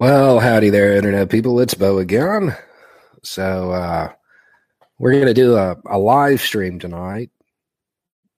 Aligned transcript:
Well, 0.00 0.38
howdy 0.38 0.70
there, 0.70 0.94
Internet 0.94 1.28
people. 1.28 1.58
It's 1.58 1.74
Beau 1.74 1.98
again. 1.98 2.56
So, 3.24 3.72
uh, 3.72 4.12
we're 5.00 5.10
going 5.10 5.26
to 5.26 5.34
do 5.34 5.56
a, 5.56 5.74
a, 5.86 5.98
live 5.98 6.40
stream 6.40 6.78
tonight. 6.78 7.30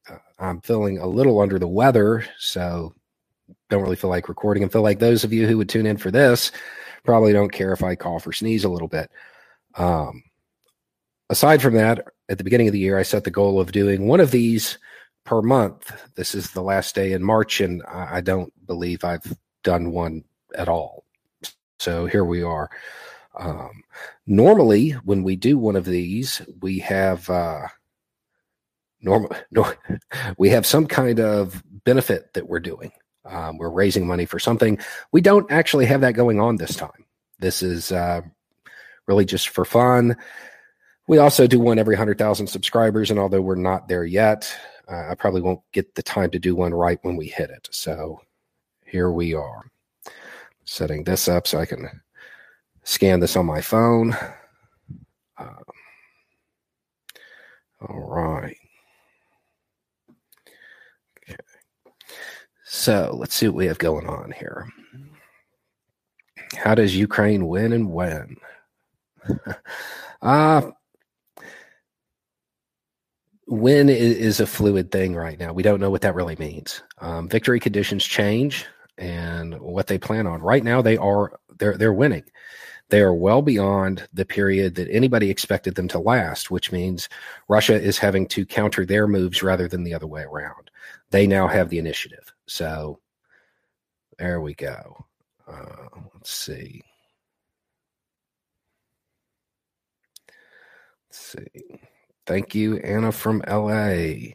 Uh, 0.08 0.16
I'm 0.38 0.62
feeling 0.62 0.96
a 0.96 1.06
little 1.06 1.38
under 1.38 1.58
the 1.58 1.68
weather, 1.68 2.24
so 2.38 2.94
don't 3.68 3.82
really 3.82 3.96
feel 3.96 4.08
like 4.08 4.30
recording 4.30 4.62
and 4.62 4.72
feel 4.72 4.80
like 4.80 5.00
those 5.00 5.22
of 5.22 5.34
you 5.34 5.46
who 5.46 5.58
would 5.58 5.68
tune 5.68 5.84
in 5.84 5.98
for 5.98 6.10
this 6.10 6.50
probably 7.04 7.34
don't 7.34 7.52
care 7.52 7.74
if 7.74 7.82
I 7.84 7.94
cough 7.94 8.26
or 8.26 8.32
sneeze 8.32 8.64
a 8.64 8.70
little 8.70 8.88
bit. 8.88 9.10
Um, 9.74 10.22
aside 11.28 11.60
from 11.60 11.74
that, 11.74 12.06
at 12.30 12.38
the 12.38 12.44
beginning 12.44 12.68
of 12.68 12.72
the 12.72 12.78
year, 12.78 12.98
I 12.98 13.02
set 13.02 13.24
the 13.24 13.30
goal 13.30 13.60
of 13.60 13.70
doing 13.70 14.06
one 14.06 14.20
of 14.20 14.30
these 14.30 14.78
per 15.24 15.42
month. 15.42 15.92
This 16.14 16.34
is 16.34 16.52
the 16.52 16.62
last 16.62 16.94
day 16.94 17.12
in 17.12 17.22
March, 17.22 17.60
and 17.60 17.82
I, 17.86 18.16
I 18.16 18.20
don't 18.22 18.50
believe 18.66 19.04
I've 19.04 19.36
done 19.62 19.90
one 19.92 20.24
at 20.56 20.70
all. 20.70 21.04
So 21.80 22.04
here 22.04 22.26
we 22.26 22.42
are. 22.42 22.68
Um, 23.38 23.82
normally, 24.26 24.90
when 24.90 25.22
we 25.22 25.34
do 25.34 25.56
one 25.56 25.76
of 25.76 25.86
these, 25.86 26.42
we 26.60 26.80
have 26.80 27.28
uh, 27.30 27.68
normal. 29.00 29.34
No, 29.50 29.72
we 30.36 30.50
have 30.50 30.66
some 30.66 30.86
kind 30.86 31.18
of 31.20 31.62
benefit 31.84 32.34
that 32.34 32.48
we're 32.48 32.60
doing. 32.60 32.92
Um, 33.24 33.56
we're 33.56 33.70
raising 33.70 34.06
money 34.06 34.26
for 34.26 34.38
something. 34.38 34.78
We 35.10 35.22
don't 35.22 35.50
actually 35.50 35.86
have 35.86 36.02
that 36.02 36.12
going 36.12 36.38
on 36.38 36.56
this 36.56 36.76
time. 36.76 37.06
This 37.38 37.62
is 37.62 37.90
uh, 37.92 38.20
really 39.06 39.24
just 39.24 39.48
for 39.48 39.64
fun. 39.64 40.16
We 41.08 41.16
also 41.16 41.46
do 41.46 41.60
one 41.60 41.78
every 41.78 41.94
100,000 41.94 42.46
subscribers, 42.46 43.10
and 43.10 43.18
although 43.18 43.40
we're 43.40 43.54
not 43.54 43.88
there 43.88 44.04
yet, 44.04 44.54
uh, 44.86 45.08
I 45.10 45.14
probably 45.14 45.40
won't 45.40 45.62
get 45.72 45.94
the 45.94 46.02
time 46.02 46.30
to 46.32 46.38
do 46.38 46.54
one 46.54 46.74
right 46.74 46.98
when 47.02 47.16
we 47.16 47.26
hit 47.26 47.48
it. 47.48 47.68
So 47.72 48.20
here 48.84 49.10
we 49.10 49.32
are 49.34 49.64
setting 50.70 51.02
this 51.02 51.26
up 51.26 51.48
so 51.48 51.58
I 51.58 51.66
can 51.66 51.88
scan 52.84 53.18
this 53.18 53.36
on 53.36 53.44
my 53.44 53.60
phone. 53.60 54.16
Um, 55.36 55.64
all 57.80 58.08
right. 58.08 58.56
Okay. 61.18 61.36
So 62.64 63.16
let's 63.18 63.34
see 63.34 63.48
what 63.48 63.56
we 63.56 63.66
have 63.66 63.78
going 63.78 64.06
on 64.06 64.30
here. 64.30 64.68
How 66.56 66.76
does 66.76 66.96
Ukraine 66.96 67.48
win 67.48 67.72
and 67.72 67.90
when? 67.90 68.36
uh, 70.22 70.70
win 73.48 73.88
is, 73.88 74.38
a 74.38 74.46
fluid 74.46 74.92
thing 74.92 75.16
right 75.16 75.38
now. 75.38 75.52
We 75.52 75.64
don't 75.64 75.80
know 75.80 75.90
what 75.90 76.02
that 76.02 76.14
really 76.14 76.36
means. 76.36 76.80
Um, 76.98 77.28
victory 77.28 77.58
conditions 77.58 78.04
change 78.04 78.66
and 79.00 79.58
what 79.58 79.88
they 79.88 79.98
plan 79.98 80.26
on. 80.26 80.40
Right 80.40 80.62
now, 80.62 80.82
they 80.82 80.96
are 80.96 81.40
they're 81.58 81.76
they're 81.76 81.92
winning. 81.92 82.24
They 82.90 83.00
are 83.00 83.14
well 83.14 83.40
beyond 83.40 84.06
the 84.12 84.24
period 84.24 84.74
that 84.74 84.90
anybody 84.90 85.30
expected 85.30 85.74
them 85.76 85.88
to 85.88 85.98
last, 85.98 86.50
which 86.50 86.72
means 86.72 87.08
Russia 87.48 87.80
is 87.80 87.98
having 87.98 88.26
to 88.28 88.44
counter 88.44 88.84
their 88.84 89.06
moves 89.06 89.42
rather 89.42 89.68
than 89.68 89.84
the 89.84 89.94
other 89.94 90.08
way 90.08 90.22
around. 90.22 90.70
They 91.10 91.26
now 91.26 91.46
have 91.48 91.70
the 91.70 91.78
initiative. 91.78 92.32
So 92.46 93.00
there 94.18 94.40
we 94.40 94.54
go. 94.54 95.06
Uh, 95.48 96.00
let's 96.14 96.30
see. 96.32 96.82
Let's 101.08 101.18
see. 101.18 101.78
Thank 102.26 102.54
you, 102.54 102.76
Anna 102.78 103.12
from 103.12 103.42
LA. 103.48 104.32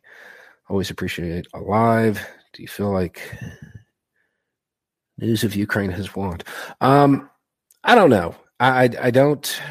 Always 0.70 0.90
appreciate 0.90 1.32
it. 1.32 1.48
Alive. 1.54 2.26
Do 2.54 2.62
you 2.62 2.68
feel 2.70 2.92
like 2.92 3.22
News 5.18 5.44
of 5.44 5.56
Ukraine 5.56 5.92
has 5.92 6.16
won. 6.16 6.40
Um, 6.82 7.30
I 7.84 7.96
don't 7.96 8.10
know. 8.10 8.36
I, 8.60 8.84
I, 8.84 8.90
I 9.04 9.12
don't. 9.12 9.62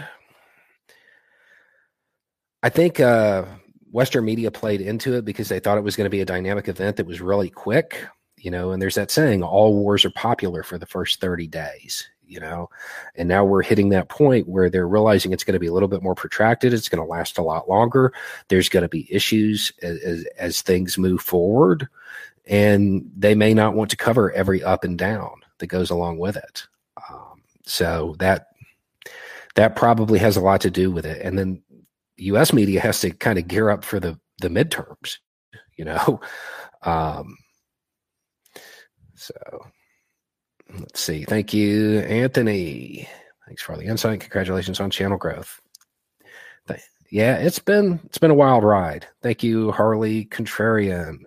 I 2.63 2.71
think 2.71 2.99
uh, 2.99 3.45
Western 3.91 4.25
media 4.25 4.51
played 4.51 4.81
into 4.81 5.15
it 5.15 5.25
because 5.25 5.49
they 5.49 5.61
thought 5.61 5.77
it 5.77 5.85
was 5.85 5.97
going 5.97 6.07
to 6.07 6.11
be 6.11 6.23
a 6.23 6.27
dynamic 6.27 6.69
event 6.69 6.97
that 6.97 7.07
was 7.07 7.21
really 7.21 7.51
quick, 7.51 8.07
you 8.39 8.51
know. 8.51 8.71
And 8.71 8.81
there's 8.81 8.95
that 8.95 9.11
saying, 9.11 9.43
"All 9.43 9.75
wars 9.75 10.05
are 10.05 10.11
popular 10.11 10.63
for 10.63 10.79
the 10.79 10.87
first 10.87 11.21
30 11.21 11.47
days," 11.47 12.09
you 12.27 12.41
know. 12.41 12.71
And 13.17 13.29
now 13.29 13.45
we're 13.45 13.63
hitting 13.63 13.91
that 13.91 14.09
point 14.09 14.49
where 14.49 14.71
they're 14.71 14.89
realizing 14.89 15.33
it's 15.33 15.45
going 15.45 15.55
to 15.55 15.61
be 15.61 15.67
a 15.67 15.73
little 15.73 15.89
bit 15.89 16.03
more 16.03 16.15
protracted. 16.15 16.73
It's 16.73 16.89
going 16.89 17.05
to 17.05 17.11
last 17.11 17.37
a 17.37 17.43
lot 17.43 17.69
longer. 17.69 18.15
There's 18.49 18.71
going 18.71 18.83
to 18.83 18.89
be 18.89 19.13
issues 19.13 19.71
as, 19.83 19.99
as, 20.01 20.25
as 20.39 20.63
things 20.63 20.97
move 20.97 21.21
forward 21.21 21.89
and 22.47 23.11
they 23.17 23.35
may 23.35 23.55
not 23.55 23.75
want 23.75 23.91
to 23.91 23.97
cover 23.97 24.33
every 24.33 24.63
up 24.63 24.85
and 24.85 24.99
down 24.99 25.41
that 25.59 25.67
goes 25.67 25.91
along 25.91 26.19
with 26.19 26.37
it. 26.37 26.67
Um, 27.11 27.43
so 27.65 28.17
that 28.19 28.49
that 29.55 29.77
probably 29.77 30.19
has 30.19 30.37
a 30.37 30.41
lot 30.41 30.61
to 30.63 30.71
do 30.71 30.91
with 30.91 31.07
it. 31.07 31.23
And 31.23 31.39
then 31.39 31.63
U.S. 32.17 32.53
media 32.53 32.81
has 32.81 33.01
to 33.01 33.11
kind 33.11 33.39
of 33.39 33.49
gear 33.49 33.71
up 33.71 33.85
for 33.85 34.01
the 34.01 34.19
the 34.41 34.49
midterms, 34.49 35.19
you 35.77 35.85
know. 35.85 36.21
Um, 36.87 37.39
so 39.15 39.33
let's 40.79 41.01
see. 41.01 41.25
Thank 41.25 41.55
you, 41.55 42.01
Anthony. 42.01 43.09
Thanks 43.47 43.63
for 43.63 43.73
all 43.73 43.79
the 43.79 43.87
insight. 43.87 44.21
Congratulations 44.21 44.81
on 44.81 44.91
channel 44.91 45.17
growth. 45.17 45.63
Yeah, 47.15 47.37
it's 47.37 47.61
been 47.61 48.01
it's 48.07 48.19
been 48.19 48.33
a 48.33 48.35
wild 48.35 48.65
ride. 48.65 49.07
Thank 49.23 49.45
you, 49.45 49.71
Harley 49.71 50.25
Contrarian. 50.25 51.19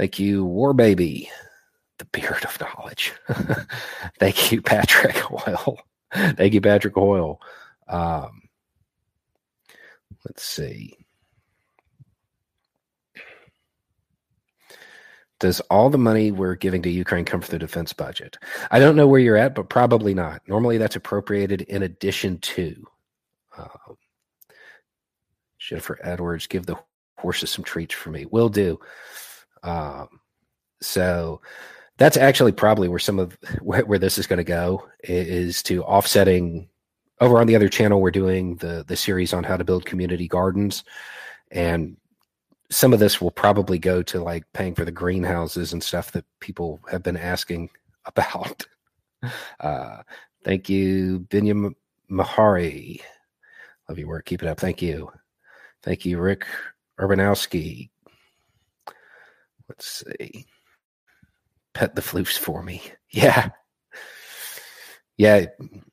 Thank 0.00 0.18
you, 0.18 0.46
War 0.46 0.72
Baby, 0.72 1.30
the 1.98 2.06
beard 2.06 2.42
of 2.46 2.58
knowledge. 2.58 3.12
Thank 4.18 4.50
you, 4.50 4.62
Patrick 4.62 5.30
Oil. 5.30 5.78
Thank 6.14 6.54
you, 6.54 6.62
Patrick 6.62 6.96
Oil. 6.96 7.38
Um, 7.86 8.48
let's 10.24 10.42
see. 10.42 10.96
Does 15.38 15.60
all 15.68 15.90
the 15.90 15.98
money 15.98 16.32
we're 16.32 16.54
giving 16.54 16.80
to 16.80 16.88
Ukraine 16.88 17.26
come 17.26 17.42
from 17.42 17.52
the 17.52 17.58
defense 17.58 17.92
budget? 17.92 18.38
I 18.70 18.78
don't 18.78 18.96
know 18.96 19.06
where 19.06 19.20
you're 19.20 19.36
at, 19.36 19.54
but 19.54 19.68
probably 19.68 20.14
not. 20.14 20.40
Normally, 20.48 20.78
that's 20.78 20.96
appropriated 20.96 21.60
in 21.60 21.82
addition 21.82 22.38
to. 22.38 22.86
Um, 23.58 23.98
Jennifer 25.58 25.98
Edwards, 26.02 26.46
give 26.46 26.64
the 26.64 26.78
horses 27.18 27.50
some 27.50 27.64
treats 27.64 27.94
for 27.94 28.08
me. 28.08 28.24
Will 28.24 28.48
do. 28.48 28.80
Um, 29.62 30.20
so 30.80 31.40
that's 31.98 32.16
actually 32.16 32.52
probably 32.52 32.88
where 32.88 32.98
some 32.98 33.18
of 33.18 33.36
where, 33.60 33.84
where 33.84 33.98
this 33.98 34.18
is 34.18 34.26
going 34.26 34.38
to 34.38 34.44
go 34.44 34.88
is 35.04 35.62
to 35.64 35.84
offsetting 35.84 36.68
over 37.20 37.38
on 37.38 37.46
the 37.46 37.54
other 37.54 37.68
channel 37.68 38.00
we're 38.00 38.10
doing 38.10 38.56
the 38.56 38.84
the 38.88 38.96
series 38.96 39.34
on 39.34 39.44
how 39.44 39.56
to 39.56 39.64
build 39.64 39.84
community 39.84 40.26
gardens. 40.26 40.82
And 41.50 41.96
some 42.70 42.92
of 42.92 43.00
this 43.00 43.20
will 43.20 43.32
probably 43.32 43.78
go 43.78 44.02
to 44.02 44.22
like 44.22 44.44
paying 44.54 44.74
for 44.74 44.84
the 44.84 44.92
greenhouses 44.92 45.72
and 45.72 45.82
stuff 45.82 46.12
that 46.12 46.24
people 46.40 46.80
have 46.90 47.02
been 47.02 47.16
asking 47.16 47.68
about. 48.06 48.66
Uh, 49.60 49.98
thank 50.44 50.70
you 50.70 51.20
binyam 51.28 51.74
mahari. 52.10 53.02
Love 53.88 53.98
your 53.98 54.08
work. 54.08 54.24
Keep 54.24 54.42
it 54.42 54.48
up. 54.48 54.58
Thank 54.58 54.80
you. 54.80 55.10
Thank 55.82 56.06
you 56.06 56.18
rick 56.18 56.46
urbanowski 56.98 57.89
Let's 59.70 60.02
see. 60.04 60.46
Pet 61.74 61.94
the 61.94 62.02
floofs 62.02 62.36
for 62.36 62.62
me. 62.62 62.82
Yeah. 63.12 63.50
Yeah. 65.16 65.46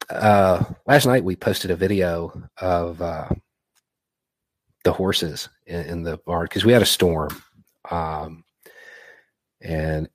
Uh, 0.07 0.63
last 0.85 1.07
night 1.07 1.23
we 1.23 1.35
posted 1.35 1.71
a 1.71 1.75
video 1.75 2.31
of 2.57 3.01
uh, 3.01 3.29
the 4.83 4.93
horses 4.93 5.49
in, 5.65 5.81
in 5.85 6.03
the 6.03 6.17
barn 6.25 6.45
because 6.45 6.63
we 6.63 6.73
had 6.73 6.83
a 6.83 6.85
storm. 6.85 7.41
Um, 7.89 8.43
and 9.61 10.07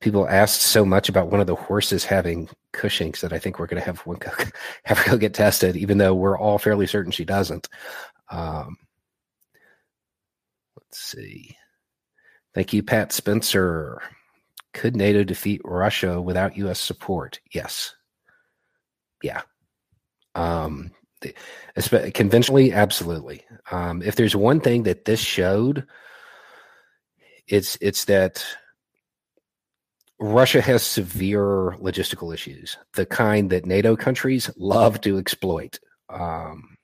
people 0.00 0.26
asked 0.28 0.62
so 0.62 0.84
much 0.84 1.10
about 1.10 1.30
one 1.30 1.40
of 1.40 1.46
the 1.46 1.54
horses 1.54 2.04
having 2.04 2.48
Cushing's 2.72 3.20
that 3.20 3.34
I 3.34 3.38
think 3.38 3.58
we're 3.58 3.66
going 3.66 3.80
to 3.80 3.86
have 3.86 4.00
one 4.00 4.16
go, 4.16 4.30
have 4.84 4.98
her 4.98 5.10
go 5.10 5.18
get 5.18 5.34
tested, 5.34 5.76
even 5.76 5.98
though 5.98 6.14
we're 6.14 6.38
all 6.38 6.58
fairly 6.58 6.86
certain 6.86 7.12
she 7.12 7.24
doesn't. 7.26 7.68
Um, 8.30 8.78
let's 10.76 10.98
see. 10.98 11.56
Thank 12.56 12.72
you, 12.72 12.82
Pat 12.82 13.12
Spencer. 13.12 14.00
Could 14.72 14.96
NATO 14.96 15.24
defeat 15.24 15.60
Russia 15.62 16.22
without 16.22 16.56
U.S. 16.56 16.80
support? 16.80 17.38
Yes. 17.52 17.94
Yeah. 19.22 19.42
Um, 20.34 20.90
conventionally, 22.14 22.72
absolutely. 22.72 23.44
Um, 23.70 24.00
if 24.00 24.16
there's 24.16 24.34
one 24.34 24.60
thing 24.60 24.84
that 24.84 25.04
this 25.04 25.20
showed, 25.20 25.86
it's 27.46 27.76
it's 27.82 28.06
that 28.06 28.42
Russia 30.18 30.62
has 30.62 30.82
severe 30.82 31.76
logistical 31.78 32.32
issues, 32.32 32.78
the 32.94 33.04
kind 33.04 33.50
that 33.50 33.66
NATO 33.66 33.96
countries 33.96 34.50
love 34.56 35.02
to 35.02 35.18
exploit. 35.18 35.78
Um, 36.08 36.78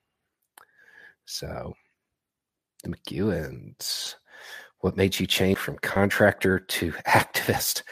so, 1.25 1.73
the 2.85 2.91
McEwens, 2.91 4.17
what 4.83 4.97
made 4.97 5.19
you 5.19 5.27
change 5.27 5.59
from 5.59 5.79
contractor 5.79 6.59
to 6.59 6.93
activist? 7.07 7.83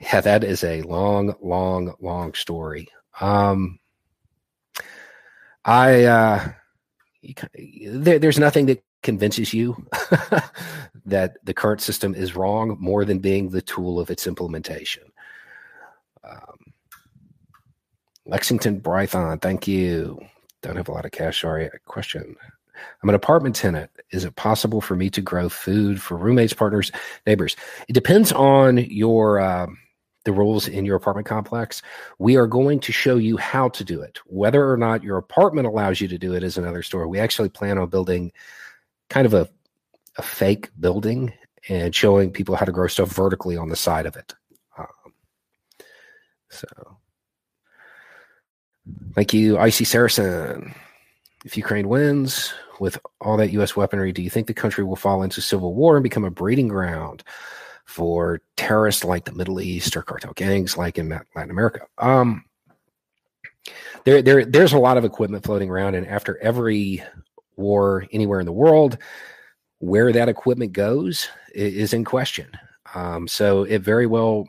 Yeah, 0.00 0.20
that 0.20 0.44
is 0.44 0.62
a 0.62 0.82
long, 0.82 1.34
long, 1.40 1.94
long 2.00 2.34
story. 2.34 2.88
Um, 3.20 3.78
I 5.64 6.04
uh, 6.04 6.48
there, 7.54 8.18
there's 8.18 8.38
nothing 8.38 8.66
that 8.66 8.82
convinces 9.02 9.52
you 9.54 9.86
that 11.06 11.36
the 11.44 11.54
current 11.54 11.80
system 11.80 12.14
is 12.14 12.36
wrong 12.36 12.76
more 12.80 13.04
than 13.04 13.18
being 13.18 13.50
the 13.50 13.62
tool 13.62 14.00
of 14.00 14.10
its 14.10 14.26
implementation. 14.26 15.04
Um, 16.24 16.72
Lexington 18.26 18.80
Brython, 18.80 19.40
thank 19.40 19.68
you. 19.68 20.20
Don't 20.62 20.76
have 20.76 20.88
a 20.88 20.92
lot 20.92 21.04
of 21.04 21.12
cash. 21.12 21.40
Sorry. 21.40 21.70
Question. 21.86 22.36
I'm 23.02 23.08
an 23.08 23.14
apartment 23.14 23.56
tenant. 23.56 23.90
Is 24.10 24.24
it 24.24 24.36
possible 24.36 24.80
for 24.80 24.96
me 24.96 25.10
to 25.10 25.20
grow 25.20 25.48
food 25.48 26.02
for 26.02 26.16
roommates, 26.16 26.52
partners, 26.52 26.92
neighbors? 27.26 27.56
It 27.88 27.92
depends 27.92 28.32
on 28.32 28.78
your. 28.78 29.40
Um, 29.40 29.78
the 30.24 30.32
rules 30.32 30.68
in 30.68 30.84
your 30.84 30.96
apartment 30.96 31.26
complex. 31.26 31.82
We 32.18 32.36
are 32.36 32.46
going 32.46 32.80
to 32.80 32.92
show 32.92 33.16
you 33.16 33.36
how 33.38 33.70
to 33.70 33.84
do 33.84 34.02
it. 34.02 34.18
Whether 34.26 34.70
or 34.70 34.76
not 34.76 35.02
your 35.02 35.16
apartment 35.16 35.66
allows 35.66 36.00
you 36.00 36.08
to 36.08 36.18
do 36.18 36.34
it 36.34 36.42
is 36.42 36.58
another 36.58 36.82
story. 36.82 37.06
We 37.06 37.18
actually 37.18 37.48
plan 37.48 37.78
on 37.78 37.88
building 37.88 38.32
kind 39.08 39.26
of 39.26 39.34
a, 39.34 39.48
a 40.16 40.22
fake 40.22 40.68
building 40.78 41.32
and 41.68 41.94
showing 41.94 42.30
people 42.30 42.54
how 42.56 42.64
to 42.64 42.72
grow 42.72 42.86
stuff 42.86 43.10
vertically 43.10 43.56
on 43.56 43.68
the 43.68 43.76
side 43.76 44.06
of 44.06 44.16
it. 44.16 44.34
Um, 44.78 45.12
so, 46.48 46.66
thank 49.14 49.32
you, 49.32 49.58
Icy 49.58 49.84
Saracen. 49.84 50.74
If 51.44 51.56
Ukraine 51.56 51.88
wins 51.88 52.52
with 52.78 52.98
all 53.20 53.36
that 53.38 53.52
U.S. 53.52 53.76
weaponry, 53.76 54.12
do 54.12 54.22
you 54.22 54.30
think 54.30 54.46
the 54.46 54.54
country 54.54 54.84
will 54.84 54.96
fall 54.96 55.22
into 55.22 55.40
civil 55.40 55.74
war 55.74 55.96
and 55.96 56.02
become 56.02 56.24
a 56.24 56.30
breeding 56.30 56.68
ground? 56.68 57.24
for 57.90 58.40
terrorists 58.56 59.04
like 59.04 59.24
the 59.24 59.32
Middle 59.32 59.60
East 59.60 59.96
or 59.96 60.02
cartel 60.02 60.32
gangs 60.32 60.76
like 60.76 60.96
in 60.96 61.08
Latin 61.08 61.50
America. 61.50 61.80
Um, 61.98 62.44
there, 64.04 64.22
there, 64.22 64.44
there's 64.44 64.72
a 64.72 64.78
lot 64.78 64.96
of 64.96 65.04
equipment 65.04 65.44
floating 65.44 65.68
around, 65.68 65.96
and 65.96 66.06
after 66.06 66.38
every 66.38 67.02
war 67.56 68.06
anywhere 68.12 68.38
in 68.38 68.46
the 68.46 68.52
world, 68.52 68.96
where 69.80 70.12
that 70.12 70.28
equipment 70.28 70.72
goes 70.72 71.28
is 71.52 71.92
in 71.92 72.04
question. 72.04 72.50
Um, 72.94 73.26
so 73.26 73.64
it 73.64 73.82
very 73.82 74.06
well. 74.06 74.48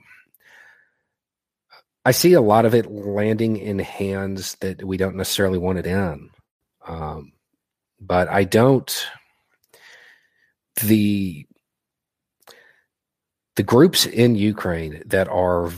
I 2.06 2.12
see 2.12 2.34
a 2.34 2.42
lot 2.42 2.66
of 2.66 2.76
it 2.76 2.92
landing 2.92 3.58
in 3.58 3.80
hands 3.80 4.56
that 4.62 4.84
we 4.84 4.98
don't 4.98 5.16
necessarily 5.16 5.58
want 5.58 5.80
it 5.80 5.88
in. 5.88 6.30
Um, 6.88 7.33
but 8.00 8.28
I 8.30 8.44
don't. 8.44 9.07
The 10.83 11.45
the 13.56 13.63
groups 13.63 14.06
in 14.06 14.36
Ukraine 14.36 15.04
that 15.06 15.28
are 15.28 15.72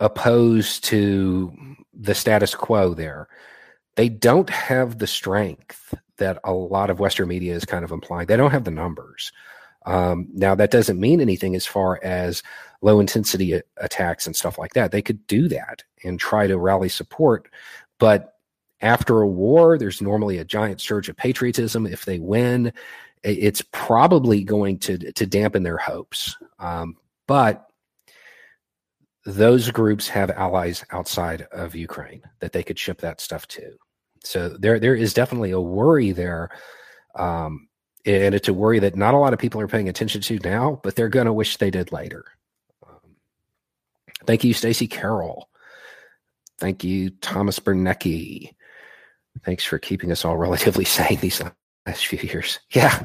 opposed 0.00 0.84
to 0.84 1.56
the 1.94 2.14
status 2.14 2.54
quo 2.54 2.94
there, 2.94 3.28
they 3.94 4.08
don't 4.08 4.50
have 4.50 4.98
the 4.98 5.06
strength 5.06 5.94
that 6.18 6.38
a 6.44 6.52
lot 6.52 6.90
of 6.90 7.00
Western 7.00 7.28
media 7.28 7.54
is 7.54 7.64
kind 7.64 7.84
of 7.84 7.92
implying. 7.92 8.26
They 8.26 8.36
don't 8.36 8.50
have 8.50 8.64
the 8.64 8.70
numbers. 8.70 9.32
Um, 9.86 10.28
now, 10.32 10.54
that 10.56 10.70
doesn't 10.72 10.98
mean 10.98 11.20
anything 11.20 11.54
as 11.54 11.64
far 11.64 12.00
as 12.02 12.42
low 12.82 13.00
intensity 13.00 13.60
attacks 13.76 14.26
and 14.26 14.34
stuff 14.34 14.58
like 14.58 14.74
that. 14.74 14.90
They 14.90 15.02
could 15.02 15.26
do 15.26 15.48
that 15.48 15.84
and 16.04 16.18
try 16.18 16.46
to 16.46 16.58
rally 16.58 16.88
support. 16.88 17.48
But 17.98 18.35
after 18.80 19.22
a 19.22 19.28
war, 19.28 19.78
there's 19.78 20.02
normally 20.02 20.38
a 20.38 20.44
giant 20.44 20.80
surge 20.80 21.08
of 21.08 21.16
patriotism. 21.16 21.86
If 21.86 22.04
they 22.04 22.18
win, 22.18 22.72
it's 23.22 23.62
probably 23.72 24.44
going 24.44 24.78
to 24.80 24.98
to 25.12 25.26
dampen 25.26 25.62
their 25.62 25.78
hopes. 25.78 26.36
Um, 26.58 26.96
but 27.26 27.66
those 29.24 29.70
groups 29.70 30.08
have 30.08 30.30
allies 30.30 30.84
outside 30.90 31.42
of 31.52 31.74
Ukraine 31.74 32.22
that 32.40 32.52
they 32.52 32.62
could 32.62 32.78
ship 32.78 33.00
that 33.00 33.20
stuff 33.20 33.46
to. 33.48 33.72
So 34.22 34.50
there 34.50 34.78
there 34.78 34.94
is 34.94 35.14
definitely 35.14 35.50
a 35.50 35.60
worry 35.60 36.12
there. 36.12 36.50
Um, 37.14 37.68
and 38.04 38.34
it's 38.36 38.48
a 38.48 38.54
worry 38.54 38.78
that 38.78 38.94
not 38.94 39.14
a 39.14 39.18
lot 39.18 39.32
of 39.32 39.38
people 39.40 39.60
are 39.60 39.66
paying 39.66 39.88
attention 39.88 40.20
to 40.20 40.38
now, 40.44 40.80
but 40.84 40.94
they're 40.94 41.08
going 41.08 41.26
to 41.26 41.32
wish 41.32 41.56
they 41.56 41.72
did 41.72 41.90
later. 41.90 42.24
Um, 42.86 43.16
thank 44.26 44.44
you, 44.44 44.52
Stacy 44.52 44.86
Carroll. 44.86 45.48
Thank 46.58 46.84
you, 46.84 47.10
Thomas 47.10 47.58
Bernecki. 47.58 48.54
Thanks 49.44 49.64
for 49.64 49.78
keeping 49.78 50.10
us 50.12 50.24
all 50.24 50.36
relatively 50.36 50.84
sane 50.84 51.18
these 51.20 51.42
last 51.86 52.06
few 52.06 52.18
years. 52.18 52.58
Yeah, 52.70 53.04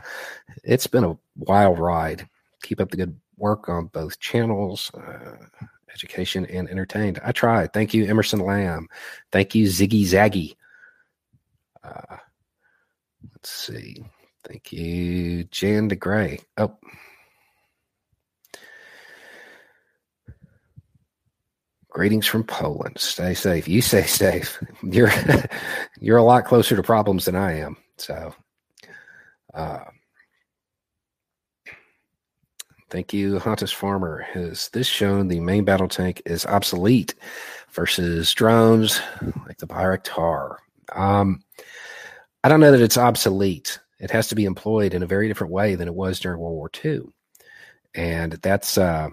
it's 0.63 0.87
been 0.87 1.03
a 1.03 1.17
wild 1.37 1.79
ride. 1.79 2.27
Keep 2.63 2.81
up 2.81 2.91
the 2.91 2.97
good 2.97 3.19
work 3.37 3.69
on 3.69 3.87
both 3.87 4.19
channels. 4.19 4.91
Uh, 4.93 5.37
education 5.93 6.45
and 6.45 6.69
entertained. 6.69 7.19
I 7.23 7.31
tried. 7.31 7.73
Thank 7.73 7.93
you, 7.93 8.05
Emerson 8.05 8.39
Lamb. 8.39 8.87
Thank 9.31 9.55
you, 9.55 9.65
Ziggy 9.67 10.03
Zaggy. 10.03 10.55
Uh, 11.83 12.17
let's 13.33 13.49
see. 13.49 14.03
Thank 14.47 14.71
you, 14.71 15.43
Jan 15.45 15.89
DeGray. 15.89 16.41
Oh. 16.57 16.77
Greetings 22.01 22.25
from 22.25 22.43
Poland. 22.43 22.97
Stay 22.97 23.35
safe. 23.35 23.67
You 23.67 23.79
stay 23.79 24.01
safe. 24.01 24.57
You're 24.81 25.11
you're 25.99 26.17
a 26.17 26.23
lot 26.23 26.45
closer 26.45 26.75
to 26.75 26.81
problems 26.81 27.25
than 27.25 27.35
I 27.35 27.59
am. 27.59 27.77
So 27.97 28.33
uh, 29.53 29.81
Thank 32.89 33.13
you, 33.13 33.37
Huntus 33.37 33.71
Farmer. 33.71 34.25
Has 34.33 34.69
this 34.69 34.87
shown 34.87 35.27
the 35.27 35.41
main 35.41 35.63
battle 35.63 35.87
tank 35.87 36.23
is 36.25 36.43
obsolete 36.43 37.13
versus 37.69 38.33
drones 38.33 38.99
like 39.45 39.59
the 39.59 39.67
Bayraktar? 39.67 40.55
Um, 40.95 41.43
I 42.43 42.49
don't 42.49 42.61
know 42.61 42.71
that 42.71 42.81
it's 42.81 42.97
obsolete. 42.97 43.77
It 43.99 44.09
has 44.09 44.27
to 44.29 44.35
be 44.35 44.45
employed 44.45 44.95
in 44.95 45.03
a 45.03 45.07
very 45.07 45.27
different 45.27 45.53
way 45.53 45.75
than 45.75 45.87
it 45.87 45.93
was 45.93 46.19
during 46.19 46.39
World 46.39 46.55
War 46.55 46.71
II, 46.83 47.01
and 47.93 48.31
that's 48.41 48.79
uh, 48.79 49.11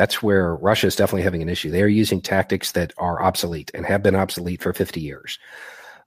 that's 0.00 0.22
where 0.22 0.56
Russia 0.56 0.86
is 0.86 0.96
definitely 0.96 1.20
having 1.20 1.42
an 1.42 1.50
issue. 1.50 1.70
They 1.70 1.82
are 1.82 1.86
using 1.86 2.22
tactics 2.22 2.72
that 2.72 2.94
are 2.96 3.22
obsolete 3.22 3.70
and 3.74 3.84
have 3.84 4.02
been 4.02 4.16
obsolete 4.16 4.62
for 4.62 4.72
50 4.72 4.98
years. 4.98 5.38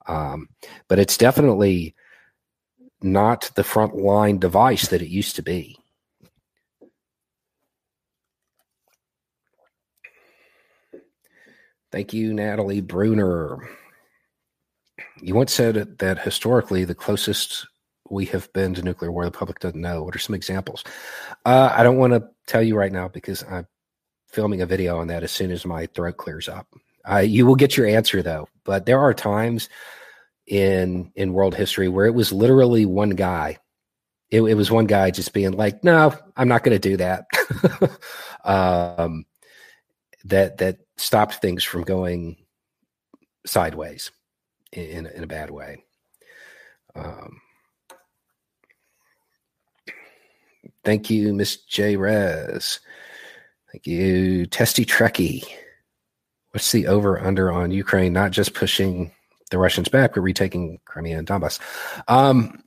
Um, 0.08 0.50
but 0.88 0.98
it's 0.98 1.16
definitely 1.16 1.94
not 3.04 3.52
the 3.54 3.64
front 3.64 3.96
line 3.96 4.40
device 4.40 4.88
that 4.88 5.04
it 5.04 5.10
used 5.10 5.36
to 5.36 5.44
be. 5.44 5.78
Thank 11.92 12.14
you, 12.14 12.34
Natalie 12.34 12.82
Bruner. 12.82 13.60
You 15.22 15.36
once 15.36 15.54
said 15.54 16.00
that 16.00 16.18
historically 16.18 16.84
the 16.84 16.96
closest 16.96 17.68
we 18.10 18.26
have 18.26 18.52
been 18.54 18.74
to 18.74 18.82
nuclear 18.82 19.12
war 19.12 19.24
the 19.24 19.30
public 19.30 19.60
doesn't 19.60 19.80
know. 19.80 20.02
What 20.02 20.16
are 20.16 20.20
some 20.20 20.34
examples? 20.34 20.84
Uh, 21.46 21.72
I 21.72 21.84
don't 21.84 21.98
want 21.98 22.14
to 22.14 22.28
tell 22.48 22.64
you 22.64 22.76
right 22.76 22.92
now 22.92 23.08
because 23.08 23.44
I'm 23.44 23.68
filming 24.34 24.62
a 24.62 24.66
video 24.66 24.98
on 24.98 25.08
that 25.08 25.24
as 25.24 25.32
soon 25.32 25.52
as 25.52 25.66
my 25.66 25.86
throat 25.86 26.18
clears 26.18 26.50
up. 26.50 26.68
Uh, 27.10 27.18
you 27.18 27.46
will 27.46 27.56
get 27.56 27.78
your 27.78 27.88
answer 27.88 28.22
though. 28.22 28.50
But 28.64 28.86
there 28.86 29.00
are 29.00 29.14
times 29.14 29.70
in 30.48 31.12
in 31.16 31.34
world 31.34 31.56
history 31.56 31.88
where 31.88 32.06
it 32.06 32.14
was 32.14 32.34
literally 32.34 32.86
one 32.86 33.12
guy. 33.12 33.60
It, 34.32 34.42
it 34.42 34.56
was 34.56 34.72
one 34.72 34.88
guy 34.88 35.12
just 35.12 35.34
being 35.34 35.52
like, 35.52 35.84
"No, 35.84 36.14
I'm 36.36 36.48
not 36.48 36.64
going 36.64 36.80
to 36.80 36.90
do 36.90 36.98
that." 36.98 37.26
um, 38.44 39.26
that 40.26 40.58
that 40.58 40.80
stopped 40.98 41.36
things 41.36 41.64
from 41.64 41.84
going 41.84 42.38
sideways 43.46 44.12
in, 44.72 45.06
in 45.06 45.24
a 45.24 45.28
bad 45.28 45.52
way. 45.52 45.84
Um, 46.96 47.42
thank 50.84 51.10
you, 51.10 51.34
Miss 51.34 51.58
J. 51.58 51.96
Rez. 51.96 52.80
Thank 53.74 53.88
you, 53.88 54.46
Testy 54.46 54.86
Trekkie. 54.86 55.44
What's 56.52 56.72
the 56.72 56.88
over 56.88 57.20
under 57.20 57.52
on 57.52 57.72
Ukraine 57.72 58.14
not 58.14 58.32
just 58.32 58.54
pushing 58.54 59.12
the 59.50 59.58
Russians 59.58 59.90
back, 59.90 60.14
but 60.14 60.22
retaking 60.22 60.80
Crimea 60.86 61.18
and 61.18 61.28
Donbass? 61.28 61.60
Um, 62.08 62.64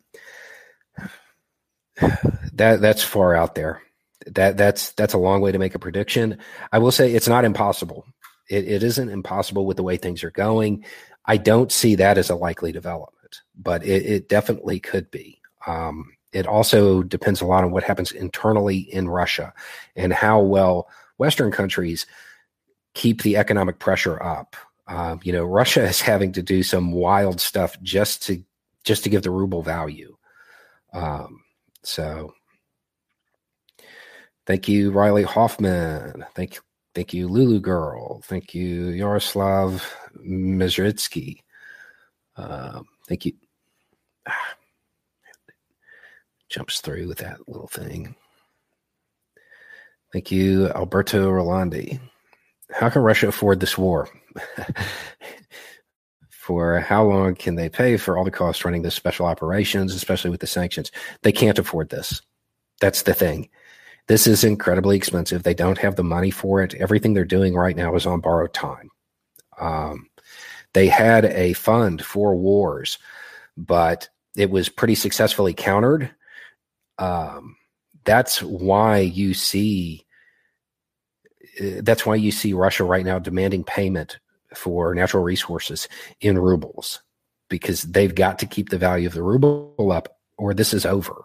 that 2.53 2.81
that's 2.81 3.05
far 3.05 3.35
out 3.37 3.55
there. 3.55 3.81
that 4.27 4.57
that's 4.57 4.93
that's 4.93 5.15
a 5.15 5.19
long 5.19 5.41
way 5.41 5.53
to 5.53 5.59
make 5.59 5.75
a 5.75 5.79
prediction. 5.79 6.39
I 6.73 6.79
will 6.79 6.91
say 6.91 7.13
it's 7.13 7.29
not 7.29 7.45
impossible. 7.45 8.07
It, 8.51 8.67
it 8.67 8.83
isn't 8.83 9.09
impossible 9.09 9.67
with 9.67 9.77
the 9.77 9.83
way 9.83 9.97
things 9.97 10.25
are 10.25 10.31
going. 10.31 10.85
I 11.25 11.37
don't 11.37 11.73
see 11.73 11.97
that 11.97 12.19
as 12.19 12.31
a 12.31 12.37
likely 12.37 12.73
development, 12.73 13.41
but 13.57 13.85
it, 13.85 14.07
it 14.07 14.29
definitely 14.29 14.81
could 14.81 15.11
be. 15.11 15.41
Um, 15.67 16.16
it 16.37 16.47
also 16.47 17.03
depends 17.03 17.41
a 17.41 17.47
lot 17.47 17.65
on 17.65 17.71
what 17.71 17.83
happens 17.83 18.13
internally 18.13 18.77
in 18.79 19.09
Russia 19.09 19.55
and 19.97 20.13
how 20.13 20.39
well 20.39 20.87
Western 21.17 21.51
countries 21.51 22.05
keep 22.93 23.23
the 23.23 23.39
economic 23.39 23.79
pressure 23.79 24.23
up. 24.23 24.55
Um, 24.87 25.21
you 25.25 25.33
know, 25.33 25.45
Russia 25.45 25.83
is 25.83 26.03
having 26.03 26.33
to 26.33 26.43
do 26.43 26.63
some 26.63 26.93
wild 26.93 27.41
stuff 27.41 27.81
just 27.83 28.23
to 28.25 28.45
just 28.85 29.03
to 29.05 29.11
give 29.11 29.23
the 29.23 29.31
ruble 29.31 29.63
value. 29.63 30.15
Um, 30.93 31.41
so, 31.83 32.35
thank 34.45 34.69
you, 34.69 34.91
Riley 34.91 35.23
Hoffman. 35.25 36.25
Thank 36.35 36.57
you, 36.57 36.61
thank 36.95 37.15
you, 37.15 37.29
Lulu 37.29 37.61
Girl. 37.61 38.21
Thank 38.25 38.55
you, 38.55 38.89
Yaroslav 38.89 39.91
Mezritsky. 40.19 41.39
Um, 42.37 42.85
thank 43.09 43.25
you. 43.25 43.33
Jumps 46.49 46.81
through 46.81 47.09
with 47.09 47.19
that 47.19 47.49
little 47.49 47.69
thing. 47.69 48.15
Thank 50.13 50.31
you, 50.31 50.69
Alberto 50.69 51.31
Rolandi. 51.31 52.01
How 52.71 52.89
can 52.89 53.03
Russia 53.03 53.29
afford 53.29 53.61
this 53.61 53.77
war? 53.77 54.09
for 56.31 56.79
how 56.79 57.05
long 57.05 57.35
can 57.35 57.57
they 57.57 57.69
pay 57.69 57.97
for 57.97 58.17
all 58.17 58.25
the 58.25 58.31
costs 58.31 58.65
running 58.65 58.83
this 58.83 58.95
special 58.95 59.27
operations, 59.27 59.95
especially 59.95 60.31
with 60.31 60.41
the 60.41 60.47
sanctions? 60.47 60.93
They 61.23 61.33
can't 61.33 61.59
afford 61.59 61.91
this. 61.91 62.23
That's 62.81 63.03
the 63.03 63.15
thing. 63.15 63.49
This 64.07 64.29
is 64.29 64.45
incredibly 64.45 64.97
expensive. 64.97 65.43
They 65.43 65.55
don't 65.55 65.79
have 65.79 65.97
the 65.97 66.05
money 66.05 66.31
for 66.31 66.63
it. 66.63 66.75
Everything 66.75 67.15
they're 67.15 67.25
doing 67.25 67.55
right 67.55 67.75
now 67.75 67.97
is 67.97 68.07
on 68.07 68.21
borrowed 68.21 68.55
time. 68.55 68.91
Um, 69.59 70.09
they 70.73 70.87
had 70.87 71.25
a 71.25 71.55
fund 71.55 72.05
for 72.05 72.37
wars, 72.37 72.99
but 73.57 74.09
it 74.37 74.51
was 74.51 74.69
pretty 74.69 74.95
successfully 74.95 75.53
countered. 75.53 76.15
Um, 76.99 77.57
that's 78.05 78.43
why 78.43 78.99
you 78.99 79.35
see 79.35 80.07
uh, 81.61 81.81
that's 81.83 82.05
why 82.05 82.15
you 82.15 82.31
see 82.31 82.53
Russia 82.53 82.85
right 82.85 83.05
now 83.05 83.19
demanding 83.19 83.65
payment 83.65 84.19
for 84.55 84.95
natural 84.95 85.23
resources 85.23 85.89
in 86.21 86.39
rubles 86.39 87.03
because 87.49 87.83
they've 87.83 88.15
got 88.15 88.39
to 88.39 88.47
keep 88.47 88.69
the 88.69 88.79
value 88.79 89.07
of 89.07 89.15
the 89.15 89.23
ruble 89.23 89.93
up 89.93 90.19
or 90.39 90.55
this 90.55 90.75
is 90.75 90.87
over. 90.87 91.25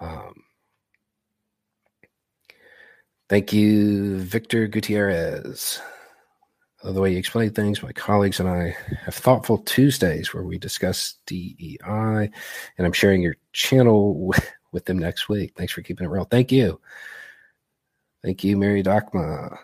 Um, 0.00 0.34
thank 3.28 3.52
you, 3.52 4.18
Victor 4.18 4.66
Gutierrez. 4.66 5.80
The 6.84 7.00
way 7.00 7.12
you 7.12 7.18
explain 7.18 7.50
things, 7.50 7.82
my 7.82 7.92
colleagues 7.92 8.40
and 8.40 8.48
I 8.48 8.76
have 9.04 9.14
thoughtful 9.14 9.58
Tuesdays 9.58 10.34
where 10.34 10.42
we 10.42 10.58
discuss 10.58 11.14
DEI, 11.26 11.78
and 11.86 12.86
I'm 12.86 12.92
sharing 12.92 13.22
your 13.22 13.36
channel 13.52 14.34
with 14.72 14.84
them 14.84 14.98
next 14.98 15.28
week. 15.28 15.52
Thanks 15.56 15.72
for 15.72 15.82
keeping 15.82 16.06
it 16.06 16.10
real. 16.10 16.24
Thank 16.24 16.50
you. 16.50 16.80
Thank 18.22 18.44
you, 18.44 18.56
Mary 18.56 18.82
Dakma. 18.82 19.56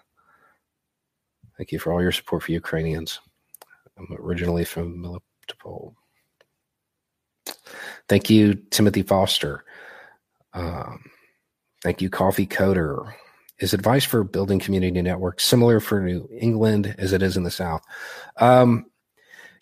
Thank 1.56 1.72
you 1.72 1.78
for 1.78 1.92
all 1.92 2.02
your 2.02 2.12
support 2.12 2.42
for 2.44 2.52
Ukrainians. 2.52 3.20
I'm 3.98 4.16
originally 4.20 4.64
from 4.64 4.96
Melitopol. 4.98 5.94
Thank 8.08 8.30
you, 8.30 8.54
Timothy 8.54 9.02
Foster. 9.02 9.64
Um, 10.54 11.10
thank 11.82 12.00
you, 12.00 12.08
Coffee 12.10 12.46
Coder. 12.46 13.12
Is 13.58 13.74
advice 13.74 14.04
for 14.04 14.22
building 14.22 14.60
community 14.60 15.02
networks 15.02 15.44
similar 15.44 15.80
for 15.80 16.00
New 16.00 16.28
England 16.32 16.94
as 16.96 17.12
it 17.12 17.22
is 17.22 17.36
in 17.36 17.42
the 17.42 17.50
South? 17.50 17.82
Um, 18.36 18.86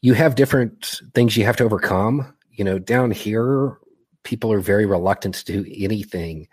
you 0.02 0.12
have 0.12 0.34
different 0.34 1.00
things 1.14 1.36
you 1.36 1.44
have 1.44 1.56
to 1.56 1.64
overcome. 1.64 2.34
You 2.50 2.64
know, 2.64 2.78
down 2.78 3.10
here, 3.10 3.78
people 4.26 4.52
are 4.52 4.60
very 4.60 4.86
reluctant 4.86 5.36
to 5.36 5.44
do 5.44 5.72
anything 5.72 6.48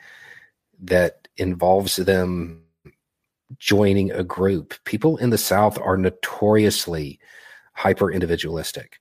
that 0.79 1.27
involves 1.37 1.95
them 1.95 2.61
joining 3.57 4.11
a 4.11 4.23
group. 4.23 4.75
People 4.85 5.17
in 5.17 5.31
the 5.31 5.39
South 5.39 5.79
are 5.79 5.97
notoriously 5.97 7.19
hyper 7.73 8.11
individualistic. 8.11 8.99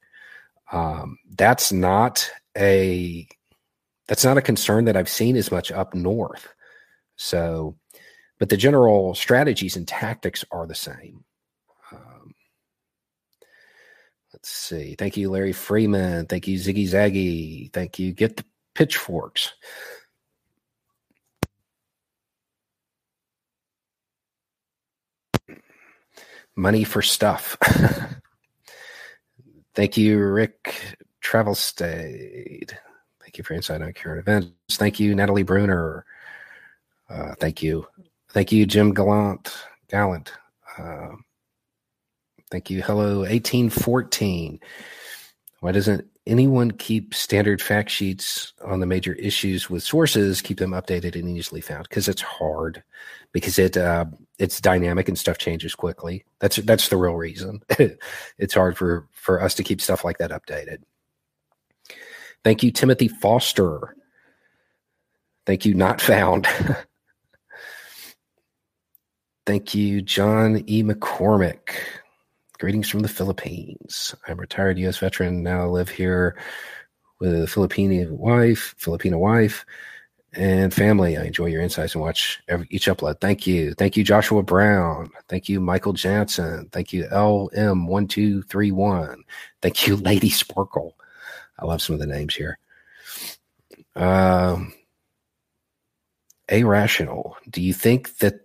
Um, 0.73 1.19
that's 1.37 1.71
not 1.71 2.31
a 2.57 3.29
that's 4.09 4.25
not 4.25 4.39
a 4.39 4.43
concern 4.43 4.87
that 4.87 4.97
I've 4.97 5.09
seen 5.09 5.37
as 5.37 5.53
much 5.53 5.71
up 5.71 5.95
north. 5.95 6.49
So, 7.17 7.77
but 8.39 8.49
the 8.49 8.57
general 8.57 9.15
strategies 9.15 9.77
and 9.77 9.87
tactics 9.87 10.47
are 10.51 10.67
the 10.67 10.75
same. 10.75 11.25
Um, 11.93 12.35
let's 14.33 14.49
see. 14.49 14.95
Thank 14.99 15.19
you, 15.19 15.31
Larry 15.31 15.53
Freeman. 15.53 16.25
Thank 16.25 16.49
you, 16.49 16.59
Ziggy 16.59 16.89
Zaggy. 16.89 17.73
Thank 17.73 17.99
you. 17.99 18.13
Get 18.13 18.39
the 18.39 18.45
pitchforks. 18.75 19.53
money 26.57 26.85
for 26.85 27.03
stuff. 27.03 27.57
Thank 29.75 29.97
you, 29.97 30.19
Rick 30.19 30.99
Travel 31.21 31.55
Stayed. 31.55 32.77
Thank 33.21 33.39
you 33.39 33.45
for 33.45 33.55
insight 33.55 33.81
on 33.81 33.93
current 33.95 34.21
events. 34.21 34.53
Thank 34.73 35.01
you, 35.01 35.15
Natalie 35.15 35.45
Bruner. 35.45 36.05
Uh, 37.09 37.35
thank 37.41 37.63
you. 37.63 37.87
Thank 38.31 38.53
you, 38.53 38.67
Jim 38.67 38.93
Gallant. 38.93 39.65
Gallant. 39.89 40.33
Uh, 40.79 41.13
thank 42.51 42.69
you. 42.69 42.83
Hello, 42.83 43.21
1814. 43.21 44.61
Why 45.61 45.73
doesn't 45.73 46.07
anyone 46.27 46.71
keep 46.71 47.15
standard 47.15 47.61
fact 47.61 47.91
sheets 47.91 48.53
on 48.65 48.81
the 48.81 48.87
major 48.87 49.15
issues 49.15 49.69
with 49.69 49.83
sources, 49.83 50.41
keep 50.41 50.59
them 50.59 50.71
updated 50.71 51.15
and 51.17 51.29
easily 51.29 51.61
found 51.61 51.89
because 51.89 52.09
it's 52.09 52.23
hard 52.23 52.83
because 53.33 53.59
it 53.59 53.77
uh, 53.77 54.05
it's 54.39 54.61
dynamic 54.61 55.09
and 55.09 55.19
stuff 55.19 55.39
changes 55.39 55.75
quickly. 55.75 56.25
That's 56.39 56.57
that's 56.57 56.89
the 56.89 56.97
real 56.97 57.17
reason. 57.17 57.63
it's 58.39 58.55
hard 58.55 58.77
for 58.77 59.09
for 59.13 59.43
us 59.43 59.55
to 59.55 59.65
keep 59.65 59.81
stuff 59.81 60.05
like 60.05 60.19
that 60.19 60.31
updated. 60.31 60.79
Thank 62.45 62.63
you, 62.63 62.71
Timothy 62.71 63.09
Foster. 63.09 63.97
Thank 65.47 65.65
you, 65.65 65.75
not 65.75 66.01
found. 66.01 66.47
Thank 69.47 69.75
you, 69.75 70.03
John 70.03 70.63
E. 70.69 70.85
McCormick. 70.85 71.71
Greetings 72.63 72.89
from 72.89 73.01
the 73.01 73.09
Philippines. 73.09 74.15
I'm 74.29 74.39
a 74.39 74.43
retired 74.43 74.79
U.S. 74.79 74.99
veteran. 74.99 75.43
Now 75.43 75.67
live 75.67 75.89
here 75.89 76.37
with 77.19 77.43
a 77.43 77.49
Filipino 77.49 78.13
wife, 78.13 78.77
Filipino 78.79 79.19
wife, 79.19 79.67
and 80.33 80.73
family. 80.73 81.17
I 81.17 81.25
enjoy 81.25 81.47
your 81.47 81.61
insights 81.61 81.97
and 81.97 82.03
watch 82.03 82.41
every, 82.47 82.69
each 82.71 82.87
upload. 82.87 83.21
Thank 83.21 83.49
you. 83.49 83.75
Thank 83.75 83.97
you, 83.97 84.05
Joshua 84.05 84.45
Brown. 84.45 85.11
Thank 85.29 85.49
you, 85.49 85.59
Michael 85.59 85.93
Jansen. 85.93 86.69
Thank 86.71 86.93
you, 86.93 87.07
LM1231. 87.07 89.17
Thank 89.61 89.89
you, 89.89 89.97
Lady 89.97 90.31
Sparkle. 90.31 90.97
I 91.59 91.67
love 91.67 91.83
some 91.83 91.95
of 91.95 92.01
the 92.01 92.07
names 92.07 92.37
here. 92.37 92.61
Um, 93.97 94.73
Irrational. 96.49 97.37
Do 97.51 97.61
you 97.61 97.75
think 97.75 98.19
that 98.19 98.42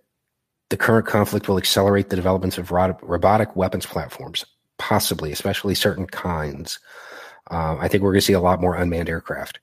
the 0.70 0.76
current 0.76 1.06
conflict 1.06 1.48
will 1.48 1.58
accelerate 1.58 2.10
the 2.10 2.16
developments 2.16 2.58
of 2.58 2.70
robotic 2.70 3.56
weapons 3.56 3.86
platforms, 3.86 4.44
possibly, 4.78 5.32
especially 5.32 5.74
certain 5.74 6.06
kinds. 6.06 6.78
Uh, 7.50 7.76
I 7.78 7.88
think 7.88 8.02
we're 8.02 8.12
going 8.12 8.20
to 8.20 8.26
see 8.26 8.34
a 8.34 8.40
lot 8.40 8.60
more 8.60 8.74
unmanned 8.74 9.08
aircraft. 9.08 9.60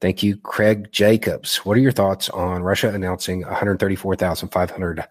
Thank 0.00 0.22
you, 0.22 0.36
Craig 0.36 0.92
Jacobs. 0.92 1.56
What 1.64 1.76
are 1.76 1.80
your 1.80 1.92
thoughts 1.92 2.28
on 2.30 2.62
Russia 2.62 2.92
announcing 2.94 3.40
134,500 3.42 5.04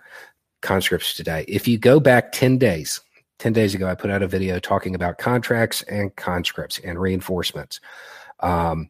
conscripts 0.62 1.14
today? 1.14 1.44
If 1.48 1.68
you 1.68 1.78
go 1.78 2.00
back 2.00 2.32
10 2.32 2.58
days, 2.58 3.02
10 3.40 3.54
days 3.54 3.76
ago, 3.76 3.88
I 3.88 3.96
put 3.96 4.12
out 4.12 4.24
a 4.24 4.28
video 4.28 4.60
talking 4.60 4.96
about 4.96 5.18
contracts 5.18 5.82
and 5.84 6.16
conscripts 6.16 6.80
and 6.80 7.00
reinforcements. 7.00 7.82
Um, 8.40 8.90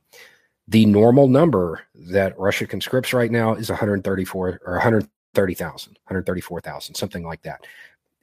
the 0.68 0.86
normal 0.86 1.30
number 1.30 1.82
that 1.96 2.38
Russia 2.38 2.68
conscripts 2.68 3.14
right 3.14 3.32
now 3.32 3.56
is 3.56 3.70
134 3.70 4.62
or 4.66 4.74
100 4.74 5.08
130,000, 5.38 5.94
134,000, 6.06 6.96
something 6.96 7.26
like 7.26 7.44
that. 7.44 7.66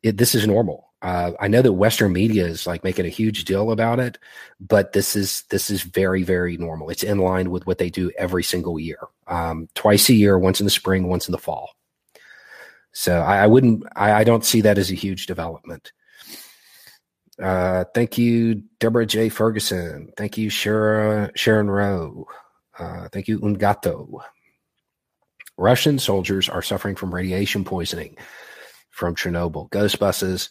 It, 0.02 0.18
this 0.18 0.34
is 0.34 0.46
normal. 0.46 0.92
Uh, 1.00 1.32
I 1.40 1.48
know 1.48 1.62
that 1.62 1.72
Western 1.72 2.12
media 2.12 2.46
is 2.46 2.66
like 2.66 2.82
making 2.84 3.06
a 3.06 3.10
huge 3.10 3.44
deal 3.44 3.70
about 3.70 4.00
it, 4.00 4.18
but 4.58 4.92
this 4.92 5.16
is 5.16 5.42
this 5.50 5.70
is 5.70 5.82
very 5.82 6.22
very 6.22 6.56
normal. 6.56 6.90
It's 6.90 7.02
in 7.02 7.18
line 7.18 7.50
with 7.50 7.66
what 7.66 7.78
they 7.78 7.90
do 7.90 8.10
every 8.18 8.42
single 8.42 8.78
year, 8.78 8.98
um, 9.26 9.68
twice 9.74 10.08
a 10.08 10.14
year, 10.14 10.38
once 10.38 10.60
in 10.60 10.64
the 10.64 10.70
spring, 10.70 11.08
once 11.08 11.28
in 11.28 11.32
the 11.32 11.38
fall. 11.38 11.70
So 12.92 13.20
I, 13.20 13.38
I 13.38 13.46
wouldn't, 13.46 13.82
I, 13.96 14.12
I, 14.12 14.24
don't 14.24 14.44
see 14.44 14.60
that 14.60 14.78
as 14.78 14.90
a 14.92 14.94
huge 14.94 15.26
development. 15.26 15.92
Uh, 17.42 17.84
thank 17.92 18.16
you, 18.16 18.62
Deborah 18.78 19.04
J. 19.04 19.28
Ferguson. 19.28 20.12
Thank 20.16 20.38
you, 20.38 20.48
Sharon 20.48 21.32
Sharon 21.34 21.68
Rowe. 21.68 22.26
Uh, 22.78 23.08
thank 23.08 23.26
you, 23.26 23.40
Ungato. 23.40 24.20
Russian 25.56 25.98
soldiers 25.98 26.48
are 26.48 26.62
suffering 26.62 26.96
from 26.96 27.14
radiation 27.14 27.64
poisoning 27.64 28.16
from 28.90 29.14
Chernobyl. 29.14 29.70
Ghost 29.70 29.98
buses 29.98 30.50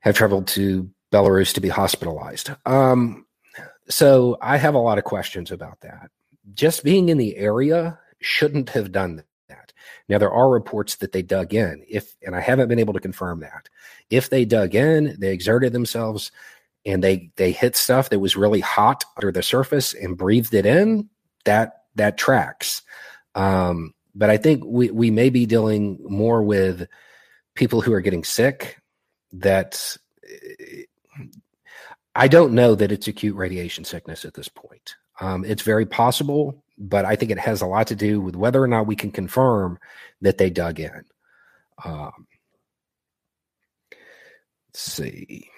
have 0.00 0.16
traveled 0.16 0.46
to 0.48 0.90
Belarus 1.12 1.54
to 1.54 1.60
be 1.60 1.68
hospitalized. 1.68 2.50
Um, 2.66 3.26
so 3.88 4.38
I 4.40 4.56
have 4.56 4.74
a 4.74 4.78
lot 4.78 4.98
of 4.98 5.04
questions 5.04 5.50
about 5.50 5.80
that. 5.80 6.10
Just 6.54 6.84
being 6.84 7.08
in 7.08 7.18
the 7.18 7.36
area 7.36 7.98
shouldn't 8.20 8.70
have 8.70 8.92
done 8.92 9.16
that. 9.16 9.72
Now 10.08 10.18
there 10.18 10.32
are 10.32 10.50
reports 10.50 10.96
that 10.96 11.12
they 11.12 11.22
dug 11.22 11.54
in. 11.54 11.84
If 11.88 12.16
and 12.22 12.34
I 12.34 12.40
haven't 12.40 12.68
been 12.68 12.78
able 12.78 12.94
to 12.94 13.00
confirm 13.00 13.40
that. 13.40 13.68
If 14.10 14.30
they 14.30 14.44
dug 14.44 14.74
in, 14.74 15.16
they 15.18 15.32
exerted 15.32 15.72
themselves 15.72 16.32
and 16.84 17.02
they 17.02 17.30
they 17.36 17.52
hit 17.52 17.76
stuff 17.76 18.10
that 18.10 18.18
was 18.18 18.36
really 18.36 18.60
hot 18.60 19.04
under 19.16 19.30
the 19.30 19.42
surface 19.42 19.94
and 19.94 20.16
breathed 20.16 20.54
it 20.54 20.66
in, 20.66 21.08
that 21.44 21.84
that 21.94 22.18
tracks. 22.18 22.82
Um, 23.34 23.94
but 24.14 24.30
I 24.30 24.36
think 24.36 24.62
we 24.64 24.90
we 24.90 25.10
may 25.10 25.30
be 25.30 25.46
dealing 25.46 25.98
more 26.08 26.42
with 26.42 26.86
people 27.54 27.80
who 27.80 27.92
are 27.92 28.00
getting 28.00 28.24
sick 28.24 28.78
that 29.32 29.96
I 32.14 32.28
don't 32.28 32.52
know 32.52 32.74
that 32.74 32.92
it's 32.92 33.08
acute 33.08 33.36
radiation 33.36 33.84
sickness 33.84 34.24
at 34.24 34.34
this 34.34 34.48
point. 34.48 34.96
Um, 35.20 35.44
it's 35.44 35.62
very 35.62 35.86
possible, 35.86 36.62
but 36.78 37.04
I 37.04 37.16
think 37.16 37.30
it 37.30 37.38
has 37.38 37.62
a 37.62 37.66
lot 37.66 37.86
to 37.88 37.94
do 37.94 38.20
with 38.20 38.36
whether 38.36 38.62
or 38.62 38.68
not 38.68 38.86
we 38.86 38.96
can 38.96 39.10
confirm 39.10 39.78
that 40.20 40.38
they 40.38 40.50
dug 40.50 40.80
in. 40.80 41.04
Um, 41.84 42.26
let's 44.68 44.82
see. 44.82 45.48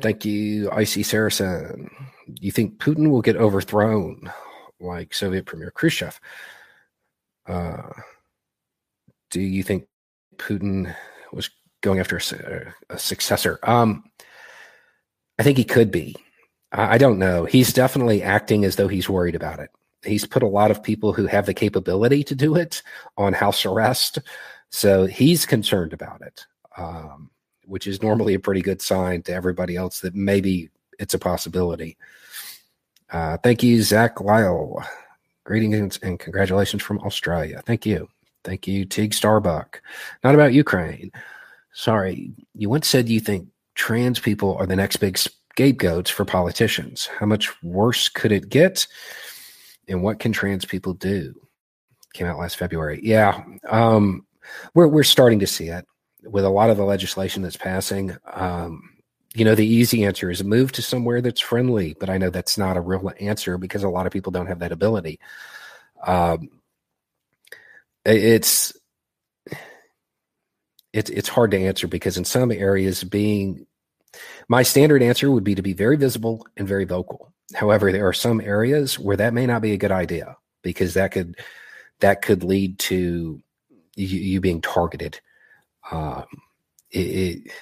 Thank 0.00 0.24
you, 0.24 0.70
Icy 0.70 1.02
Saracen. 1.02 1.90
You 2.40 2.52
think 2.52 2.78
Putin 2.78 3.10
will 3.10 3.22
get 3.22 3.36
overthrown 3.36 4.30
like 4.80 5.14
Soviet 5.14 5.46
Premier 5.46 5.70
Khrushchev? 5.70 6.20
Uh, 7.48 7.90
do 9.30 9.40
you 9.40 9.62
think 9.62 9.86
Putin 10.36 10.94
was 11.32 11.50
going 11.80 11.98
after 11.98 12.16
a, 12.18 12.94
a 12.94 12.98
successor? 12.98 13.58
Um, 13.62 14.04
I 15.38 15.42
think 15.42 15.56
he 15.58 15.64
could 15.64 15.90
be. 15.90 16.14
I, 16.72 16.94
I 16.94 16.98
don't 16.98 17.18
know. 17.18 17.44
He's 17.44 17.72
definitely 17.72 18.22
acting 18.22 18.64
as 18.64 18.76
though 18.76 18.88
he's 18.88 19.08
worried 19.08 19.34
about 19.34 19.60
it. 19.60 19.70
He's 20.04 20.26
put 20.26 20.42
a 20.42 20.48
lot 20.48 20.70
of 20.70 20.82
people 20.82 21.12
who 21.12 21.26
have 21.26 21.46
the 21.46 21.54
capability 21.54 22.22
to 22.24 22.34
do 22.34 22.54
it 22.54 22.82
on 23.16 23.32
house 23.32 23.66
arrest. 23.66 24.18
So 24.70 25.06
he's 25.06 25.46
concerned 25.46 25.92
about 25.92 26.20
it, 26.22 26.46
um, 26.76 27.30
which 27.64 27.86
is 27.86 28.02
normally 28.02 28.34
a 28.34 28.40
pretty 28.40 28.62
good 28.62 28.80
sign 28.80 29.22
to 29.22 29.32
everybody 29.32 29.76
else 29.76 30.00
that 30.00 30.14
maybe 30.14 30.70
it's 30.98 31.14
a 31.14 31.18
possibility. 31.18 31.96
Uh, 33.10 33.38
thank 33.38 33.62
you, 33.62 33.82
Zach 33.82 34.20
Lyle. 34.20 34.84
Greetings 35.48 35.98
and 36.02 36.18
congratulations 36.18 36.82
from 36.82 36.98
Australia. 36.98 37.62
Thank 37.64 37.86
you. 37.86 38.06
Thank 38.44 38.68
you, 38.68 38.84
Tig 38.84 39.14
Starbuck. 39.14 39.80
Not 40.22 40.34
about 40.34 40.52
Ukraine. 40.52 41.10
Sorry, 41.72 42.32
you 42.54 42.68
once 42.68 42.86
said 42.86 43.08
you 43.08 43.18
think 43.18 43.48
trans 43.74 44.20
people 44.20 44.58
are 44.58 44.66
the 44.66 44.76
next 44.76 44.98
big 44.98 45.16
scapegoats 45.16 46.10
for 46.10 46.26
politicians. 46.26 47.06
How 47.18 47.24
much 47.24 47.50
worse 47.62 48.10
could 48.10 48.30
it 48.30 48.50
get? 48.50 48.86
And 49.88 50.02
what 50.02 50.18
can 50.18 50.32
trans 50.32 50.66
people 50.66 50.92
do? 50.92 51.34
Came 52.12 52.26
out 52.26 52.38
last 52.38 52.58
February. 52.58 53.00
Yeah, 53.02 53.42
um, 53.70 54.26
we're 54.74 54.88
we're 54.88 55.02
starting 55.02 55.38
to 55.38 55.46
see 55.46 55.68
it 55.68 55.86
with 56.24 56.44
a 56.44 56.50
lot 56.50 56.68
of 56.68 56.76
the 56.76 56.84
legislation 56.84 57.40
that's 57.40 57.56
passing. 57.56 58.14
Um, 58.34 58.97
you 59.34 59.44
know, 59.44 59.54
the 59.54 59.66
easy 59.66 60.04
answer 60.04 60.30
is 60.30 60.42
move 60.42 60.72
to 60.72 60.82
somewhere 60.82 61.20
that's 61.20 61.40
friendly, 61.40 61.94
but 61.98 62.08
I 62.08 62.18
know 62.18 62.30
that's 62.30 62.56
not 62.56 62.76
a 62.76 62.80
real 62.80 63.12
answer 63.20 63.58
because 63.58 63.82
a 63.82 63.88
lot 63.88 64.06
of 64.06 64.12
people 64.12 64.32
don't 64.32 64.46
have 64.46 64.60
that 64.60 64.72
ability. 64.72 65.20
Um, 66.06 66.48
it's 68.04 68.72
it's 70.92 71.10
it's 71.10 71.28
hard 71.28 71.50
to 71.50 71.58
answer 71.58 71.86
because 71.86 72.16
in 72.16 72.24
some 72.24 72.50
areas 72.50 73.04
being 73.04 73.66
my 74.48 74.62
standard 74.62 75.02
answer 75.02 75.30
would 75.30 75.44
be 75.44 75.54
to 75.54 75.62
be 75.62 75.74
very 75.74 75.96
visible 75.96 76.46
and 76.56 76.66
very 76.66 76.84
vocal. 76.84 77.32
However, 77.54 77.92
there 77.92 78.06
are 78.08 78.14
some 78.14 78.40
areas 78.40 78.98
where 78.98 79.16
that 79.16 79.34
may 79.34 79.46
not 79.46 79.62
be 79.62 79.72
a 79.72 79.78
good 79.78 79.92
idea 79.92 80.36
because 80.62 80.94
that 80.94 81.12
could 81.12 81.36
that 82.00 82.22
could 82.22 82.44
lead 82.44 82.78
to 82.78 83.42
you, 83.96 84.18
you 84.18 84.40
being 84.40 84.62
targeted. 84.62 85.20
Um, 85.90 86.24
it, 86.90 86.98
it 86.98 87.52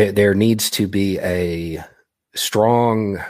there, 0.00 0.12
there 0.12 0.34
needs 0.34 0.70
to 0.70 0.88
be 0.88 1.18
a 1.18 1.84
strong 2.34 3.22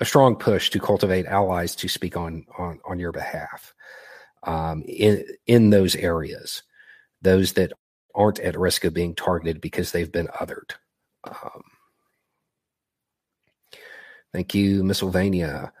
a 0.00 0.04
strong 0.04 0.36
push 0.36 0.70
to 0.70 0.80
cultivate 0.80 1.26
allies 1.26 1.76
to 1.76 1.88
speak 1.88 2.16
on 2.16 2.46
on 2.56 2.80
on 2.88 2.98
your 2.98 3.12
behalf 3.12 3.74
um, 4.44 4.82
in 4.86 5.22
in 5.46 5.68
those 5.68 5.94
areas, 5.96 6.62
those 7.20 7.52
that 7.54 7.72
aren't 8.14 8.40
at 8.40 8.58
risk 8.58 8.84
of 8.84 8.94
being 8.94 9.14
targeted 9.14 9.60
because 9.60 9.92
they've 9.92 10.10
been 10.10 10.28
othered. 10.28 10.72
Um, 11.24 11.62
thank 14.32 14.54
you, 14.54 14.82
Missylvania. 14.82 15.72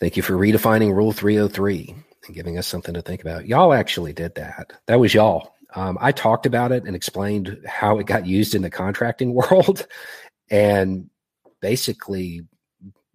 Thank 0.00 0.16
you 0.16 0.22
for 0.22 0.32
redefining 0.32 0.94
Rule 0.94 1.12
303 1.12 1.94
and 2.26 2.34
giving 2.34 2.56
us 2.56 2.66
something 2.66 2.94
to 2.94 3.02
think 3.02 3.20
about. 3.20 3.46
Y'all 3.46 3.74
actually 3.74 4.14
did 4.14 4.34
that. 4.36 4.72
That 4.86 4.98
was 4.98 5.12
y'all. 5.12 5.51
Um, 5.74 5.98
I 6.00 6.12
talked 6.12 6.46
about 6.46 6.72
it 6.72 6.84
and 6.84 6.94
explained 6.94 7.60
how 7.66 7.98
it 7.98 8.06
got 8.06 8.26
used 8.26 8.54
in 8.54 8.62
the 8.62 8.70
contracting 8.70 9.32
world. 9.34 9.86
And 10.50 11.10
basically, 11.60 12.42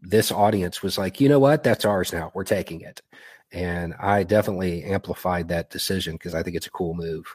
this 0.02 0.32
audience 0.32 0.82
was 0.82 0.98
like, 0.98 1.20
you 1.20 1.30
know 1.30 1.40
what? 1.40 1.64
That's 1.64 1.86
ours 1.86 2.14
now. 2.14 2.32
We're 2.34 2.44
taking 2.44 2.82
it. 2.82 3.02
And 3.52 3.94
I 4.00 4.24
definitely 4.24 4.84
amplified 4.84 5.48
that 5.50 5.70
decision 5.70 6.16
because 6.16 6.36
I 6.36 6.44
think 6.44 6.56
it's 6.56 6.68
a 6.68 6.72
cool 6.72 6.94
move. 6.94 7.26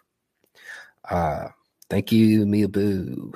Uh, 1.08 1.48
thank 1.88 2.12
you, 2.12 2.46
Mia 2.46 2.68
Boo. 2.68 3.32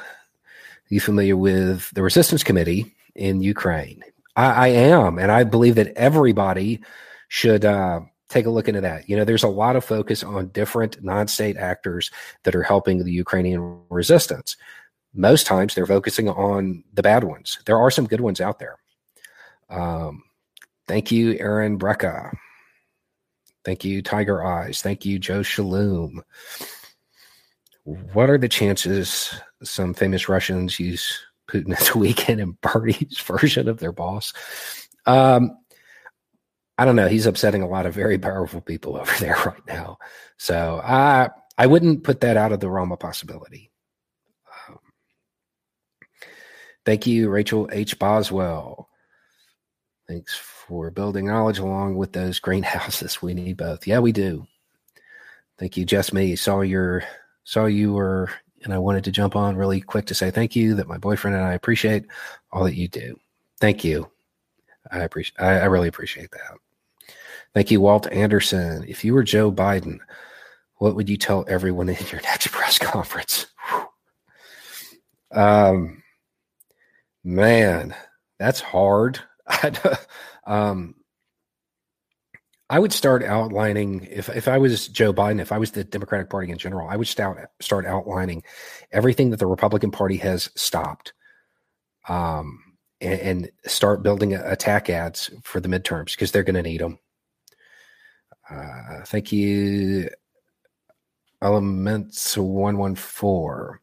You 0.88 1.01
familiar 1.01 1.37
with 1.37 1.90
the 1.90 2.03
Resistance 2.03 2.44
Committee 2.44 2.94
in 3.14 3.40
Ukraine? 3.40 4.03
I, 4.37 4.53
I 4.53 4.68
am, 4.68 5.18
and 5.18 5.33
I 5.33 5.44
believe 5.44 5.75
that 5.77 5.96
everybody 5.96 6.81
should 7.29 7.64
uh, 7.64 8.01
take 8.29 8.47
a 8.47 8.51
look 8.51 8.69
into 8.69 8.81
that. 8.81 9.09
You 9.09 9.17
know, 9.17 9.25
there's 9.25 9.43
a 9.43 9.49
lot 9.49 9.77
of 9.77 9.85
focus 9.85 10.23
on 10.23 10.49
different 10.49 11.03
non-state 11.03 11.57
actors 11.57 12.11
that 12.43 12.55
are 12.55 12.62
helping 12.62 13.05
the 13.05 13.12
Ukrainian 13.12 13.81
resistance. 13.89 14.57
Most 15.15 15.47
times, 15.47 15.75
they're 15.75 15.87
focusing 15.87 16.29
on 16.29 16.85
the 16.93 17.03
bad 17.03 17.25
ones. 17.25 17.59
There 17.67 17.79
are 17.79 17.91
some 17.91 18.07
good 18.07 18.21
ones 18.21 18.41
out 18.41 18.59
there. 18.59 18.77
Um, 19.71 20.23
thank 20.87 21.11
you, 21.11 21.37
Aaron 21.39 21.79
Brecka. 21.79 22.37
Thank 23.65 23.85
you, 23.85 24.03
Tiger 24.03 24.45
Eyes. 24.45 24.83
Thank 24.83 25.05
you, 25.05 25.19
Joe 25.19 25.43
Shalom. 25.43 26.23
What 27.85 28.31
are 28.31 28.39
the 28.39 28.49
chances 28.49 29.33
some 29.62 29.95
famous 29.95 30.29
Russians 30.29 30.79
use 30.79 31.21
Putin 31.49 31.77
as 31.81 31.91
a 31.91 31.99
weekend 31.99 32.41
and 32.41 32.61
parties 32.61 33.21
version 33.25 33.69
of 33.69 33.79
their 33.79 33.93
boss? 33.93 34.33
Um, 35.07 35.57
I 36.79 36.85
don't 36.85 36.97
know. 36.97 37.09
He's 37.09 37.27
upsetting 37.27 37.62
a 37.62 37.69
lot 37.69 37.87
of 37.87 37.95
very 37.95 38.19
powerful 38.19 38.61
people 38.61 38.97
over 39.01 39.12
there 39.19 39.37
right 39.45 39.67
now. 39.67 39.99
So 40.37 40.81
I 40.85 41.31
I 41.59 41.67
wouldn't 41.67 42.05
put 42.05 42.21
that 42.21 42.37
out 42.37 42.53
of 42.53 42.61
the 42.61 42.71
realm 42.71 42.93
of 42.93 42.99
possibility. 42.99 43.71
Um, 44.69 44.79
thank 46.85 47.07
you, 47.07 47.31
Rachel 47.31 47.69
H. 47.73 47.99
Boswell. 47.99 48.89
Thanks 50.09 50.37
for 50.37 50.91
building 50.91 51.27
knowledge 51.27 51.59
along 51.59 51.97
with 51.97 52.12
those 52.12 52.39
greenhouses. 52.39 53.19
We 53.23 53.35
need 53.35 53.57
both. 53.57 53.87
Yeah, 53.87 53.99
we 53.99 54.12
do. 54.12 54.47
Thank 55.59 55.77
you, 55.77 55.85
Just 55.85 56.12
Me. 56.12 56.37
Saw 56.37 56.61
your 56.61 57.03
saw 57.45 57.67
you 57.67 57.95
were, 57.95 58.31
and 58.65 58.75
I 58.75 58.79
wanted 58.79 59.05
to 59.05 59.11
jump 59.12 59.37
on 59.37 59.57
really 59.57 59.81
quick 59.81 60.07
to 60.07 60.15
say 60.15 60.31
thank 60.31 60.55
you 60.55 60.75
that 60.75 60.89
my 60.89 60.99
boyfriend 60.99 61.37
and 61.37 61.47
I 61.47 61.55
appreciate 61.55 62.05
all 62.53 62.65
that 62.65 62.75
you 62.77 62.89
do. 62.89 63.19
Thank 63.61 63.85
you. 63.85 64.11
I 64.93 65.01
appreciate. 65.01 65.41
I, 65.41 65.61
I 65.61 65.65
really 65.65 65.89
appreciate 65.89 66.31
that. 66.33 66.59
Thank 67.57 67.71
you, 67.71 67.81
Walt 67.81 68.07
Anderson. 68.12 68.85
If 68.87 69.03
you 69.03 69.14
were 69.14 69.23
Joe 69.23 69.51
Biden, 69.51 70.01
what 70.77 70.95
would 70.95 71.09
you 71.09 71.16
tell 71.16 71.47
everyone 71.49 71.88
in 71.88 71.97
your 72.12 72.21
next 72.25 72.49
press 72.49 72.79
conference? 72.79 73.47
Um, 75.33 76.03
man, 77.25 77.95
that's 78.38 78.61
hard. 78.61 79.21
um, 80.47 80.97
I 82.69 82.79
would 82.79 82.92
start 82.92 83.25
outlining 83.25 84.07
if 84.11 84.29
if 84.29 84.49
I 84.49 84.59
was 84.59 84.88
Joe 84.88 85.14
Biden, 85.14 85.40
if 85.40 85.51
I 85.51 85.57
was 85.57 85.71
the 85.71 85.83
Democratic 85.83 86.29
Party 86.29 86.53
in 86.53 86.59
general, 86.59 86.90
I 86.90 86.97
would 86.97 87.09
start 87.09 87.49
start 87.62 87.87
outlining 87.87 88.42
everything 88.92 89.31
that 89.31 89.38
the 89.38 89.47
Republican 89.47 89.92
Party 89.92 90.19
has 90.19 90.51
stopped, 90.57 91.14
um, 92.07 92.62
and, 93.01 93.21
and 93.21 93.51
start 93.64 94.03
building 94.03 94.35
attack 94.35 94.90
ads 94.90 95.31
for 95.42 95.59
the 95.59 95.71
midterms 95.71 96.11
because 96.11 96.33
they're 96.33 96.42
going 96.42 96.62
to 96.62 96.62
need 96.62 96.83
them. 96.83 96.99
Uh, 98.51 99.05
thank 99.05 99.33
you, 99.33 100.09
Elements 101.43 102.37
one 102.37 102.79
one 102.79 102.95
four. 102.95 103.81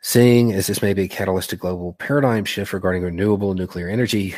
Seeing 0.00 0.52
as 0.52 0.66
this 0.68 0.80
may 0.80 0.94
be 0.94 1.02
a 1.02 1.08
catalyst 1.08 1.50
to 1.50 1.56
global 1.56 1.92
paradigm 1.94 2.44
shift 2.44 2.72
regarding 2.72 3.02
renewable 3.02 3.54
nuclear 3.54 3.88
energy, 3.88 4.34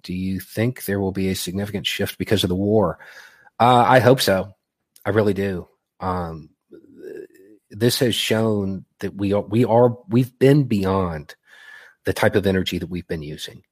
Do 0.00 0.14
you 0.14 0.40
think 0.40 0.84
there 0.84 1.00
will 1.00 1.12
be 1.12 1.28
a 1.28 1.34
significant 1.34 1.86
shift 1.86 2.18
because 2.18 2.44
of 2.44 2.48
the 2.48 2.54
war? 2.54 2.98
Uh, 3.60 3.84
I 3.86 3.98
hope 3.98 4.20
so. 4.20 4.54
I 5.04 5.10
really 5.10 5.34
do. 5.34 5.68
Um, 6.00 6.50
this 7.70 7.98
has 7.98 8.14
shown 8.14 8.84
that 9.00 9.14
we 9.14 9.32
are 9.32 9.42
we 9.42 9.64
are 9.64 9.96
we've 10.08 10.38
been 10.38 10.64
beyond 10.64 11.34
the 12.04 12.12
type 12.12 12.34
of 12.34 12.46
energy 12.46 12.78
that 12.78 12.90
we've 12.90 13.06
been 13.06 13.22
using. 13.22 13.62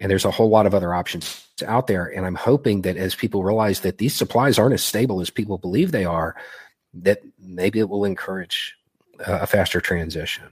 And 0.00 0.10
there's 0.10 0.24
a 0.24 0.30
whole 0.30 0.48
lot 0.48 0.66
of 0.66 0.74
other 0.74 0.94
options 0.94 1.47
out 1.62 1.86
there. 1.86 2.06
And 2.06 2.26
I'm 2.26 2.34
hoping 2.34 2.82
that 2.82 2.96
as 2.96 3.14
people 3.14 3.44
realize 3.44 3.80
that 3.80 3.98
these 3.98 4.14
supplies 4.14 4.58
aren't 4.58 4.74
as 4.74 4.84
stable 4.84 5.20
as 5.20 5.30
people 5.30 5.58
believe 5.58 5.92
they 5.92 6.04
are, 6.04 6.36
that 6.94 7.22
maybe 7.38 7.78
it 7.78 7.88
will 7.88 8.04
encourage 8.04 8.74
a 9.20 9.46
faster 9.46 9.80
transition. 9.80 10.44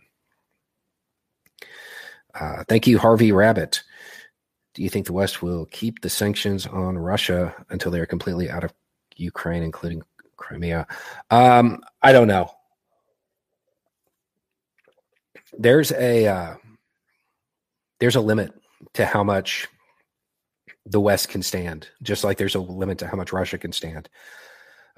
Uh, 2.39 2.65
thank 2.69 2.87
you, 2.87 2.99
Harvey 2.99 3.33
Rabbit. 3.33 3.83
Do 4.75 4.83
you 4.83 4.91
think 4.91 5.07
the 5.07 5.15
West 5.15 5.43
will 5.43 5.67
keep 5.67 6.03
the 6.03 6.11
sanctions 6.11 6.67
on 6.67 6.99
Russia 6.99 7.55
until 7.71 7.91
they 7.91 8.01
are 8.01 8.07
completely 8.07 8.51
out 8.51 8.65
of 8.65 8.75
Ukraine, 9.17 9.63
including 9.63 10.03
Crimea? 10.37 10.87
Um, 11.31 11.83
I 12.03 12.13
don't 12.13 12.29
know. 12.29 12.51
There's 15.59 15.93
a 15.93 16.27
uh, 16.27 16.57
there's 18.01 18.17
a 18.17 18.21
limit 18.21 18.53
to 18.95 19.07
how 19.07 19.25
much 19.25 19.69
the 20.87 21.01
West 21.01 21.29
can 21.29 21.43
stand, 21.43 21.89
just 22.03 22.25
like 22.25 22.39
there's 22.39 22.55
a 22.55 22.61
limit 22.61 22.99
to 22.99 23.07
how 23.07 23.17
much 23.17 23.33
Russia 23.33 23.59
can 23.59 23.73
stand. 23.73 24.09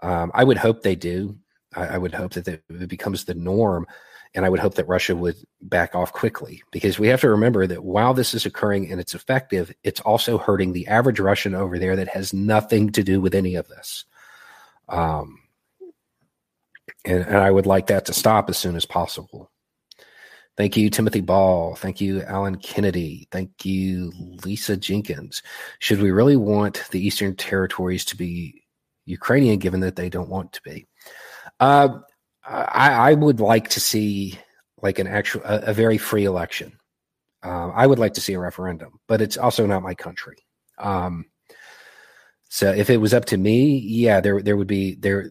Um, 0.02 0.30
I 0.34 0.44
would 0.44 0.58
hope 0.58 0.82
they 0.82 0.94
do. 0.94 1.38
I, 1.74 1.86
I 1.86 1.98
would 1.98 2.14
hope 2.14 2.34
that 2.34 2.46
it 2.46 2.88
becomes 2.88 3.24
the 3.24 3.34
norm. 3.34 3.86
And 4.34 4.44
I 4.44 4.50
would 4.50 4.60
hope 4.60 4.74
that 4.74 4.86
Russia 4.86 5.16
would 5.16 5.36
back 5.62 5.94
off 5.94 6.12
quickly 6.12 6.62
because 6.70 6.98
we 6.98 7.08
have 7.08 7.22
to 7.22 7.30
remember 7.30 7.66
that 7.66 7.82
while 7.82 8.12
this 8.12 8.34
is 8.34 8.44
occurring 8.44 8.90
and 8.90 9.00
it's 9.00 9.14
effective, 9.14 9.74
it's 9.82 10.00
also 10.00 10.36
hurting 10.36 10.72
the 10.72 10.86
average 10.86 11.18
Russian 11.18 11.54
over 11.54 11.78
there 11.78 11.96
that 11.96 12.08
has 12.08 12.34
nothing 12.34 12.90
to 12.92 13.02
do 13.02 13.22
with 13.22 13.34
any 13.34 13.54
of 13.54 13.68
this. 13.68 14.04
Um, 14.88 15.40
and, 17.06 17.24
and 17.24 17.38
I 17.38 17.50
would 17.50 17.66
like 17.66 17.86
that 17.86 18.04
to 18.06 18.12
stop 18.12 18.50
as 18.50 18.58
soon 18.58 18.76
as 18.76 18.84
possible. 18.84 19.50
Thank 20.58 20.76
you, 20.76 20.90
Timothy 20.90 21.20
Ball. 21.20 21.76
Thank 21.76 22.00
you, 22.00 22.22
Alan 22.22 22.56
Kennedy. 22.56 23.28
Thank 23.30 23.64
you, 23.64 24.12
Lisa 24.44 24.76
Jenkins. 24.76 25.40
Should 25.78 26.02
we 26.02 26.10
really 26.10 26.34
want 26.34 26.82
the 26.90 26.98
Eastern 27.00 27.36
Territories 27.36 28.04
to 28.06 28.16
be 28.16 28.64
Ukrainian, 29.06 29.60
given 29.60 29.78
that 29.80 29.94
they 29.94 30.08
don't 30.08 30.28
want 30.28 30.52
to 30.54 30.62
be? 30.62 30.84
Uh, 31.60 32.00
I, 32.44 33.10
I, 33.10 33.14
would 33.14 33.38
like 33.38 33.68
to 33.68 33.80
see 33.80 34.36
like 34.82 34.98
an 34.98 35.06
actual, 35.06 35.42
a, 35.44 35.58
a 35.66 35.72
very 35.72 35.96
free 35.96 36.24
election. 36.24 36.76
Uh, 37.40 37.68
I 37.68 37.86
would 37.86 38.00
like 38.00 38.14
to 38.14 38.20
see 38.20 38.32
a 38.32 38.40
referendum, 38.40 38.98
but 39.06 39.22
it's 39.22 39.36
also 39.36 39.64
not 39.64 39.84
my 39.84 39.94
country. 39.94 40.38
Um, 40.76 41.26
so 42.48 42.72
if 42.72 42.90
it 42.90 42.96
was 42.96 43.14
up 43.14 43.26
to 43.26 43.36
me, 43.36 43.78
yeah, 43.78 44.20
there 44.20 44.42
there 44.42 44.56
would 44.56 44.66
be 44.66 44.96
there. 44.96 45.30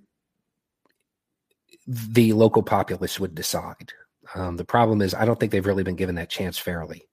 The 1.85 2.31
local 2.31 2.63
populace 2.63 3.19
would 3.19 3.35
decide. 3.35 3.91
Um, 4.35 4.57
the 4.57 4.65
problem 4.65 5.01
is, 5.01 5.13
I 5.13 5.25
don't 5.25 5.39
think 5.39 5.51
they've 5.51 5.65
really 5.65 5.83
been 5.83 5.95
given 5.95 6.15
that 6.15 6.29
chance 6.29 6.57
fairly. 6.57 7.07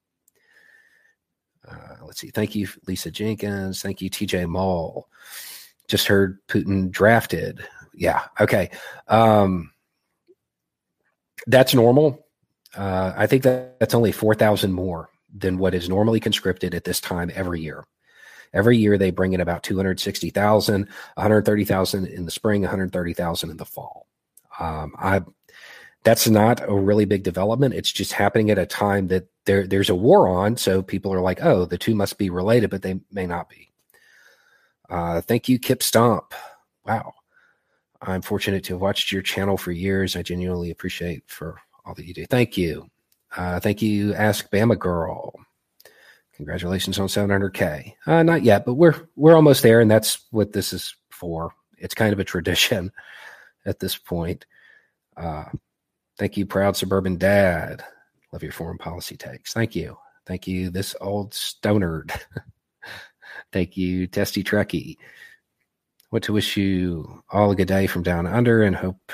Uh, 1.68 1.96
let's 2.04 2.20
see. 2.20 2.30
Thank 2.30 2.54
you, 2.54 2.68
Lisa 2.86 3.10
Jenkins. 3.10 3.82
Thank 3.82 4.00
you, 4.00 4.10
TJ 4.10 4.48
Mall. 4.48 5.08
Just 5.88 6.06
heard 6.06 6.38
Putin 6.48 6.90
drafted. 6.90 7.66
Yeah. 7.94 8.22
Okay. 8.40 8.70
Um, 9.08 9.72
that's 11.46 11.74
normal. 11.74 12.26
Uh, 12.76 13.12
I 13.16 13.26
think 13.26 13.42
that 13.44 13.78
that's 13.78 13.94
only 13.94 14.12
4,000 14.12 14.72
more 14.72 15.08
than 15.32 15.58
what 15.58 15.74
is 15.74 15.88
normally 15.88 16.20
conscripted 16.20 16.74
at 16.74 16.84
this 16.84 17.00
time 17.00 17.30
every 17.34 17.60
year. 17.60 17.84
Every 18.52 18.78
year 18.78 18.96
they 18.96 19.10
bring 19.10 19.32
in 19.32 19.40
about 19.40 19.64
260,000, 19.64 20.88
130,000 21.14 22.06
in 22.06 22.24
the 22.24 22.30
spring, 22.30 22.62
130,000 22.62 23.50
in 23.50 23.56
the 23.56 23.64
fall. 23.64 24.06
Um, 24.60 24.92
I 24.96 25.22
that's 26.04 26.28
not 26.28 26.60
a 26.68 26.74
really 26.74 27.06
big 27.06 27.22
development. 27.22 27.74
It's 27.74 27.90
just 27.90 28.12
happening 28.12 28.50
at 28.50 28.58
a 28.58 28.66
time 28.66 29.08
that 29.08 29.26
there 29.46 29.66
there's 29.66 29.90
a 29.90 29.94
war 29.94 30.28
on, 30.28 30.56
so 30.56 30.82
people 30.82 31.12
are 31.12 31.20
like, 31.20 31.42
"Oh, 31.42 31.64
the 31.64 31.78
two 31.78 31.94
must 31.94 32.18
be 32.18 32.30
related," 32.30 32.70
but 32.70 32.82
they 32.82 33.00
may 33.10 33.26
not 33.26 33.48
be. 33.48 33.72
Uh, 34.88 35.20
thank 35.22 35.48
you, 35.48 35.58
Kip 35.58 35.82
Stomp. 35.82 36.34
Wow, 36.86 37.14
I'm 38.02 38.22
fortunate 38.22 38.64
to 38.64 38.74
have 38.74 38.82
watched 38.82 39.12
your 39.12 39.22
channel 39.22 39.56
for 39.56 39.72
years. 39.72 40.14
I 40.14 40.22
genuinely 40.22 40.70
appreciate 40.70 41.24
for 41.26 41.58
all 41.84 41.94
that 41.94 42.06
you 42.06 42.14
do. 42.14 42.26
Thank 42.26 42.56
you. 42.58 42.90
Uh, 43.36 43.58
thank 43.58 43.82
you, 43.82 44.14
Ask 44.14 44.50
Bama 44.50 44.78
Girl. 44.78 45.34
Congratulations 46.36 46.98
on 46.98 47.06
700k. 47.08 47.94
Uh, 48.06 48.22
not 48.22 48.42
yet, 48.42 48.66
but 48.66 48.74
we're 48.74 49.08
we're 49.16 49.36
almost 49.36 49.62
there, 49.62 49.80
and 49.80 49.90
that's 49.90 50.26
what 50.30 50.52
this 50.52 50.72
is 50.74 50.94
for. 51.10 51.54
It's 51.78 51.94
kind 51.94 52.12
of 52.12 52.18
a 52.18 52.24
tradition 52.32 52.92
at 53.64 53.80
this 53.80 53.96
point. 53.96 54.44
Uh, 55.16 55.44
Thank 56.18 56.36
you, 56.36 56.46
proud 56.46 56.76
suburban 56.76 57.16
dad. 57.16 57.84
Love 58.32 58.42
your 58.42 58.52
foreign 58.52 58.78
policy 58.78 59.16
takes. 59.16 59.52
Thank 59.52 59.74
you. 59.74 59.96
Thank 60.26 60.46
you, 60.46 60.70
this 60.70 60.94
old 61.00 61.32
stonard. 61.32 62.12
Thank 63.52 63.76
you, 63.76 64.06
Testy 64.06 64.42
Trekkie. 64.42 64.96
Want 66.10 66.24
to 66.24 66.32
wish 66.32 66.56
you 66.56 67.22
all 67.30 67.50
a 67.50 67.56
good 67.56 67.68
day 67.68 67.86
from 67.86 68.02
down 68.02 68.26
under 68.26 68.62
and 68.62 68.76
hope 68.76 69.12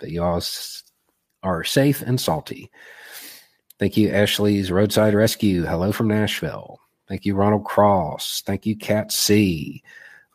that 0.00 0.10
you 0.10 0.22
all 0.22 0.42
are 1.42 1.64
safe 1.64 2.02
and 2.02 2.20
salty. 2.20 2.70
Thank 3.78 3.96
you, 3.96 4.10
Ashley's 4.10 4.70
Roadside 4.70 5.14
Rescue. 5.14 5.64
Hello 5.64 5.92
from 5.92 6.08
Nashville. 6.08 6.80
Thank 7.08 7.24
you, 7.24 7.34
Ronald 7.34 7.64
Cross. 7.64 8.42
Thank 8.44 8.66
you, 8.66 8.76
Cat 8.76 9.10
C 9.10 9.82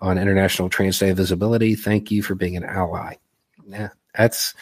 on 0.01 0.17
International 0.17 0.69
Trans 0.69 0.99
Day 0.99 1.11
Visibility. 1.11 1.75
Thank 1.75 2.11
you 2.11 2.23
for 2.23 2.35
being 2.35 2.57
an 2.57 2.63
ally. 2.63 3.15
Yeah, 3.67 3.89
that's 4.15 4.53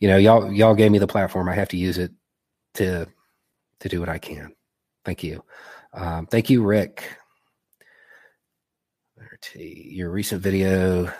you 0.00 0.08
know, 0.08 0.16
y'all 0.16 0.52
y'all 0.52 0.74
gave 0.74 0.92
me 0.92 0.98
the 0.98 1.06
platform. 1.06 1.48
I 1.48 1.54
have 1.54 1.70
to 1.70 1.76
use 1.76 1.98
it 1.98 2.12
to 2.74 3.06
to 3.80 3.88
do 3.88 4.00
what 4.00 4.08
I 4.08 4.18
can. 4.18 4.54
Thank 5.04 5.24
you. 5.24 5.44
Um, 5.92 6.26
thank 6.26 6.50
you, 6.50 6.62
Rick. 6.64 7.04
Your 9.54 10.10
recent 10.10 10.42
video 10.42 11.12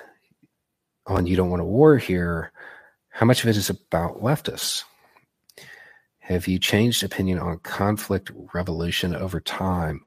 on 1.06 1.26
You 1.26 1.36
Don't 1.36 1.50
Want 1.50 1.62
a 1.62 1.64
War 1.64 1.96
here, 1.98 2.52
how 3.10 3.26
much 3.26 3.42
of 3.42 3.48
it 3.48 3.56
is 3.56 3.70
about 3.70 4.22
leftists? 4.22 4.84
Have 6.20 6.46
you 6.46 6.58
changed 6.58 7.02
opinion 7.02 7.38
on 7.38 7.58
conflict 7.60 8.30
revolution 8.54 9.14
over 9.14 9.40
time? 9.40 10.04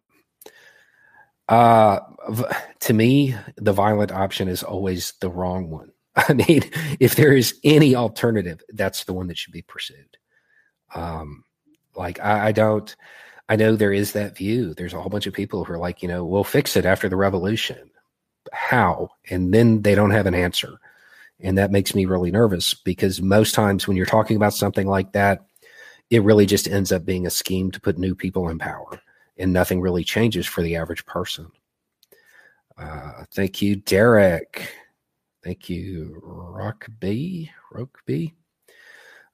Uh, 1.50 2.00
to 2.82 2.94
me, 2.94 3.36
the 3.58 3.74
violent 3.74 4.12
option 4.12 4.48
is 4.48 4.64
always 4.64 5.14
the 5.20 5.30
wrong 5.30 5.70
one. 5.70 5.92
I 6.16 6.34
mean, 6.34 6.64
if 7.00 7.16
there 7.16 7.34
is 7.34 7.60
any 7.64 7.96
alternative, 7.96 8.62
that's 8.70 9.06
the 9.06 9.14
one 9.14 9.28
that 9.28 9.38
should 9.38 9.54
be 9.54 9.62
pursued. 9.62 10.18
Um, 10.94 11.44
like 11.96 12.20
I, 12.20 12.48
I, 12.48 12.52
don't, 12.52 12.94
I 13.48 13.56
know 13.56 13.76
there 13.76 13.94
is 13.94 14.12
that 14.14 14.36
view. 14.36 14.74
There's 14.74 14.94
a 14.94 15.00
whole 15.00 15.10
bunch 15.10 15.28
of 15.28 15.34
people 15.34 15.64
who 15.64 15.74
are 15.74 15.78
like, 15.78 16.02
you 16.02 16.08
know, 16.08 16.26
we'll 16.26 16.44
fix 16.44 16.76
it 16.76 16.86
after 16.86 17.08
the 17.08 17.16
revolution. 17.16 17.90
How? 18.52 19.10
And 19.30 19.54
then 19.54 19.82
they 19.82 19.96
don't 19.96 20.12
have 20.12 20.26
an 20.26 20.36
answer. 20.36 20.78
And 21.40 21.58
that 21.58 21.72
makes 21.72 21.96
me 21.96 22.06
really 22.06 22.32
nervous 22.32 22.74
because 22.74 23.22
most 23.22 23.56
times 23.56 23.88
when 23.88 23.98
you're 23.98 24.06
talking 24.06 24.36
about 24.36 24.54
something 24.54 24.88
like 24.88 25.14
that, 25.14 25.46
it 26.10 26.24
really 26.24 26.46
just 26.46 26.68
ends 26.68 26.92
up 26.92 27.06
being 27.06 27.26
a 27.26 27.32
scheme 27.32 27.72
to 27.72 27.82
put 27.82 27.98
new 27.98 28.14
people 28.14 28.50
in 28.50 28.60
power 28.60 29.02
and 29.38 29.54
nothing 29.54 29.82
really 29.82 30.04
changes 30.04 30.46
for 30.46 30.62
the 30.62 30.76
average 30.76 31.06
person. 31.06 31.50
Uh, 32.78 33.24
thank 33.32 33.62
you, 33.62 33.76
Derek. 33.76 34.74
Thank 35.44 35.70
you, 35.70 36.20
Rock 36.24 36.88
B. 37.00 37.50
Rock 37.72 37.98
B. 38.06 38.34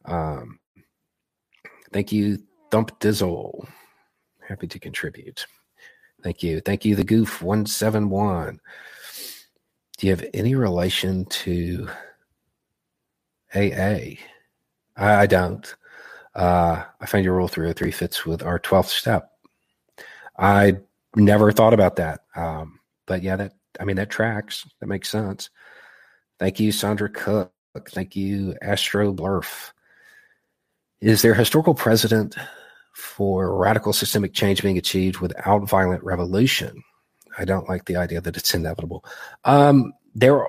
Um, 0.05 0.59
thank 1.91 2.11
you, 2.11 2.39
Thump 2.71 2.97
Dizzle. 2.99 3.67
Happy 4.47 4.67
to 4.67 4.79
contribute. 4.79 5.45
Thank 6.23 6.43
you. 6.43 6.61
Thank 6.61 6.85
you, 6.85 6.95
the 6.95 7.03
Goof 7.03 7.41
171. 7.41 8.59
Do 9.97 10.07
you 10.07 10.13
have 10.13 10.25
any 10.33 10.55
relation 10.55 11.25
to 11.25 11.89
AA? 13.53 14.15
I, 14.15 14.17
I 14.95 15.25
don't. 15.25 15.75
Uh, 16.35 16.83
I 17.01 17.05
find 17.05 17.25
your 17.25 17.35
rule 17.35 17.47
303 17.47 17.91
fits 17.91 18.25
with 18.25 18.43
our 18.43 18.59
12th 18.59 18.89
step. 18.89 19.31
I 20.37 20.77
never 21.15 21.51
thought 21.51 21.73
about 21.73 21.95
that. 21.97 22.21
Um, 22.35 22.79
but 23.07 23.23
yeah, 23.23 23.35
that, 23.35 23.53
I 23.79 23.85
mean, 23.85 23.95
that 23.97 24.09
tracks. 24.09 24.65
That 24.79 24.87
makes 24.87 25.09
sense. 25.09 25.49
Thank 26.39 26.59
you, 26.59 26.71
Sandra 26.71 27.09
Cook. 27.09 27.51
Thank 27.89 28.15
you, 28.15 28.55
Astro 28.61 29.13
Blurf. 29.13 29.71
Is 31.01 31.21
there 31.21 31.33
historical 31.33 31.73
precedent 31.73 32.35
for 32.95 33.55
radical 33.55 33.93
systemic 33.93 34.33
change 34.33 34.61
being 34.61 34.77
achieved 34.77 35.19
without 35.19 35.67
violent 35.67 36.03
revolution? 36.03 36.83
I 37.37 37.45
don't 37.45 37.69
like 37.69 37.85
the 37.85 37.97
idea 37.97 38.21
that 38.21 38.35
it's 38.35 38.53
inevitable. 38.53 39.05
Um, 39.45 39.93
there, 40.15 40.47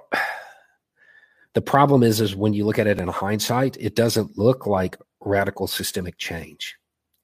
the 1.52 1.60
problem 1.60 2.02
is, 2.02 2.20
is 2.20 2.34
when 2.34 2.54
you 2.54 2.64
look 2.64 2.78
at 2.78 2.86
it 2.86 3.00
in 3.00 3.08
hindsight, 3.08 3.76
it 3.78 3.94
doesn't 3.94 4.38
look 4.38 4.66
like 4.66 4.96
radical 5.20 5.66
systemic 5.66 6.16
change. 6.16 6.76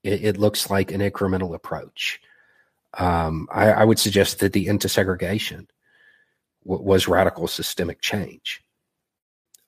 It, 0.03 0.25
it 0.25 0.39
looks 0.39 0.71
like 0.71 0.93
an 0.93 1.01
incremental 1.01 1.55
approach. 1.55 2.21
Um, 2.99 3.49
I, 3.51 3.71
I, 3.71 3.85
would 3.85 3.99
suggest 3.99 4.39
that 4.39 4.53
the 4.53 4.69
end 4.69 4.83
to 4.83 4.89
segregation 4.89 5.67
was 6.65 7.09
radical 7.09 7.47
systemic 7.47 8.01
change. 8.01 8.63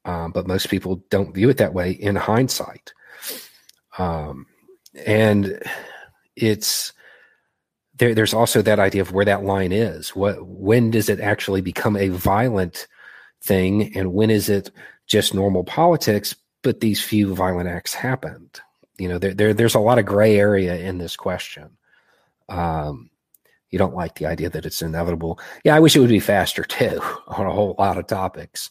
Um, 0.04 0.30
but 0.32 0.46
most 0.46 0.70
people 0.70 1.02
don't 1.10 1.34
view 1.34 1.48
it 1.48 1.58
that 1.58 1.74
way 1.74 1.90
in 1.90 2.16
hindsight. 2.16 2.92
Um, 3.98 4.46
and 5.04 5.60
it's 6.36 6.92
there, 7.98 8.14
there's 8.14 8.34
also 8.34 8.62
that 8.62 8.78
idea 8.78 9.02
of 9.02 9.12
where 9.12 9.24
that 9.24 9.44
line 9.44 9.72
is. 9.72 10.10
What 10.10 10.46
when 10.46 10.90
does 10.90 11.08
it 11.08 11.20
actually 11.20 11.60
become 11.60 11.96
a 11.96 12.08
violent 12.08 12.86
thing, 13.42 13.96
and 13.96 14.12
when 14.12 14.30
is 14.30 14.48
it 14.48 14.70
just 15.06 15.34
normal 15.34 15.64
politics? 15.64 16.36
But 16.62 16.80
these 16.80 17.02
few 17.02 17.34
violent 17.34 17.68
acts 17.68 17.94
happened. 17.94 18.60
You 18.98 19.08
know, 19.08 19.18
there, 19.18 19.34
there 19.34 19.54
there's 19.54 19.74
a 19.74 19.80
lot 19.80 19.98
of 19.98 20.06
gray 20.06 20.38
area 20.38 20.76
in 20.76 20.98
this 20.98 21.16
question. 21.16 21.76
Um, 22.48 23.10
you 23.70 23.78
don't 23.78 23.94
like 23.94 24.16
the 24.16 24.26
idea 24.26 24.50
that 24.50 24.66
it's 24.66 24.82
inevitable. 24.82 25.38
Yeah, 25.64 25.74
I 25.76 25.80
wish 25.80 25.96
it 25.96 26.00
would 26.00 26.08
be 26.08 26.20
faster 26.20 26.62
too 26.64 27.00
on 27.26 27.46
a 27.46 27.52
whole 27.52 27.74
lot 27.78 27.98
of 27.98 28.06
topics. 28.06 28.70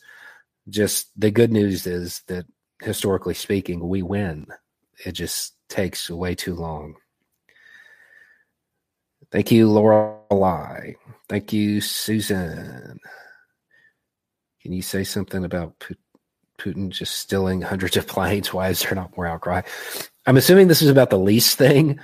Just 0.70 1.10
the 1.20 1.32
good 1.32 1.52
news 1.52 1.86
is 1.86 2.22
that 2.28 2.46
historically 2.82 3.34
speaking, 3.34 3.88
we 3.88 4.02
win. 4.02 4.48
It 5.06 5.12
just 5.12 5.54
takes 5.70 6.10
way 6.10 6.36
too 6.36 6.56
long. 6.56 6.96
Thank 9.32 9.52
you, 9.52 9.70
Laura 9.70 10.18
Lorelei. 10.30 10.94
Thank 11.28 11.52
you, 11.52 11.82
Susan. 11.82 13.00
Can 14.62 14.72
you 14.72 14.82
say 14.82 15.04
something 15.04 15.44
about 15.44 15.84
Putin 16.60 16.90
just 16.90 17.16
stealing 17.16 17.62
hundreds 17.62 17.98
of 17.98 18.08
planes? 18.08 18.54
Why 18.54 18.70
is 18.70 18.82
there 18.82 18.96
not 18.96 19.16
more 19.16 19.28
outcry? 19.28 19.62
I'm 20.26 20.38
assuming 20.38 20.68
this 20.68 20.82
is 20.82 20.90
about 20.90 21.10
the 21.10 21.20
lease 21.20 21.56
thing. 21.56 22.00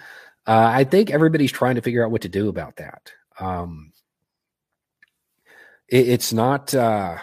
Uh, 0.47 0.71
I 0.73 0.83
think 0.83 1.11
everybody's 1.11 1.51
trying 1.51 1.75
to 1.75 1.81
figure 1.81 2.03
out 2.03 2.11
what 2.11 2.23
to 2.23 2.29
do 2.29 2.49
about 2.49 2.77
that. 2.77 3.11
Um, 3.39 3.93
it, 5.87 6.09
it's 6.09 6.33
not. 6.33 6.73
Uh, 6.73 7.17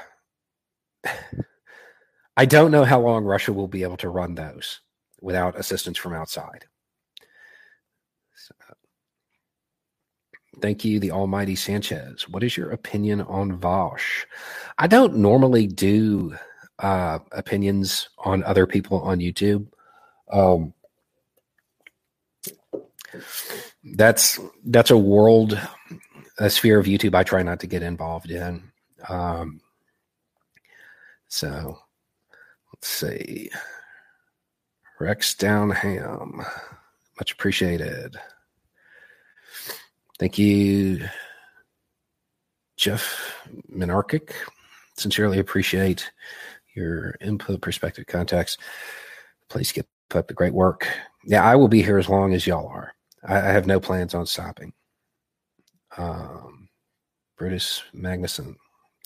I 2.37 2.45
don't 2.45 2.71
know 2.71 2.85
how 2.85 3.01
long 3.01 3.25
Russia 3.25 3.53
will 3.53 3.67
be 3.67 3.83
able 3.83 3.97
to 3.97 4.11
run 4.11 4.37
those 4.37 4.81
without 5.21 5.59
assistance 5.59 5.99
from 5.99 6.13
outside. 6.13 6.67
So, 8.37 8.55
thank 10.61 10.85
you, 10.85 11.01
the 11.01 11.11
Almighty 11.11 11.57
Sanchez. 11.57 12.29
What 12.29 12.45
is 12.45 12.57
your 12.57 12.71
opinion 12.71 13.23
on 13.23 13.59
Vaush? 13.59 14.25
I 14.79 14.87
don't 14.87 15.17
normally 15.17 15.67
do 15.67 16.37
uh, 16.79 17.19
opinions 17.33 18.09
on 18.19 18.45
other 18.45 18.67
people 18.67 19.01
on 19.01 19.19
YouTube. 19.19 19.67
Um, 20.31 20.73
that's 23.95 24.39
that's 24.65 24.91
a 24.91 24.99
world, 24.99 25.59
a 26.39 26.51
sphere 26.51 26.79
of 26.79 26.87
YouTube 26.87 27.15
I 27.15 27.23
try 27.23 27.43
not 27.43 27.61
to 27.61 27.67
get 27.67 27.83
involved 27.83 28.31
in. 28.31 28.63
Um, 29.09 29.61
so 31.29 31.79
let's 32.73 32.89
see. 32.89 33.51
Rex 35.01 35.35
Downham. 35.35 36.45
Much 37.21 37.33
appreciated. 37.33 38.17
Thank 40.19 40.39
you, 40.39 41.09
Jeff 42.77 43.37
Minarchic. 43.73 44.33
Sincerely 44.97 45.39
appreciate 45.39 46.11
your 46.75 47.15
input, 47.21 47.61
perspective, 47.61 48.07
context. 48.07 48.59
Please 49.49 49.71
keep 49.71 49.87
up 50.15 50.27
the 50.27 50.35
great 50.35 50.55
work. 50.55 50.89
Yeah, 51.25 51.45
I 51.45 51.55
will 51.55 51.69
be 51.69 51.83
here 51.83 51.99
as 51.99 52.09
long 52.09 52.35
as 52.35 52.47
y'all 52.47 52.67
are. 52.69 52.93
I, 53.27 53.37
I 53.37 53.53
have 53.53 53.67
no 53.67 53.81
plans 53.81 54.15
on 54.15 54.27
stopping. 54.27 54.73
Um, 55.97 56.69
Brutus 57.37 57.83
Magnuson 57.95 58.57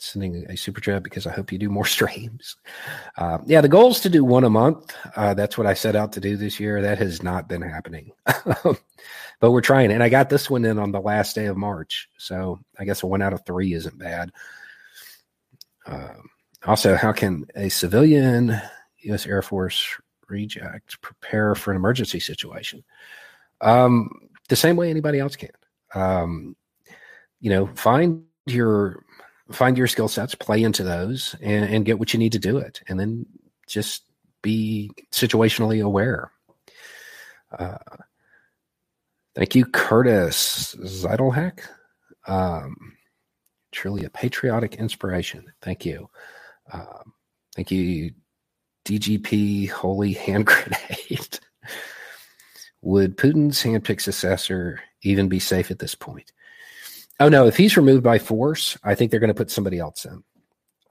sending 0.03 0.45
a 0.49 0.57
super 0.57 0.81
chat 0.81 1.05
because 1.05 1.27
I 1.27 1.33
hope 1.33 1.53
you 1.53 1.59
do 1.59 1.69
more 1.69 1.87
streams. 1.87 2.57
Uh, 3.17 3.39
yeah, 3.47 3.61
the 3.61 3.69
goal 3.69 3.91
is 3.91 4.01
to 4.01 4.09
do 4.09 4.25
one 4.25 4.45
a 4.45 4.51
month. 4.51 4.95
Uh, 5.15 5.35
that's 5.35 5.57
what 5.57 5.67
I 5.67 5.75
set 5.75 5.97
out 5.97 6.13
to 6.13 6.21
do 6.21 6.37
this 6.37 6.59
year. 6.59 6.83
That 6.83 6.99
has 6.99 7.23
not 7.23 7.49
been 7.49 7.63
happening, 7.63 8.13
but 8.27 9.51
we're 9.51 9.61
trying. 9.61 9.93
And 9.93 10.03
I 10.03 10.09
got 10.09 10.29
this 10.29 10.51
one 10.51 10.65
in 10.65 10.79
on 10.79 10.93
the 10.93 11.01
last 11.01 11.35
day 11.35 11.47
of 11.47 11.57
March, 11.57 12.09
so 12.19 12.59
I 12.79 12.85
guess 12.85 13.03
a 13.03 13.07
one 13.07 13.23
out 13.23 13.33
of 13.33 13.47
three 13.47 13.75
isn't 13.75 13.99
bad. 13.99 14.33
Uh, 15.87 16.15
also, 16.65 16.97
how 16.97 17.13
can 17.13 17.45
a 17.57 17.69
civilian 17.69 18.61
U.S. 19.01 19.27
Air 19.27 19.43
Force 19.43 19.85
reject 20.29 21.01
prepare 21.01 21.55
for 21.55 21.71
an 21.71 21.77
emergency 21.77 22.21
situation? 22.21 22.85
Um, 23.63 24.11
the 24.49 24.57
same 24.57 24.77
way 24.77 24.91
anybody 24.91 25.19
else 25.19 25.37
can. 25.37 25.51
Um, 25.95 26.57
you 27.41 27.51
know, 27.51 27.69
find 27.75 28.25
your 28.47 29.05
find 29.51 29.77
your 29.79 29.87
skill 29.87 30.09
sets, 30.09 30.35
play 30.35 30.63
into 30.63 30.83
those, 30.83 31.35
and, 31.41 31.65
and 31.65 31.85
get 31.85 31.99
what 31.99 32.13
you 32.13 32.19
need 32.19 32.33
to 32.33 32.39
do 32.39 32.59
it, 32.59 32.83
and 32.89 32.99
then 32.99 33.27
just 33.67 34.03
be 34.43 34.91
situationally 35.13 35.83
aware. 35.83 36.31
Uh, 37.57 37.79
thank 39.35 39.55
you, 39.55 39.65
Curtis 39.65 40.75
Zeidelhack. 40.81 41.61
Um, 42.27 42.95
truly 43.73 44.05
a 44.05 44.11
patriotic 44.11 44.77
inspiration. 44.77 45.53
Thank 45.61 45.85
you. 45.85 46.09
Um, 46.73 47.13
thank 47.55 47.71
you, 47.71 48.13
DGP 48.85 49.71
Holy 49.71 50.13
Hand 50.13 50.47
Grenade. 50.47 51.39
Would 52.83 53.17
Putin's 53.17 53.63
handpicked 53.63 54.03
successor 54.03 54.81
even 55.03 55.29
be 55.29 55.39
safe 55.39 55.71
at 55.71 55.79
this 55.79 55.95
point? 55.95 56.33
Oh 57.21 57.29
no, 57.29 57.47
if 57.47 57.57
he's 57.57 57.77
removed 57.77 58.03
by 58.03 58.19
force, 58.19 58.77
I 58.83 58.95
think 58.95 59.11
they're 59.11 59.21
going 59.21 59.29
to 59.29 59.35
put 59.35 59.51
somebody 59.51 59.79
else 59.79 60.05
in. 60.05 60.23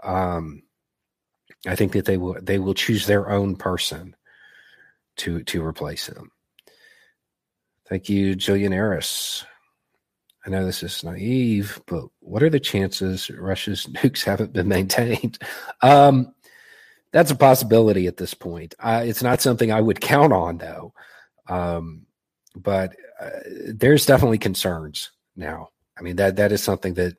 Um, 0.04 0.64
I 1.68 1.76
think 1.76 1.92
that 1.94 2.06
they 2.06 2.18
will 2.18 2.38
they 2.42 2.60
will 2.60 2.74
choose 2.74 3.06
their 3.06 3.30
own 3.30 3.56
person 3.56 4.16
to 5.18 5.44
to 5.44 5.64
replace 5.64 6.08
him. 6.08 6.32
Thank 7.90 8.08
you, 8.08 8.36
Jillian 8.36 8.74
Eris. 8.74 9.46
I 10.46 10.50
know 10.50 10.66
this 10.66 10.82
is 10.82 11.04
naive, 11.04 11.80
but 11.86 12.06
what 12.20 12.42
are 12.42 12.50
the 12.50 12.60
chances 12.60 13.30
Russia's 13.30 13.86
nukes 13.92 14.24
haven't 14.24 14.54
been 14.54 14.68
maintained? 14.68 15.38
Um, 15.82 16.34
that's 17.12 17.32
a 17.32 17.36
possibility 17.36 18.08
at 18.08 18.18
this 18.18 18.34
point. 18.34 18.74
Uh, 18.80 19.04
it's 19.06 19.22
not 19.22 19.42
something 19.42 19.72
I 19.72 19.82
would 19.82 20.00
count 20.00 20.34
on, 20.34 20.58
though. 20.58 20.94
Um, 21.48 22.06
but 22.56 22.96
uh, 23.20 23.30
there's 23.68 24.06
definitely 24.06 24.38
concerns 24.38 25.12
now. 25.36 25.70
I 25.98 26.02
mean 26.02 26.16
that 26.18 26.36
that 26.38 26.52
is 26.52 26.64
something 26.64 26.96
that 26.96 27.16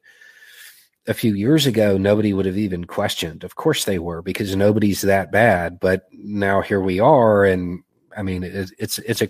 a 1.07 1.15
few 1.15 1.35
years 1.35 1.67
ago 1.67 1.97
nobody 1.97 2.33
would 2.33 2.47
have 2.47 2.59
even 2.59 2.85
questioned. 2.85 3.45
Of 3.45 3.55
course 3.55 3.85
they 3.85 3.99
were 3.99 4.23
because 4.23 4.55
nobody's 4.55 5.03
that 5.03 5.33
bad, 5.33 5.81
but 5.81 6.07
now 6.13 6.61
here 6.61 6.81
we 6.81 7.01
are, 7.01 7.45
and 7.45 7.83
I 8.17 8.23
mean 8.23 8.43
it, 8.43 8.71
it's 8.79 8.99
it's 8.99 9.23
a 9.23 9.29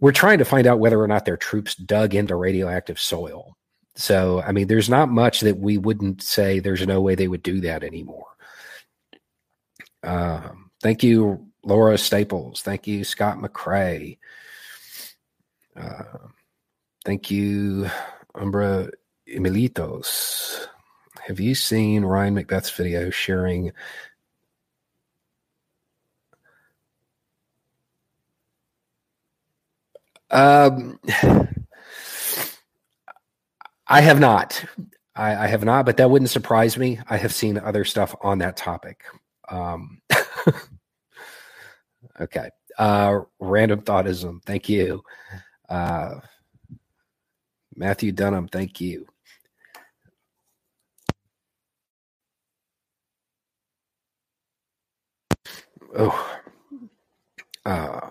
we're 0.00 0.12
trying 0.12 0.38
to 0.38 0.44
find 0.44 0.66
out 0.66 0.80
whether 0.80 1.00
or 1.00 1.08
not 1.08 1.24
their 1.24 1.36
troops 1.36 1.74
dug 1.74 2.14
into 2.14 2.36
radioactive 2.36 2.98
soil. 2.98 3.56
So 3.96 4.42
I 4.42 4.52
mean, 4.52 4.66
there's 4.66 4.90
not 4.90 5.08
much 5.08 5.40
that 5.40 5.58
we 5.58 5.78
wouldn't 5.78 6.22
say. 6.22 6.58
There's 6.58 6.86
no 6.86 7.00
way 7.00 7.14
they 7.14 7.28
would 7.28 7.42
do 7.42 7.60
that 7.60 7.84
anymore. 7.84 8.26
Um, 10.02 10.70
thank 10.82 11.02
you, 11.02 11.46
Laura 11.64 11.98
Staples. 11.98 12.62
Thank 12.62 12.86
you, 12.86 13.04
Scott 13.04 13.38
McCrae. 13.38 14.18
Uh, 15.76 16.28
Thank 17.04 17.30
you, 17.30 17.90
Umbra 18.34 18.88
Emilitos. 19.28 20.66
Have 21.26 21.38
you 21.38 21.54
seen 21.54 22.02
Ryan 22.02 22.34
McBeth's 22.34 22.70
video 22.70 23.10
sharing 23.10 23.72
Um, 30.30 30.98
I 33.86 34.00
have 34.00 34.18
not. 34.18 34.64
I, 35.14 35.44
I, 35.44 35.46
have 35.46 35.64
not, 35.64 35.86
but 35.86 35.98
that 35.98 36.10
wouldn't 36.10 36.30
surprise 36.30 36.76
me. 36.76 36.98
I 37.08 37.18
have 37.18 37.32
seen 37.32 37.56
other 37.56 37.84
stuff 37.84 38.16
on 38.20 38.38
that 38.38 38.56
topic. 38.56 39.04
Um, 39.48 40.00
okay. 42.20 42.48
Uh, 42.78 43.20
random 43.38 43.80
thoughtism. 43.82 44.42
Thank 44.44 44.68
you. 44.68 45.02
Uh, 45.68 46.20
Matthew 47.76 48.12
Dunham, 48.12 48.48
thank 48.48 48.80
you. 48.80 49.06
Oh, 55.96 56.40
uh, 57.64 58.10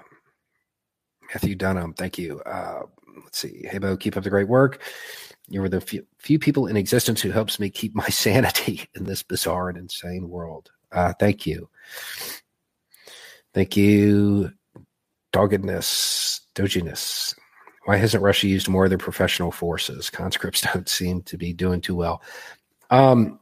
Matthew 1.34 1.56
Dunham, 1.56 1.94
thank 1.94 2.18
you. 2.18 2.40
Uh, 2.42 2.84
let's 3.24 3.40
see. 3.40 3.66
Hey, 3.70 3.78
Beau, 3.78 3.98
keep 3.98 4.16
up 4.16 4.24
the 4.24 4.30
great 4.30 4.48
work. 4.48 4.82
You 5.50 5.62
were 5.62 5.70
the 5.70 5.82
few, 5.82 6.06
few 6.18 6.40
people 6.40 6.68
in 6.68 6.78
existence 6.78 7.22
who 7.22 7.32
helps 7.32 7.60
me 7.60 7.70
keep 7.70 7.94
my 7.94 8.08
sanity 8.10 8.88
in 8.96 9.04
this 9.04 9.24
bizarre 9.24 9.70
and 9.70 9.78
insane 9.78 10.30
world. 10.30 10.72
Uh, 10.92 11.14
thank 11.20 11.46
you. 11.46 11.70
Thank 13.54 13.78
you, 13.78 14.52
doggedness, 15.32 16.42
doginess. 16.56 17.36
Why 17.86 17.98
hasn't 17.98 18.24
Russia 18.24 18.48
used 18.48 18.70
more 18.70 18.86
of 18.86 18.90
their 18.90 18.98
professional 18.98 19.52
forces? 19.52 20.10
Conscripts 20.10 20.62
don't 20.74 20.90
seem 20.90 21.22
to 21.24 21.38
be 21.38 21.54
doing 21.54 21.82
too 21.82 21.96
well. 21.96 22.22
Um, 22.90 23.40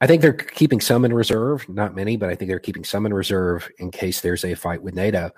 I 0.00 0.06
think 0.06 0.22
they're 0.22 0.32
keeping 0.32 0.80
some 0.80 1.04
in 1.04 1.12
reserve, 1.12 1.68
not 1.68 1.94
many, 1.94 2.16
but 2.16 2.30
I 2.30 2.34
think 2.34 2.48
they're 2.48 2.58
keeping 2.58 2.84
some 2.84 3.04
in 3.04 3.12
reserve 3.12 3.68
in 3.78 3.90
case 3.90 4.20
there's 4.20 4.44
a 4.44 4.54
fight 4.54 4.82
with 4.82 4.94
NATO. 4.94 5.30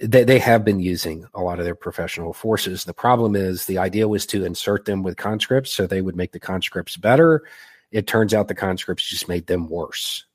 They, 0.00 0.24
they 0.24 0.40
have 0.40 0.64
been 0.64 0.80
using 0.80 1.26
a 1.32 1.40
lot 1.40 1.60
of 1.60 1.64
their 1.64 1.76
professional 1.76 2.32
forces. 2.32 2.84
The 2.84 2.92
problem 2.92 3.36
is 3.36 3.64
the 3.64 3.78
idea 3.78 4.08
was 4.08 4.26
to 4.26 4.44
insert 4.44 4.84
them 4.84 5.02
with 5.02 5.16
conscripts 5.16 5.70
so 5.70 5.86
they 5.86 6.02
would 6.02 6.16
make 6.16 6.32
the 6.32 6.40
conscripts 6.40 6.96
better. 6.96 7.44
It 7.92 8.08
turns 8.08 8.34
out 8.34 8.48
the 8.48 8.54
conscripts 8.54 9.08
just 9.08 9.28
made 9.28 9.46
them 9.46 9.68
worse, 9.68 10.26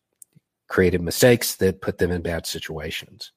created 0.72 1.02
mistakes 1.02 1.58
that 1.58 1.82
put 1.82 1.98
them 1.98 2.12
in 2.12 2.22
bad 2.22 2.46
situations. 2.48 3.34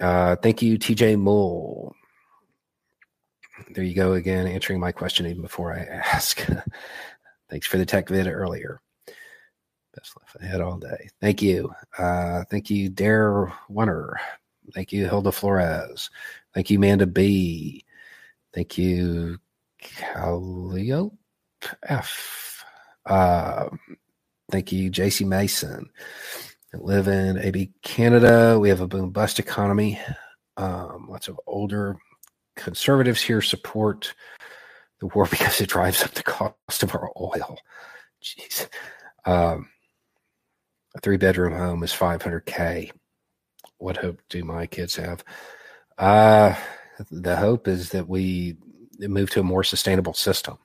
Uh, 0.00 0.34
thank 0.36 0.62
you, 0.62 0.78
TJ 0.78 1.20
Mull. 1.20 1.94
There 3.74 3.84
you 3.84 3.94
go 3.94 4.14
again, 4.14 4.46
answering 4.46 4.80
my 4.80 4.92
question 4.92 5.26
even 5.26 5.42
before 5.42 5.74
I 5.74 5.80
ask. 6.14 6.42
Thanks 7.50 7.66
for 7.66 7.76
the 7.76 7.84
tech 7.84 8.08
vid 8.08 8.26
earlier. 8.26 8.80
Best 9.94 10.16
left 10.18 10.42
ahead 10.42 10.62
all 10.62 10.78
day. 10.78 11.10
Thank 11.20 11.42
you. 11.42 11.70
Uh, 11.98 12.44
thank 12.50 12.70
you, 12.70 12.88
Dare 12.88 13.52
Winner. 13.68 14.18
Thank 14.72 14.90
you, 14.90 15.04
Hilda 15.04 15.32
Flores. 15.32 16.08
Thank 16.54 16.70
you, 16.70 16.78
Amanda 16.78 17.06
B. 17.06 17.84
Thank 18.54 18.78
you, 18.78 19.36
Calliope 19.78 21.14
F. 21.82 22.64
Uh, 23.04 23.68
thank 24.54 24.70
you, 24.70 24.88
JC 24.88 25.26
Mason. 25.26 25.90
I 26.72 26.76
live 26.76 27.08
in 27.08 27.40
AB 27.40 27.72
Canada. 27.82 28.56
We 28.56 28.68
have 28.68 28.80
a 28.82 28.86
boom 28.86 29.10
bust 29.10 29.40
economy. 29.40 30.00
Um, 30.56 31.08
lots 31.08 31.26
of 31.26 31.40
older 31.48 31.96
conservatives 32.54 33.20
here 33.20 33.42
support 33.42 34.14
the 35.00 35.08
war 35.08 35.26
because 35.30 35.60
it 35.60 35.68
drives 35.68 36.04
up 36.04 36.12
the 36.12 36.22
cost 36.22 36.84
of 36.84 36.94
our 36.94 37.10
oil. 37.20 37.58
Jeez. 38.22 38.68
Um, 39.24 39.70
a 40.94 41.00
three 41.00 41.16
bedroom 41.16 41.58
home 41.58 41.82
is 41.82 41.92
500K. 41.92 42.92
What 43.78 43.96
hope 43.96 44.20
do 44.28 44.44
my 44.44 44.66
kids 44.66 44.94
have? 44.94 45.24
Uh, 45.98 46.54
the 47.10 47.34
hope 47.34 47.66
is 47.66 47.88
that 47.88 48.08
we 48.08 48.56
move 49.00 49.30
to 49.30 49.40
a 49.40 49.42
more 49.42 49.64
sustainable 49.64 50.14
system. 50.14 50.58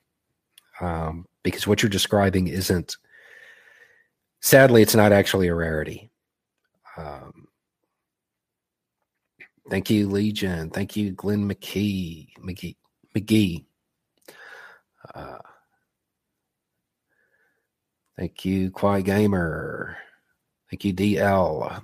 Um, 0.80 1.26
because 1.42 1.66
what 1.66 1.82
you're 1.82 1.90
describing 1.90 2.46
isn't, 2.46 2.96
sadly, 4.40 4.82
it's 4.82 4.94
not 4.94 5.12
actually 5.12 5.48
a 5.48 5.54
rarity. 5.54 6.10
Um, 6.96 7.48
thank 9.68 9.90
you, 9.90 10.08
Legion. 10.08 10.70
Thank 10.70 10.96
you, 10.96 11.12
Glenn 11.12 11.48
McKee. 11.48 12.28
McGee. 12.38 12.76
McGee. 13.16 13.64
Uh, 15.14 15.38
thank 18.18 18.44
you, 18.44 18.70
Quai 18.70 19.02
Gamer. 19.02 19.96
Thank 20.70 20.84
you, 20.84 20.94
DL. 20.94 21.82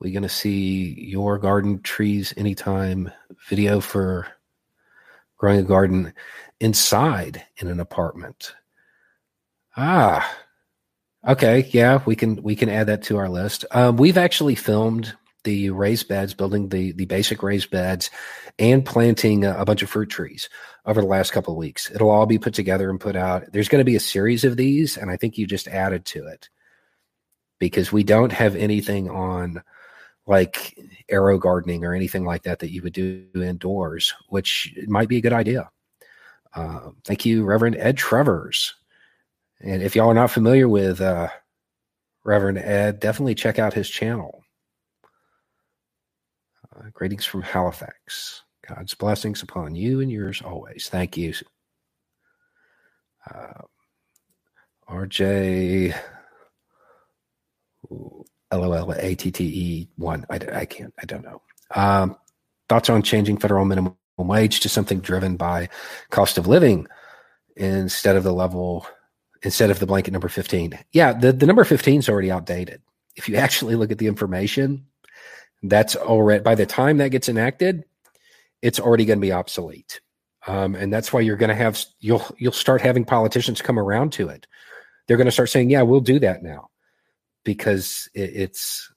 We 0.00 0.10
gonna 0.10 0.28
see 0.28 0.96
your 0.98 1.38
garden 1.38 1.80
trees 1.80 2.34
anytime 2.36 3.10
video 3.48 3.80
for 3.80 4.26
growing 5.36 5.60
a 5.60 5.62
garden 5.62 6.12
inside 6.60 7.44
in 7.58 7.68
an 7.68 7.78
apartment. 7.78 8.54
Ah, 9.76 10.36
okay, 11.26 11.68
yeah, 11.70 12.02
we 12.04 12.16
can 12.16 12.42
we 12.42 12.54
can 12.56 12.68
add 12.68 12.86
that 12.88 13.02
to 13.04 13.16
our 13.16 13.28
list. 13.28 13.64
Um, 13.70 13.96
we've 13.96 14.18
actually 14.18 14.54
filmed 14.54 15.14
the 15.44 15.70
raised 15.70 16.08
beds, 16.08 16.34
building 16.34 16.68
the 16.68 16.92
the 16.92 17.06
basic 17.06 17.42
raised 17.42 17.70
beds, 17.70 18.10
and 18.58 18.84
planting 18.84 19.44
a, 19.44 19.58
a 19.58 19.64
bunch 19.64 19.82
of 19.82 19.90
fruit 19.90 20.10
trees 20.10 20.48
over 20.86 21.00
the 21.00 21.06
last 21.06 21.32
couple 21.32 21.54
of 21.54 21.58
weeks. 21.58 21.90
It'll 21.90 22.10
all 22.10 22.26
be 22.26 22.38
put 22.38 22.54
together 22.54 22.90
and 22.90 23.00
put 23.00 23.16
out. 23.16 23.44
There's 23.52 23.68
going 23.68 23.80
to 23.80 23.90
be 23.90 23.96
a 23.96 24.00
series 24.00 24.44
of 24.44 24.56
these, 24.56 24.96
and 24.96 25.10
I 25.10 25.16
think 25.16 25.38
you 25.38 25.46
just 25.46 25.68
added 25.68 26.04
to 26.06 26.26
it 26.26 26.48
because 27.58 27.92
we 27.92 28.02
don't 28.04 28.32
have 28.32 28.56
anything 28.56 29.08
on 29.08 29.62
like 30.26 30.78
arrow 31.08 31.38
gardening 31.38 31.84
or 31.84 31.94
anything 31.94 32.24
like 32.24 32.42
that 32.44 32.60
that 32.60 32.70
you 32.72 32.82
would 32.82 32.92
do 32.92 33.26
indoors, 33.34 34.14
which 34.28 34.74
might 34.86 35.08
be 35.08 35.16
a 35.16 35.20
good 35.20 35.32
idea. 35.32 35.70
Uh, 36.54 36.90
thank 37.04 37.24
you, 37.24 37.44
Reverend 37.44 37.76
Ed 37.78 37.96
Trevors. 37.96 38.74
And 39.62 39.82
if 39.82 39.94
y'all 39.94 40.10
are 40.10 40.14
not 40.14 40.30
familiar 40.30 40.68
with 40.68 41.00
uh, 41.00 41.28
Reverend 42.24 42.58
Ed, 42.58 43.00
definitely 43.00 43.34
check 43.34 43.58
out 43.58 43.74
his 43.74 43.88
channel. 43.88 44.42
Uh, 46.74 46.88
greetings 46.92 47.24
from 47.24 47.42
Halifax. 47.42 48.42
God's 48.68 48.94
blessings 48.94 49.42
upon 49.42 49.74
you 49.74 50.00
and 50.00 50.10
yours 50.10 50.42
always. 50.42 50.88
Thank 50.88 51.16
you. 51.16 51.34
Uh, 53.32 53.62
RJ 54.88 55.94
LOL 58.52 58.92
ATTE 58.92 59.88
one. 59.96 60.26
I, 60.30 60.40
I 60.52 60.64
can't, 60.64 60.92
I 61.00 61.04
don't 61.06 61.24
know. 61.24 61.42
Um, 61.74 62.16
thoughts 62.68 62.90
on 62.90 63.02
changing 63.02 63.38
federal 63.38 63.64
minimum 63.64 63.96
wage 64.18 64.60
to 64.60 64.68
something 64.68 65.00
driven 65.00 65.36
by 65.36 65.68
cost 66.10 66.38
of 66.38 66.46
living 66.46 66.86
instead 67.56 68.16
of 68.16 68.24
the 68.24 68.32
level, 68.32 68.86
instead 69.42 69.70
of 69.70 69.78
the 69.78 69.86
blanket 69.86 70.12
number 70.12 70.28
15. 70.28 70.78
Yeah, 70.92 71.12
the, 71.12 71.32
the 71.32 71.46
number 71.46 71.64
15 71.64 72.00
is 72.00 72.08
already 72.08 72.30
outdated. 72.30 72.80
If 73.16 73.28
you 73.28 73.36
actually 73.36 73.76
look 73.76 73.90
at 73.90 73.98
the 73.98 74.06
information, 74.06 74.86
that's 75.62 75.96
already 75.96 76.42
by 76.42 76.54
the 76.54 76.66
time 76.66 76.98
that 76.98 77.08
gets 77.08 77.28
enacted, 77.28 77.84
it's 78.62 78.80
already 78.80 79.04
going 79.04 79.18
to 79.18 79.26
be 79.26 79.32
obsolete. 79.32 80.00
Um, 80.46 80.74
and 80.74 80.92
that's 80.92 81.12
why 81.12 81.20
you're 81.20 81.36
going 81.36 81.50
to 81.50 81.54
have 81.54 81.84
you'll 82.00 82.24
you'll 82.36 82.52
start 82.52 82.80
having 82.80 83.04
politicians 83.04 83.62
come 83.62 83.78
around 83.78 84.12
to 84.14 84.28
it. 84.28 84.46
They're 85.06 85.16
going 85.16 85.26
to 85.26 85.32
start 85.32 85.50
saying, 85.50 85.70
"Yeah, 85.70 85.82
we'll 85.82 86.00
do 86.00 86.18
that 86.18 86.42
now," 86.42 86.70
because 87.44 88.08
it, 88.12 88.30
it's 88.34 88.92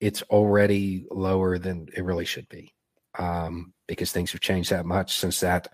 it's 0.00 0.22
already 0.22 1.06
lower 1.10 1.58
than 1.58 1.88
it 1.96 2.04
really 2.04 2.26
should 2.26 2.48
be. 2.50 2.74
Um, 3.18 3.72
because 3.92 4.12
things 4.12 4.32
have 4.32 4.40
changed 4.40 4.70
that 4.70 4.86
much 4.86 5.16
since 5.18 5.40
that 5.40 5.68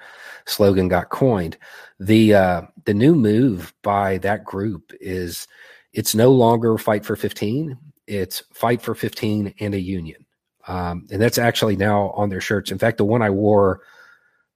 slogan 0.46 0.88
got 0.88 1.10
coined. 1.10 1.56
The 2.00 2.34
uh, 2.34 2.62
the 2.84 2.94
new 2.94 3.14
move 3.14 3.72
by 3.82 4.18
that 4.18 4.44
group 4.44 4.92
is 5.00 5.46
it's 5.92 6.14
no 6.14 6.30
longer 6.30 6.78
fight 6.78 7.04
for 7.04 7.16
15, 7.16 7.76
it's 8.06 8.42
fight 8.52 8.82
for 8.82 8.94
15 8.94 9.54
and 9.60 9.74
a 9.74 9.80
union. 9.80 10.24
Um, 10.66 11.06
and 11.10 11.20
that's 11.20 11.38
actually 11.38 11.76
now 11.76 12.10
on 12.10 12.28
their 12.28 12.40
shirts. 12.40 12.70
In 12.70 12.78
fact, 12.78 12.98
the 12.98 13.04
one 13.04 13.22
I 13.22 13.30
wore, 13.30 13.80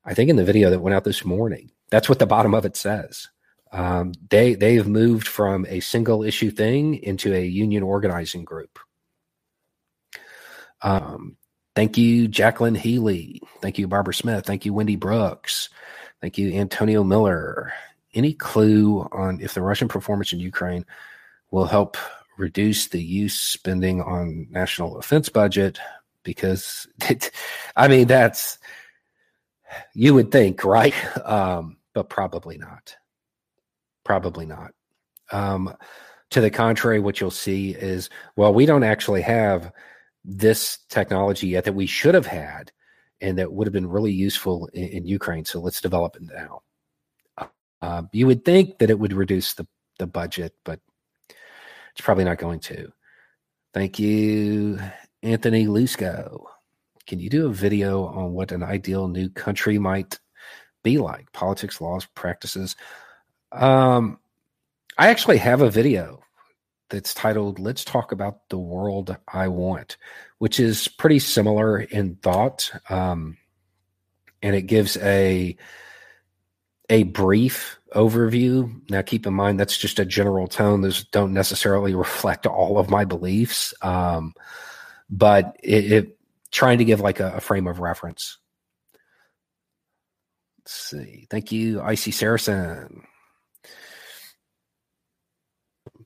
I 0.05 0.12
think 0.12 0.29
in 0.29 0.37
the 0.37 0.44
video 0.44 0.68
that 0.70 0.81
went 0.81 0.94
out 0.94 1.05
this 1.05 1.25
morning, 1.25 1.70
that's 1.90 2.09
what 2.09 2.18
the 2.18 2.27
bottom 2.27 2.55
of 2.55 2.64
it 2.66 2.77
says. 2.77 3.29
Um, 3.72 4.12
they 4.29 4.55
they've 4.55 4.87
moved 4.87 5.27
from 5.27 5.64
a 5.68 5.81
single 5.81 6.22
issue 6.22 6.51
thing 6.51 6.96
into 6.96 7.35
a 7.35 7.44
union 7.44 7.83
organizing 7.83 8.44
group. 8.44 8.79
Um, 10.83 11.37
thank 11.74 11.96
you, 11.96 12.28
Jacqueline 12.28 12.74
Healy. 12.74 13.40
Thank 13.61 13.78
you, 13.78 13.88
Barbara 13.88 14.14
Smith. 14.14 14.46
Thank 14.46 14.64
you, 14.64 14.72
Wendy 14.72 14.96
Brooks. 14.96 15.68
Thank 16.20 16.38
you, 16.38 16.52
Antonio 16.52 17.02
Miller. 17.02 17.72
Any 18.14 18.32
clue 18.32 19.08
on 19.12 19.40
if 19.40 19.54
the 19.54 19.62
Russian 19.62 19.88
performance 19.88 20.32
in 20.32 20.40
Ukraine 20.40 20.85
will 21.50 21.66
help 21.66 21.96
reduce 22.38 22.88
the 22.88 23.02
use 23.02 23.38
spending 23.38 24.00
on 24.02 24.46
national 24.50 24.94
defense 24.94 25.28
budget 25.28 25.78
because 26.22 26.87
it, 27.08 27.30
I 27.76 27.88
mean 27.88 28.06
that's 28.06 28.58
you 29.94 30.14
would 30.14 30.30
think, 30.30 30.64
right? 30.64 30.94
Um, 31.26 31.78
but 31.94 32.08
probably 32.08 32.58
not. 32.58 32.96
Probably 34.04 34.46
not. 34.46 34.72
Um, 35.30 35.74
to 36.30 36.40
the 36.40 36.50
contrary, 36.50 36.98
what 36.98 37.20
you'll 37.20 37.30
see 37.30 37.70
is, 37.70 38.11
well, 38.37 38.52
we 38.52 38.66
don't 38.66 38.85
actually 38.85 39.22
have 39.22 39.72
this 40.24 40.78
technology 40.88 41.48
yet 41.48 41.64
that 41.64 41.72
we 41.72 41.87
should 41.87 42.14
have 42.14 42.26
had 42.26 42.72
and 43.20 43.38
that 43.38 43.53
would 43.53 43.66
have 43.66 43.72
been 43.72 43.88
really 43.88 44.12
useful 44.12 44.68
in, 44.72 44.88
in 44.88 45.07
Ukraine. 45.07 45.44
So 45.44 45.61
let's 45.61 45.80
develop 45.80 46.16
it 46.16 46.22
now. 46.22 46.62
Uh, 47.80 48.03
you 48.12 48.26
would 48.26 48.44
think 48.44 48.78
that 48.78 48.90
it 48.90 48.99
would 48.99 49.12
reduce 49.12 49.55
the, 49.55 49.66
the 49.99 50.07
budget, 50.07 50.55
but 50.64 50.80
it's 51.28 52.01
probably 52.01 52.24
not 52.24 52.38
going 52.38 52.61
to. 52.61 52.92
Thank 53.74 53.99
you, 53.99 54.78
Anthony 55.22 55.66
Lusco. 55.66 56.44
Can 57.07 57.18
you 57.18 57.28
do 57.28 57.47
a 57.47 57.53
video 57.53 58.05
on 58.05 58.32
what 58.32 58.53
an 58.53 58.62
ideal 58.62 59.09
new 59.09 59.28
country 59.28 59.78
might 59.78 60.18
be 60.84 60.99
like? 60.99 61.32
Politics, 61.32 61.80
laws, 61.80 62.07
practices. 62.14 62.76
Um, 63.51 64.18
I 64.99 65.09
actually 65.09 65.38
have 65.38 65.62
a 65.62 65.70
video 65.70 66.22
that's 66.93 67.14
titled 67.14 67.59
Let's 67.59 67.84
Talk 67.84 68.12
About 68.12 68.49
the 68.51 68.59
World 68.59 69.16
I 69.26 69.49
Want, 69.49 69.97
which 70.38 70.61
is 70.61 70.86
pretty 70.86 71.18
similar 71.18 71.80
in 71.80 72.16
thought. 72.16 72.70
Um, 72.88 73.38
and 74.43 74.55
it 74.55 74.62
gives 74.62 74.97
a 74.99 75.57
a 76.90 77.03
brief 77.05 77.78
overview. 77.95 78.88
Now, 78.90 79.01
keep 79.01 79.26
in 79.26 79.32
mind 79.32 79.59
that's 79.59 79.78
just 79.78 79.99
a 79.99 80.05
general 80.05 80.47
tone. 80.47 80.82
Those 80.82 81.05
don't 81.05 81.32
necessarily 81.32 81.95
reflect 81.97 82.47
all 82.47 82.78
of 82.78 82.90
my 82.90 83.05
beliefs. 83.07 83.72
Um, 83.80 84.34
but 85.09 85.57
it, 85.62 85.93
it 85.93 86.18
trying 86.51 86.78
to 86.78 86.84
give 86.84 87.01
like 87.01 87.20
a, 87.20 87.36
a 87.36 87.40
frame 87.40 87.66
of 87.66 87.80
reference. 87.80 88.36
Let's 90.59 90.74
see. 90.74 91.26
Thank 91.30 91.51
you, 91.53 91.80
Icy 91.80 92.11
Saracen. 92.11 93.07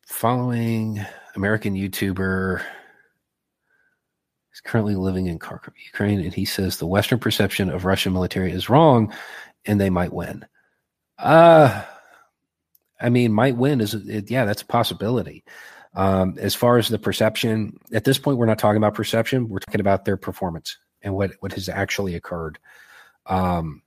Following 0.06 1.04
American 1.34 1.74
YouTuber 1.74 2.62
is 4.54 4.60
currently 4.60 4.94
living 4.94 5.26
in 5.26 5.40
Kharkov, 5.40 5.72
Ukraine, 5.84 6.20
and 6.20 6.32
he 6.32 6.44
says 6.44 6.76
the 6.76 6.86
Western 6.86 7.18
perception 7.18 7.68
of 7.68 7.84
Russian 7.84 8.12
military 8.12 8.52
is 8.52 8.70
wrong, 8.70 9.12
and 9.64 9.80
they 9.80 9.90
might 9.90 10.12
win. 10.12 10.46
Uh 11.18 11.84
I 13.00 13.08
mean, 13.08 13.32
might 13.32 13.56
win 13.56 13.80
is 13.80 13.94
it, 13.94 14.30
yeah, 14.30 14.44
that's 14.44 14.62
a 14.62 14.66
possibility. 14.66 15.44
Um, 15.94 16.36
as 16.38 16.54
far 16.54 16.78
as 16.78 16.88
the 16.88 16.98
perception, 16.98 17.78
at 17.92 18.04
this 18.04 18.18
point, 18.18 18.38
we're 18.38 18.46
not 18.46 18.60
talking 18.60 18.78
about 18.78 18.94
perception. 18.94 19.48
We're 19.48 19.58
talking 19.58 19.80
about 19.80 20.04
their 20.04 20.16
performance 20.16 20.78
and 21.02 21.14
what 21.14 21.32
what 21.40 21.52
has 21.54 21.68
actually 21.68 22.14
occurred. 22.14 22.60
Um, 23.26 23.82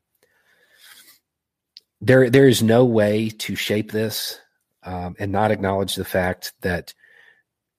there 2.02 2.30
there 2.30 2.48
is 2.48 2.62
no 2.62 2.84
way 2.84 3.30
to 3.30 3.56
shape 3.56 3.92
this 3.94 4.38
um, 4.84 5.16
and 5.20 5.32
not 5.32 5.52
acknowledge 5.52 5.96
the 5.96 6.06
fact 6.06 6.54
that 6.62 6.94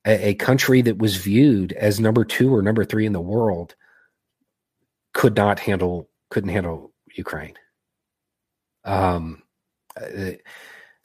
a, 0.05 0.29
a, 0.29 0.33
country 0.35 0.81
that 0.81 0.97
was 0.97 1.17
viewed 1.17 1.73
as 1.73 1.99
number 1.99 2.23
two 2.23 2.53
or 2.53 2.61
number 2.61 2.85
three 2.85 3.05
in 3.05 3.13
the 3.13 3.21
world 3.21 3.75
could 5.13 5.35
not 5.35 5.59
handle 5.59 6.09
couldn't 6.29 6.49
handle 6.49 6.91
Ukraine. 7.13 7.55
Um, 8.83 9.43
uh, 9.99 10.31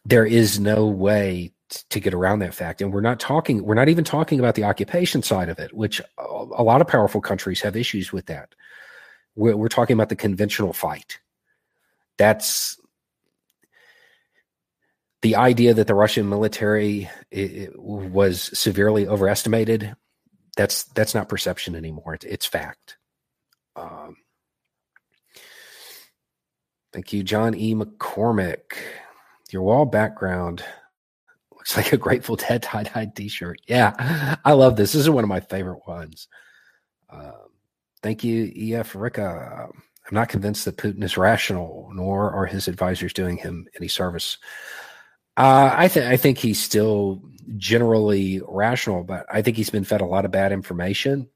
there 0.05 0.25
is 0.25 0.61
no 0.61 0.87
way 0.87 1.53
to 1.91 2.01
get 2.01 2.15
around 2.15 2.39
that 2.39 2.55
fact. 2.55 2.81
And 2.81 2.93
we're 2.93 3.01
not 3.01 3.19
talking, 3.19 3.65
we're 3.65 3.75
not 3.75 3.89
even 3.89 4.05
talking 4.05 4.39
about 4.39 4.55
the 4.55 4.65
occupation 4.65 5.23
side 5.23 5.49
of 5.49 5.59
it, 5.59 5.73
which 5.73 6.01
a 6.19 6.63
lot 6.63 6.81
of 6.81 6.87
powerful 6.87 7.21
countries 7.21 7.61
have 7.63 7.77
issues 7.77 8.13
with 8.13 8.27
that. 8.27 8.55
We're, 9.35 9.57
we're 9.57 9.69
talking 9.69 9.95
about 9.95 10.09
the 10.09 10.17
conventional 10.17 10.73
fight. 10.73 11.19
That's 12.19 12.79
the 15.27 15.35
idea 15.35 15.74
that 15.74 15.89
the 15.89 15.95
Russian 15.95 16.29
military 16.29 17.11
was 17.74 18.57
severely 18.57 19.09
overestimated. 19.09 19.97
That's 20.57 20.85
that's 20.85 21.16
not 21.16 21.29
perception 21.29 21.74
anymore. 21.74 22.14
It's, 22.14 22.24
it's 22.24 22.47
fact. 22.47 22.97
Um, 23.74 24.18
thank 26.93 27.12
you, 27.12 27.24
John 27.24 27.57
E. 27.57 27.74
McCormick. 27.74 28.77
Your 29.51 29.62
wall 29.62 29.85
background 29.85 30.64
looks 31.53 31.77
like 31.77 31.93
a 31.93 31.97
Grateful 31.97 32.37
Dead 32.37 32.62
tie 32.62 32.85
dye 32.85 33.11
t 33.12 33.27
shirt. 33.27 33.59
Yeah, 33.66 34.37
I 34.45 34.53
love 34.53 34.77
this. 34.77 34.93
This 34.93 35.03
is 35.03 35.11
one 35.11 35.24
of 35.24 35.29
my 35.29 35.41
favorite 35.41 35.89
ones. 35.89 36.29
Um, 37.11 37.49
thank 38.01 38.22
you, 38.22 38.45
EF 38.45 38.93
Ricka. 38.93 39.70
I'm 40.09 40.14
not 40.14 40.29
convinced 40.29 40.66
that 40.66 40.77
Putin 40.77 41.03
is 41.03 41.16
rational, 41.16 41.91
nor 41.93 42.31
are 42.31 42.47
his 42.47 42.68
advisors 42.68 43.12
doing 43.12 43.39
him 43.39 43.66
any 43.77 43.89
service. 43.89 44.39
Uh, 45.37 45.70
I 45.76 45.89
think 45.89 46.07
I 46.07 46.16
think 46.16 46.39
he's 46.39 46.62
still 46.62 47.22
generally 47.57 48.41
rational, 48.47 49.05
but 49.05 49.26
I 49.30 49.43
think 49.43 49.57
he's 49.57 49.70
been 49.70 49.84
fed 49.84 50.01
a 50.01 50.07
lot 50.07 50.24
of 50.24 50.30
bad 50.30 50.53
information 50.53 51.28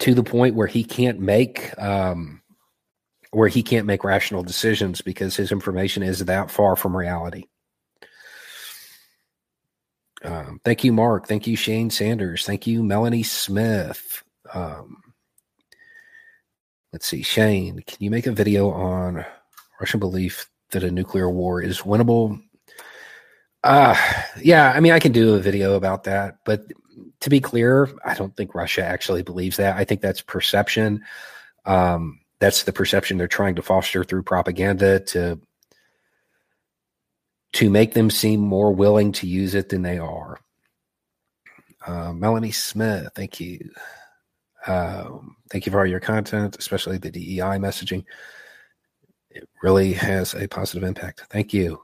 to 0.00 0.14
the 0.14 0.24
point 0.24 0.54
where 0.54 0.66
he 0.66 0.82
can't 0.82 1.20
make 1.20 1.78
um, 1.80 2.42
where 3.30 3.48
he 3.48 3.62
can't 3.62 3.86
make 3.86 4.02
rational 4.02 4.42
decisions 4.42 5.00
because 5.00 5.36
his 5.36 5.52
information 5.52 6.02
is 6.02 6.24
that 6.24 6.50
far 6.50 6.74
from 6.74 6.96
reality. 6.96 7.44
Um, 10.22 10.60
thank 10.64 10.84
you, 10.84 10.92
Mark. 10.92 11.26
Thank 11.26 11.46
you, 11.46 11.56
Shane 11.56 11.90
Sanders. 11.90 12.44
Thank 12.44 12.66
you, 12.66 12.82
Melanie 12.82 13.22
Smith. 13.22 14.22
Um, 14.52 14.98
let's 16.92 17.06
see, 17.06 17.22
Shane, 17.22 17.82
can 17.86 17.96
you 18.00 18.10
make 18.10 18.26
a 18.26 18.32
video 18.32 18.70
on 18.70 19.24
Russian 19.80 20.00
belief 20.00 20.48
that 20.70 20.84
a 20.84 20.90
nuclear 20.90 21.30
war 21.30 21.60
is 21.62 21.80
winnable? 21.80 22.40
Uh, 23.64 23.96
yeah, 24.40 24.72
I 24.72 24.80
mean, 24.80 24.92
I 24.92 24.98
can 24.98 25.12
do 25.12 25.34
a 25.34 25.40
video 25.40 25.74
about 25.74 26.04
that, 26.04 26.38
but 26.44 26.64
to 27.20 27.30
be 27.30 27.40
clear, 27.40 27.88
I 28.04 28.14
don't 28.14 28.34
think 28.36 28.54
Russia 28.54 28.84
actually 28.84 29.22
believes 29.22 29.56
that. 29.58 29.76
I 29.76 29.84
think 29.84 30.00
that's 30.00 30.22
perception. 30.22 31.04
Um, 31.66 32.20
that's 32.38 32.62
the 32.62 32.72
perception 32.72 33.18
they're 33.18 33.28
trying 33.28 33.56
to 33.56 33.62
foster 33.62 34.02
through 34.04 34.22
propaganda 34.22 35.00
to 35.00 35.40
to 37.52 37.68
make 37.68 37.94
them 37.94 38.10
seem 38.10 38.40
more 38.40 38.72
willing 38.72 39.10
to 39.10 39.26
use 39.26 39.54
it 39.54 39.70
than 39.70 39.82
they 39.82 39.98
are. 39.98 40.38
Uh, 41.84 42.12
Melanie 42.12 42.52
Smith, 42.52 43.08
thank 43.14 43.40
you. 43.40 43.70
Um, 44.66 45.36
thank 45.50 45.66
you 45.66 45.72
for 45.72 45.80
all 45.80 45.86
your 45.86 46.00
content, 46.00 46.56
especially 46.58 46.98
the 46.98 47.10
DEI 47.10 47.58
messaging. 47.58 48.04
It 49.30 49.48
really 49.62 49.92
has 49.92 50.34
a 50.34 50.48
positive 50.48 50.82
impact. 50.82 51.22
Thank 51.30 51.54
you. 51.54 51.80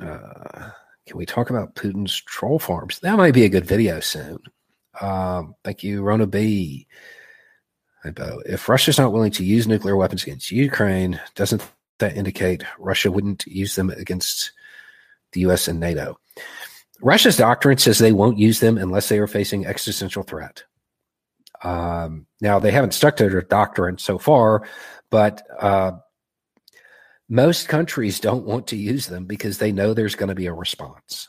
Uh, 0.00 0.70
can 1.06 1.16
we 1.16 1.26
talk 1.26 1.50
about 1.50 1.74
Putin's 1.74 2.20
troll 2.22 2.58
farms? 2.58 2.98
That 3.00 3.16
might 3.16 3.34
be 3.34 3.44
a 3.44 3.48
good 3.48 3.64
video 3.64 4.00
soon. 4.00 4.38
Um, 5.00 5.54
thank 5.64 5.82
you, 5.82 6.02
Rona 6.02 6.26
B. 6.26 6.86
If 8.04 8.68
Russia's 8.68 8.98
not 8.98 9.12
willing 9.12 9.32
to 9.32 9.44
use 9.44 9.66
nuclear 9.66 9.96
weapons 9.96 10.22
against 10.22 10.50
Ukraine, 10.50 11.20
doesn't 11.34 11.62
that 11.98 12.16
indicate 12.16 12.62
Russia 12.78 13.10
wouldn't 13.10 13.46
use 13.46 13.74
them 13.74 13.90
against 13.90 14.52
the 15.32 15.40
U.S. 15.40 15.66
and 15.66 15.80
NATO? 15.80 16.18
Russia's 17.00 17.36
doctrine 17.36 17.78
says 17.78 17.98
they 17.98 18.12
won't 18.12 18.38
use 18.38 18.60
them 18.60 18.78
unless 18.78 19.08
they 19.08 19.18
are 19.18 19.26
facing 19.26 19.66
existential 19.66 20.22
threat. 20.22 20.62
Um, 21.62 22.26
now, 22.40 22.58
they 22.58 22.70
haven't 22.70 22.94
stuck 22.94 23.16
to 23.16 23.28
their 23.28 23.42
doctrine 23.42 23.98
so 23.98 24.18
far, 24.18 24.68
but 25.10 25.42
uh, 25.58 25.92
most 27.28 27.68
countries 27.68 28.20
don't 28.20 28.46
want 28.46 28.68
to 28.68 28.76
use 28.76 29.06
them 29.06 29.24
because 29.24 29.58
they 29.58 29.72
know 29.72 29.94
there's 29.94 30.14
going 30.14 30.28
to 30.28 30.34
be 30.34 30.46
a 30.46 30.52
response. 30.52 31.28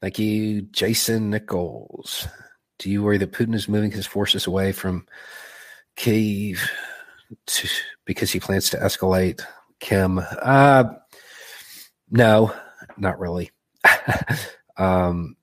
Thank 0.00 0.18
you, 0.18 0.62
Jason 0.62 1.28
Nichols. 1.30 2.26
Do 2.78 2.90
you 2.90 3.02
worry 3.02 3.18
that 3.18 3.32
Putin 3.32 3.54
is 3.54 3.68
moving 3.68 3.90
his 3.90 4.06
forces 4.06 4.46
away 4.46 4.72
from 4.72 5.06
Kiev 5.96 6.70
to, 7.46 7.68
because 8.06 8.30
he 8.30 8.40
plans 8.40 8.70
to 8.70 8.78
escalate 8.78 9.42
Kim? 9.78 10.18
Uh, 10.40 10.84
no, 12.10 12.54
not 12.96 13.18
really. 13.18 13.50
um, 14.78 15.36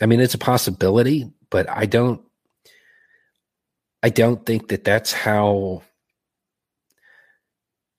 I 0.00 0.06
mean, 0.06 0.20
it's 0.20 0.34
a 0.34 0.38
possibility, 0.38 1.30
but 1.50 1.68
I 1.68 1.84
don't. 1.86 2.22
I 4.02 4.08
don't 4.08 4.44
think 4.44 4.68
that 4.68 4.84
that's 4.84 5.12
how. 5.12 5.82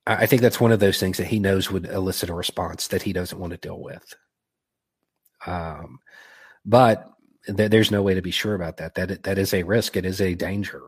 I 0.05 0.25
think 0.25 0.41
that's 0.41 0.59
one 0.59 0.73
of 0.73 0.81
those 0.81 0.99
things 0.99 1.17
that 1.17 1.27
he 1.27 1.39
knows 1.39 1.71
would 1.71 1.85
elicit 1.85 2.29
a 2.29 2.33
response 2.33 2.87
that 2.87 3.03
he 3.03 3.13
doesn't 3.13 3.39
want 3.39 3.51
to 3.51 3.57
deal 3.57 3.79
with. 3.81 4.15
Um, 5.45 5.99
but 6.65 7.11
th- 7.45 7.71
there's 7.71 7.91
no 7.91 8.01
way 8.01 8.13
to 8.13 8.21
be 8.21 8.31
sure 8.31 8.55
about 8.55 8.77
that. 8.77 8.95
That 8.95 9.23
that 9.23 9.37
is 9.37 9.53
a 9.53 9.63
risk. 9.63 9.97
It 9.97 10.05
is 10.05 10.21
a 10.21 10.35
danger. 10.35 10.81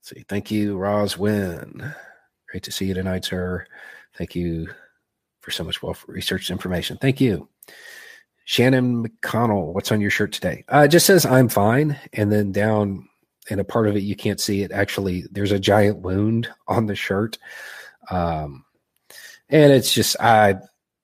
Let's 0.00 0.10
see. 0.10 0.24
Thank 0.28 0.50
you, 0.50 0.76
Roz 0.76 1.18
Wynn. 1.18 1.94
Great 2.48 2.62
to 2.64 2.72
see 2.72 2.86
you 2.86 2.94
tonight, 2.94 3.24
sir. 3.24 3.66
Thank 4.16 4.34
you 4.34 4.68
for 5.40 5.50
so 5.50 5.64
much 5.64 5.82
well 5.82 5.96
researched 6.06 6.50
information. 6.50 6.96
Thank 6.96 7.20
you. 7.20 7.48
Shannon 8.44 9.06
McConnell, 9.06 9.72
what's 9.72 9.92
on 9.92 10.00
your 10.00 10.10
shirt 10.10 10.32
today? 10.32 10.64
Uh, 10.72 10.80
it 10.80 10.88
just 10.88 11.06
says 11.06 11.24
I'm 11.24 11.48
fine. 11.48 11.96
And 12.12 12.32
then 12.32 12.50
down 12.50 13.08
in 13.48 13.60
a 13.60 13.64
part 13.64 13.88
of 13.88 13.96
it, 13.96 14.02
you 14.02 14.16
can't 14.16 14.40
see 14.40 14.62
it. 14.62 14.72
Actually, 14.72 15.24
there's 15.30 15.52
a 15.52 15.58
giant 15.58 15.98
wound 15.98 16.48
on 16.66 16.86
the 16.86 16.96
shirt. 16.96 17.38
Um, 18.10 18.64
and 19.48 19.72
it's 19.72 19.92
just, 19.92 20.16
I, 20.18 20.56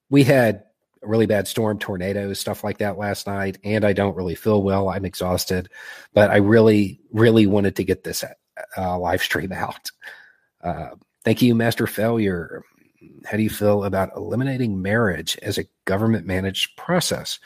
we 0.09 0.23
had 0.23 0.63
a 1.03 1.07
really 1.07 1.25
bad 1.25 1.47
storm, 1.47 1.79
tornadoes, 1.79 2.39
stuff 2.39 2.63
like 2.63 2.79
that 2.79 2.97
last 2.97 3.27
night, 3.27 3.57
and 3.63 3.85
I 3.85 3.93
don't 3.93 4.15
really 4.15 4.35
feel 4.35 4.63
well. 4.63 4.89
I'm 4.89 5.05
exhausted, 5.05 5.69
but 6.13 6.31
I 6.31 6.37
really, 6.37 6.99
really 7.11 7.47
wanted 7.47 7.75
to 7.77 7.83
get 7.83 8.03
this 8.03 8.23
uh, 8.77 8.99
live 8.99 9.21
stream 9.21 9.51
out. 9.51 9.91
Uh, 10.61 10.89
thank 11.23 11.41
you, 11.41 11.53
Master 11.55 11.87
Failure. 11.87 12.63
How 13.25 13.37
do 13.37 13.43
you 13.43 13.49
feel 13.49 13.83
about 13.83 14.15
eliminating 14.15 14.81
marriage 14.81 15.37
as 15.41 15.57
a 15.57 15.65
government 15.85 16.25
managed 16.25 16.75
process? 16.77 17.39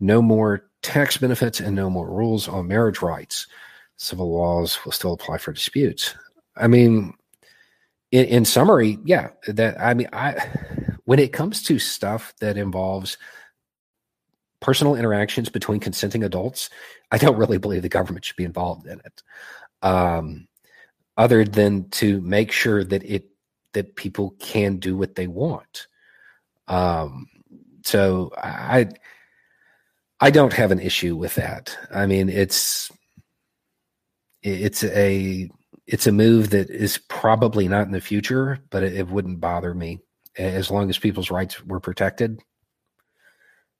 No 0.00 0.20
more 0.20 0.68
tax 0.82 1.16
benefits 1.16 1.60
and 1.60 1.74
no 1.74 1.88
more 1.88 2.08
rules 2.10 2.48
on 2.48 2.68
marriage 2.68 3.00
rights. 3.00 3.46
Civil 3.96 4.30
laws 4.30 4.78
will 4.84 4.92
still 4.92 5.14
apply 5.14 5.38
for 5.38 5.52
disputes. 5.52 6.14
I 6.56 6.66
mean, 6.66 7.14
in, 8.12 8.26
in 8.26 8.44
summary, 8.44 8.98
yeah, 9.04 9.30
that 9.46 9.80
I 9.80 9.94
mean, 9.94 10.08
I 10.12 10.46
when 11.06 11.18
it 11.18 11.32
comes 11.32 11.62
to 11.62 11.78
stuff 11.78 12.34
that 12.40 12.58
involves 12.58 13.16
personal 14.60 14.96
interactions 14.96 15.48
between 15.48 15.80
consenting 15.80 16.24
adults, 16.24 16.68
I 17.10 17.18
don't 17.18 17.36
really 17.36 17.58
believe 17.58 17.82
the 17.82 17.88
government 17.88 18.24
should 18.24 18.36
be 18.36 18.44
involved 18.44 18.86
in 18.86 19.00
it. 19.00 19.22
Um, 19.82 20.48
other 21.16 21.44
than 21.44 21.88
to 21.90 22.20
make 22.20 22.52
sure 22.52 22.84
that 22.84 23.02
it 23.04 23.30
that 23.72 23.96
people 23.96 24.34
can 24.38 24.76
do 24.76 24.96
what 24.96 25.14
they 25.14 25.26
want. 25.26 25.86
Um, 26.66 27.28
so 27.84 28.32
I 28.36 28.88
I 30.20 30.30
don't 30.30 30.52
have 30.52 30.72
an 30.72 30.80
issue 30.80 31.14
with 31.14 31.36
that. 31.36 31.76
I 31.94 32.06
mean, 32.06 32.28
it's 32.28 32.90
it's 34.42 34.82
a 34.82 35.48
it's 35.86 36.06
a 36.06 36.12
move 36.12 36.50
that 36.50 36.68
is 36.68 36.98
probably 37.08 37.68
not 37.68 37.86
in 37.86 37.92
the 37.92 38.00
future, 38.00 38.58
but 38.70 38.82
it, 38.82 38.94
it 38.94 39.08
wouldn't 39.08 39.40
bother 39.40 39.72
me 39.72 40.00
as 40.38 40.70
long 40.70 40.90
as 40.90 40.98
people's 40.98 41.30
rights 41.30 41.64
were 41.64 41.80
protected. 41.80 42.40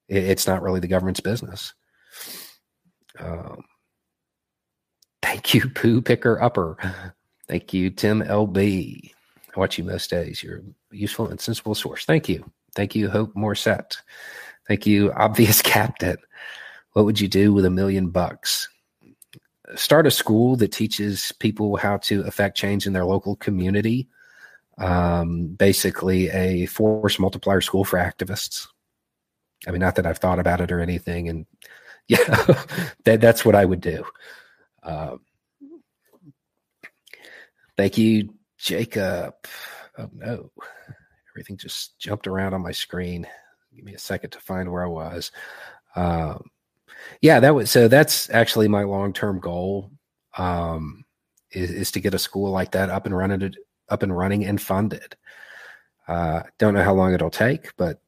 It's 0.09 0.47
not 0.47 0.63
really 0.63 0.81
the 0.81 0.89
government's 0.89 1.21
business. 1.21 1.75
Um, 3.19 3.63
thank 5.23 5.55
you, 5.55 5.69
poo 5.75 6.01
picker 6.01 6.41
upper. 6.41 6.77
Thank 7.49 7.73
you, 7.73 7.91
Tim 7.91 8.23
LB. 8.23 9.13
I 9.57 9.61
watch 9.61 9.79
you 9.79 9.85
most 9.85 10.11
days. 10.11 10.43
You're 10.43 10.59
a 10.59 10.63
useful 10.97 11.29
and 11.29 11.41
sensible 11.41 11.75
source. 11.75 12.05
Thank 12.05 12.29
you. 12.29 12.51
Thank 12.75 12.95
you, 12.95 13.09
Hope 13.09 13.35
Morset. 13.35 13.97
Thank 14.69 14.87
you, 14.87 15.13
Obvious 15.17 15.63
Captain. 15.63 16.19
What 16.93 17.05
would 17.05 17.21
you 17.21 17.29
do 17.29 17.53
with 17.53 17.65
a 17.65 17.71
million 17.71 18.11
bucks? 18.11 18.69
Start 19.75 20.07
a 20.07 20.11
school 20.11 20.57
that 20.57 20.73
teaches 20.73 21.33
people 21.41 21.77
how 21.77 21.97
to 21.99 22.23
affect 22.23 22.57
change 22.57 22.87
in 22.87 22.93
their 22.93 23.05
local 23.05 23.37
community. 23.37 24.09
Um, 24.79 25.49
basically, 25.49 26.29
a 26.31 26.67
force 26.67 27.19
multiplier 27.19 27.61
school 27.61 27.85
for 27.85 27.99
activists. 27.99 28.69
I 29.67 29.71
mean, 29.71 29.81
not 29.81 29.97
that 29.97 30.07
I've 30.07 30.19
thought 30.19 30.39
about 30.39 30.61
it 30.61 30.71
or 30.71 30.81
anything, 30.81 31.29
and 31.29 31.47
yeah, 32.09 32.25
that, 33.05 33.21
that's 33.21 33.45
what 33.45 33.55
I 33.55 33.65
would 33.65 33.81
do. 33.81 34.05
Um, 34.83 35.21
Thank 37.77 37.99
you, 37.99 38.31
Jacob. 38.57 39.35
Oh 39.99 40.09
no, 40.15 40.51
everything 41.33 41.59
just 41.59 41.99
jumped 41.99 42.27
around 42.27 42.55
on 42.55 42.63
my 42.63 42.73
screen. 42.73 43.27
Give 43.75 43.85
me 43.85 43.95
a 43.95 43.99
second 43.99 44.31
to 44.31 44.41
find 44.41 44.73
where 44.73 44.85
I 44.85 44.89
was. 44.89 45.31
Um, 45.95 46.51
yeah, 47.21 47.41
that 47.41 47.55
was 47.55 47.71
so. 47.71 47.87
That's 47.89 48.31
actually 48.31 48.69
my 48.69 48.85
long 48.85 49.13
term 49.13 49.41
goal. 49.41 49.91
Um, 50.39 51.05
is, 51.51 51.71
is 51.71 51.91
to 51.93 52.01
get 52.01 52.15
a 52.15 52.19
school 52.19 52.51
like 52.51 52.73
that 52.73 52.89
up 52.89 53.05
and 53.07 53.17
running, 53.17 53.55
up 53.89 54.03
and 54.03 54.17
running 54.17 54.45
and 54.45 54.61
funded. 54.61 55.17
Uh, 56.09 56.43
don't 56.59 56.75
know 56.75 56.85
how 56.85 56.95
long 56.95 57.15
it'll 57.15 57.31
take, 57.31 57.77
but 57.77 58.01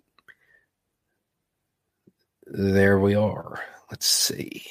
there 2.47 2.99
we 2.99 3.15
are. 3.15 3.61
Let's 3.91 4.07
see. 4.07 4.65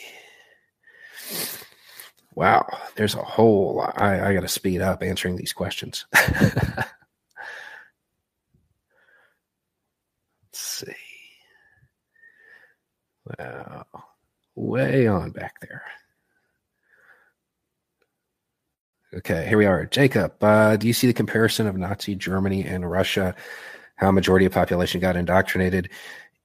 Wow, 2.35 2.67
there's 2.95 3.15
a 3.15 3.23
whole 3.23 3.75
lot. 3.77 3.99
I, 3.99 4.29
I 4.29 4.33
got 4.33 4.41
to 4.41 4.47
speed 4.47 4.81
up 4.81 5.01
answering 5.01 5.35
these 5.37 5.53
questions. 5.53 6.05
Let's 6.13 6.85
see. 10.53 10.93
Wow, 13.39 13.85
way 14.55 15.07
on 15.07 15.31
back 15.31 15.55
there. 15.61 15.83
Okay, 19.13 19.45
here 19.47 19.57
we 19.57 19.65
are. 19.65 19.85
Jacob, 19.85 20.43
uh, 20.43 20.75
do 20.75 20.85
you 20.85 20.93
see 20.93 21.07
the 21.07 21.13
comparison 21.13 21.65
of 21.65 21.77
Nazi 21.77 22.13
Germany 22.13 22.65
and 22.65 22.89
Russia? 22.89 23.35
How 23.95 24.11
majority 24.11 24.45
of 24.45 24.51
population 24.51 24.99
got 24.99 25.15
indoctrinated 25.15 25.89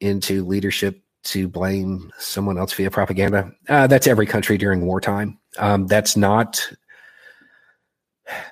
into 0.00 0.44
leadership 0.44 1.02
to 1.24 1.48
blame 1.48 2.12
someone 2.18 2.58
else 2.58 2.72
via 2.72 2.90
propaganda? 2.90 3.52
Uh, 3.68 3.88
that's 3.88 4.06
every 4.06 4.26
country 4.26 4.58
during 4.58 4.86
wartime. 4.86 5.38
Um, 5.58 5.86
that's 5.88 6.16
not 6.16 6.70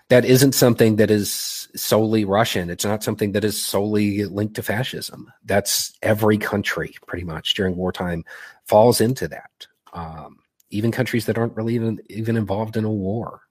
that 0.08 0.24
isn't 0.24 0.54
something 0.56 0.96
that 0.96 1.10
is 1.10 1.68
solely 1.76 2.24
Russian. 2.24 2.68
It's 2.68 2.84
not 2.84 3.04
something 3.04 3.30
that 3.32 3.44
is 3.44 3.62
solely 3.62 4.24
linked 4.24 4.56
to 4.56 4.62
fascism. 4.62 5.32
That's 5.44 5.92
every 6.02 6.36
country 6.36 6.94
pretty 7.06 7.24
much 7.24 7.54
during 7.54 7.76
wartime 7.76 8.24
falls 8.66 9.00
into 9.00 9.28
that. 9.28 9.66
Um, 9.92 10.38
even 10.70 10.90
countries 10.90 11.26
that 11.26 11.38
aren't 11.38 11.56
really 11.56 11.76
even 11.76 12.00
even 12.08 12.36
involved 12.36 12.76
in 12.76 12.84
a 12.84 12.90
war. 12.90 13.42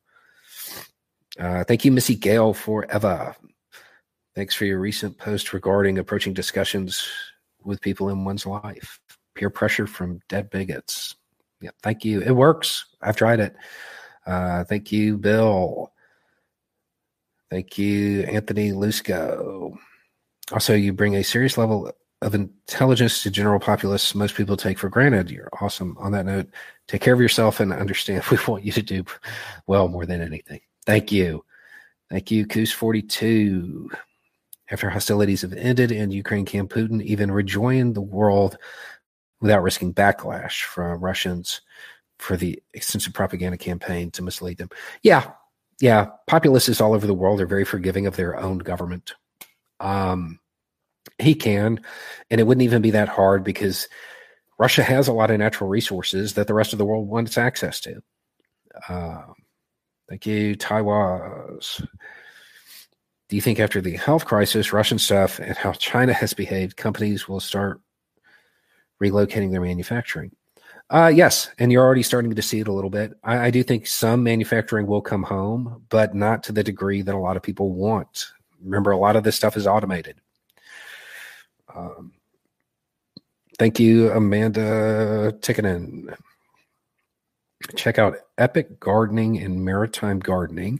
Uh, 1.38 1.64
thank 1.64 1.86
you, 1.86 1.92
Missy 1.92 2.16
Gale, 2.16 2.54
for 2.54 2.86
Eva. 2.94 3.36
Thanks 4.36 4.56
for 4.56 4.66
your 4.66 4.80
recent 4.80 5.18
post 5.18 5.54
regarding 5.54 5.98
approaching 5.98 6.34
discussions 6.34 7.08
with 7.64 7.82
people 7.82 8.10
in 8.10 8.26
one's 8.26 8.46
life. 8.46 9.00
Peer 9.36 9.50
pressure 9.50 9.88
from 9.88 10.22
dead 10.30 10.50
bigots. 10.50 11.16
Yeah, 11.62 11.72
thank 11.84 12.06
you. 12.06 12.22
It 12.22 12.32
works. 12.32 12.86
I've 13.02 13.18
tried 13.18 13.40
it. 13.40 13.56
Uh, 14.26 14.64
thank 14.64 14.92
you, 14.92 15.18
Bill. 15.18 15.92
Thank 17.50 17.78
you, 17.78 18.22
Anthony 18.24 18.72
Lusco. 18.72 19.76
Also, 20.52 20.74
you 20.74 20.94
bring 20.94 21.16
a 21.16 21.24
serious 21.24 21.58
level 21.58 21.92
of 22.22 22.36
intelligence 22.36 23.24
to 23.24 23.32
general 23.32 23.60
populace 23.60 24.14
most 24.14 24.36
people 24.36 24.58
take 24.58 24.78
for 24.78 24.90
granted. 24.90 25.32
You're 25.32 25.50
awesome. 25.62 25.96
On 26.00 26.12
that 26.12 26.26
note, 26.26 26.48
take 26.88 27.02
care 27.02 27.14
of 27.14 27.22
yourself 27.22 27.60
and 27.60 27.72
understand 27.72 28.24
we 28.32 28.38
want 28.48 28.64
you 28.64 28.72
to 28.74 28.82
do 28.82 29.04
well 29.68 29.88
more 29.88 30.06
than 30.06 30.22
anything. 30.22 30.60
Thank 30.90 31.12
you. 31.12 31.46
Thank 32.10 32.32
you, 32.32 32.48
Coos42. 32.48 33.90
After 34.72 34.90
hostilities 34.90 35.44
have 35.44 35.54
ended 35.54 35.92
and 35.92 36.12
Ukraine 36.12 36.46
can 36.46 36.68
Putin 36.68 37.00
even 37.04 37.30
rejoin 37.30 37.94
the 37.94 38.02
world 38.02 38.58
without 39.40 39.62
risking 39.62 39.94
backlash 39.94 40.64
from 40.64 41.00
Russians 41.00 41.62
for 42.18 42.36
the 42.36 42.60
extensive 42.74 43.14
propaganda 43.14 43.56
campaign 43.56 44.10
to 44.10 44.24
mislead 44.24 44.58
them. 44.58 44.70
Yeah, 45.04 45.30
yeah. 45.80 46.08
Populists 46.26 46.82
all 46.82 46.96
over 46.96 47.06
the 47.06 47.14
world 47.14 47.40
are 47.40 47.46
very 47.46 47.66
forgiving 47.66 48.08
of 48.08 48.16
their 48.16 48.40
own 48.40 48.58
government. 48.58 49.14
Um, 49.80 50.40
he 51.20 51.36
can, 51.36 51.82
and 52.32 52.42
it 52.42 52.48
wouldn't 52.48 52.64
even 52.64 52.82
be 52.82 52.92
that 52.92 53.10
hard 53.10 53.44
because 53.44 53.88
Russia 54.58 54.82
has 54.82 55.08
a 55.08 55.14
lot 55.14 55.30
of 55.30 55.38
natural 55.38 55.70
resources 55.70 56.34
that 56.34 56.48
the 56.48 56.56
rest 56.56 56.74
of 56.74 56.80
the 56.80 56.86
world 56.86 57.08
wants 57.08 57.38
access 57.38 57.80
to. 57.82 58.02
Uh, 58.90 59.22
thank 60.10 60.26
you, 60.26 60.56
Taiwan. 60.56 61.60
Do 63.30 63.36
you 63.36 63.42
think 63.42 63.60
after 63.60 63.80
the 63.80 63.96
health 63.96 64.26
crisis, 64.26 64.74
Russian 64.74 64.98
stuff, 64.98 65.40
and 65.40 65.56
how 65.56 65.72
China 65.74 66.14
has 66.14 66.34
behaved, 66.34 66.76
companies 66.76 67.28
will 67.28 67.40
start 67.40 67.80
relocating 69.02 69.52
their 69.52 69.62
manufacturing. 69.62 70.32
Uh, 70.90 71.12
yes, 71.14 71.52
and 71.60 71.72
you're 71.72 71.84
already 71.84 72.04
starting 72.04 72.34
to 72.34 72.42
see 72.42 72.60
it 72.60 72.68
a 72.68 72.74
little 72.74 72.90
bit. 72.90 73.14
I, 73.24 73.46
I, 73.46 73.52
do 73.52 73.62
think 73.62 73.86
some 73.86 74.24
manufacturing 74.24 74.88
will 74.88 75.02
come 75.02 75.22
home, 75.22 75.84
but 75.90 76.16
not 76.16 76.42
to 76.44 76.52
the 76.52 76.64
degree 76.64 77.04
that 77.04 77.14
a 77.14 77.20
lot 77.20 77.38
of 77.38 77.44
people 77.44 77.72
want. 77.74 78.32
Remember, 78.64 78.90
a 78.90 78.98
lot 78.98 79.16
of 79.16 79.24
this 79.24 79.36
stuff 79.36 79.56
is 79.56 79.68
automated. 79.68 80.20
Um, 81.74 82.14
thank 83.60 83.80
you, 83.80 84.12
Amanda 84.12 85.32
Tickenen. 85.42 86.16
Check 87.76 88.00
out 88.00 88.18
Epic 88.38 88.80
Gardening 88.80 89.38
and 89.38 89.66
Maritime 89.66 90.20
Gardening 90.20 90.80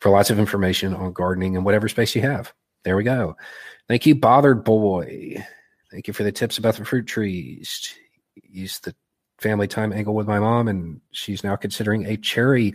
for 0.00 0.10
lots 0.10 0.30
of 0.30 0.38
information 0.38 0.92
on 0.92 1.12
gardening 1.12 1.54
in 1.54 1.64
whatever 1.64 1.88
space 1.88 2.14
you 2.16 2.22
have. 2.22 2.52
There 2.84 2.96
we 2.96 3.04
go. 3.04 3.36
Thank 3.88 4.06
you, 4.06 4.14
Bothered 4.14 4.64
Boy. 4.64 5.44
Thank 5.90 6.08
you 6.08 6.12
for 6.12 6.24
the 6.24 6.32
tips 6.32 6.58
about 6.58 6.76
the 6.76 6.84
fruit 6.84 7.06
trees. 7.06 7.94
Use 8.34 8.80
the 8.80 8.94
family 9.38 9.68
time 9.68 9.92
angle 9.92 10.14
with 10.14 10.26
my 10.26 10.40
mom, 10.40 10.66
and 10.66 11.00
she's 11.12 11.44
now 11.44 11.54
considering 11.54 12.06
a 12.06 12.16
cherry 12.16 12.74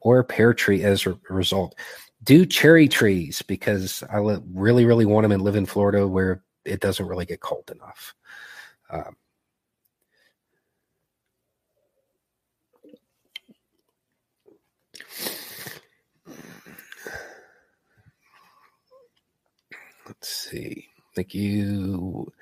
or 0.00 0.24
pear 0.24 0.54
tree 0.54 0.82
as 0.82 1.06
a 1.06 1.18
result. 1.28 1.74
Do 2.22 2.46
cherry 2.46 2.88
trees 2.88 3.42
because 3.42 4.02
I 4.10 4.18
really, 4.52 4.86
really 4.86 5.04
want 5.04 5.24
them 5.24 5.32
and 5.32 5.42
live 5.42 5.56
in 5.56 5.66
Florida 5.66 6.08
where 6.08 6.42
it 6.64 6.80
doesn't 6.80 7.06
really 7.06 7.26
get 7.26 7.40
cold 7.40 7.70
enough. 7.70 8.14
Um, 8.90 9.16
let's 20.06 20.28
see. 20.28 20.88
Thank 21.14 21.34
you, 21.34 22.32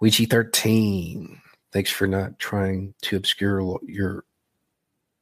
Ouija 0.00 0.26
13. 0.26 1.40
Thanks 1.72 1.90
for 1.90 2.06
not 2.06 2.38
trying 2.38 2.94
to 3.02 3.16
obscure 3.16 3.78
your 3.86 4.24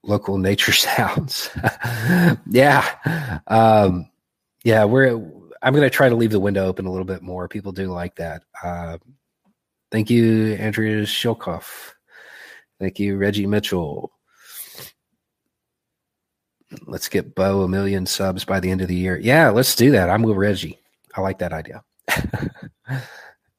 local 0.03 0.39
nature 0.39 0.73
sounds. 0.73 1.51
yeah. 2.51 3.41
Um, 3.47 4.11
yeah, 4.65 4.85
we're 4.85 5.21
I'm 5.63 5.75
going 5.75 5.87
to 5.87 5.91
try 5.91 6.09
to 6.09 6.17
leave 6.17 6.33
the 6.33 6.41
window 6.41 6.67
open 6.67 6.87
a 6.87 6.91
little 6.91 7.05
bit 7.07 7.23
more. 7.23 7.49
People 7.49 7.73
do 7.73 7.87
like 7.93 8.17
that. 8.17 8.43
Uh, 8.63 8.99
thank 9.93 10.11
you, 10.11 10.55
Andrea 10.55 11.03
Shilkoff. 11.03 11.93
Thank 12.81 12.99
you, 12.99 13.17
Reggie 13.17 13.47
Mitchell. 13.47 14.11
Let's 16.87 17.09
get 17.09 17.35
Beau 17.35 17.63
a 17.63 17.69
million 17.69 18.07
subs 18.07 18.45
by 18.45 18.59
the 18.59 18.71
end 18.71 18.81
of 18.81 18.89
the 18.89 18.97
year. 18.97 19.17
Yeah, 19.17 19.51
let's 19.51 19.77
do 19.77 19.93
that. 19.93 20.11
I'm 20.11 20.23
with 20.23 20.37
Reggie. 20.37 20.82
I 21.15 21.21
like 21.21 21.39
that 21.39 21.53
idea. 21.53 21.83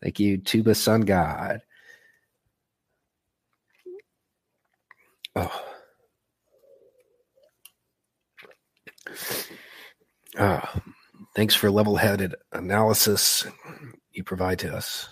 Thank 0.02 0.20
you, 0.20 0.38
Tuba 0.38 0.76
Sun 0.76 1.02
God. 1.02 1.62
Oh. 5.36 5.62
Uh, 10.38 10.62
thanks 11.36 11.56
for 11.56 11.70
level 11.72 11.96
headed 11.96 12.36
analysis 12.52 13.46
you 14.12 14.24
provide 14.24 14.60
to 14.60 14.76
us. 14.76 15.08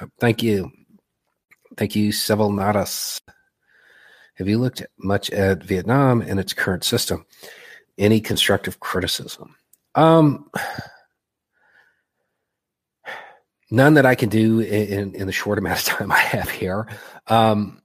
Uh, 0.00 0.06
thank 0.20 0.42
you. 0.42 0.70
Thank 1.76 1.96
you, 1.96 2.12
Seville 2.12 2.50
Nadas. 2.50 3.20
Have 4.36 4.48
you 4.48 4.58
looked 4.58 4.84
much 4.98 5.30
at 5.30 5.62
Vietnam 5.62 6.22
and 6.22 6.40
its 6.40 6.52
current 6.52 6.84
system? 6.84 7.24
Any 7.98 8.20
constructive 8.20 8.80
criticism? 8.80 9.54
Um, 9.94 10.50
none 13.72 13.94
that 13.94 14.04
I 14.04 14.14
can 14.14 14.28
do 14.28 14.60
in, 14.60 15.14
in 15.14 15.26
the 15.26 15.32
short 15.32 15.58
amount 15.58 15.78
of 15.78 15.84
time 15.86 16.12
I 16.12 16.18
have 16.18 16.50
here. 16.50 16.86
Um, 17.26 17.80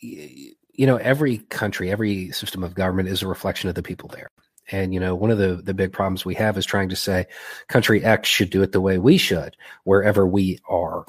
you 0.00 0.86
know, 0.86 0.96
every 0.96 1.38
country, 1.38 1.90
every 1.90 2.30
system 2.32 2.62
of 2.62 2.74
government 2.74 3.08
is 3.08 3.22
a 3.22 3.28
reflection 3.28 3.68
of 3.68 3.74
the 3.74 3.82
people 3.82 4.08
there. 4.08 4.28
And 4.70 4.92
you 4.92 5.00
know, 5.00 5.14
one 5.14 5.30
of 5.30 5.38
the 5.38 5.56
the 5.56 5.72
big 5.72 5.92
problems 5.92 6.24
we 6.24 6.34
have 6.34 6.58
is 6.58 6.66
trying 6.66 6.90
to 6.90 6.96
say 6.96 7.26
country 7.68 8.04
X 8.04 8.28
should 8.28 8.50
do 8.50 8.62
it 8.62 8.72
the 8.72 8.82
way 8.82 8.98
we 8.98 9.16
should 9.16 9.56
wherever 9.84 10.26
we 10.26 10.58
are, 10.68 11.06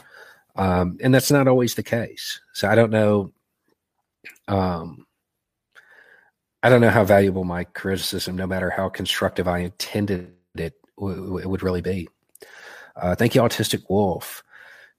um, 0.56 0.98
and 1.02 1.14
that's 1.14 1.30
not 1.30 1.50
always 1.50 1.76
the 1.76 1.84
case. 1.84 2.40
So 2.54 2.70
I 2.70 2.76
don't 2.76 2.92
know. 2.92 3.34
Um, 4.48 5.06
I 6.64 6.70
don't 6.70 6.82
know 6.82 6.90
how 6.90 7.04
valuable 7.04 7.44
my 7.44 7.66
criticism, 7.66 8.38
no 8.38 8.48
matter 8.48 8.70
how 8.70 8.88
constructive 8.88 9.48
I 9.48 9.60
intended 9.60 10.34
it, 10.56 10.76
w- 10.98 11.48
would 11.48 11.64
really 11.64 11.82
be. 11.82 12.08
Uh, 13.02 13.16
thank 13.16 13.36
you, 13.36 13.41
Autistic 13.41 13.84
Wolf. 13.89 14.43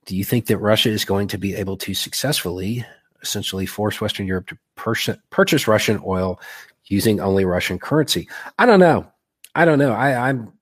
Do 0.06 0.16
you 0.16 0.24
think 0.24 0.46
that 0.46 0.58
Russia 0.58 0.88
is 0.88 1.04
going 1.04 1.28
to 1.28 1.38
be 1.38 1.54
able 1.54 1.76
to 1.78 1.94
successfully, 1.94 2.84
essentially, 3.22 3.66
force 3.66 4.00
Western 4.00 4.26
Europe 4.26 4.48
to 4.48 4.58
pur- 4.74 5.18
purchase 5.30 5.68
Russian 5.68 6.00
oil 6.04 6.40
using 6.86 7.20
only 7.20 7.44
Russian 7.44 7.78
currency? 7.78 8.28
I 8.58 8.66
don't 8.66 8.80
know. 8.80 9.06
I 9.54 9.64
don't 9.64 9.78
know. 9.78 9.92
I, 9.92 10.28
I'm. 10.28 10.52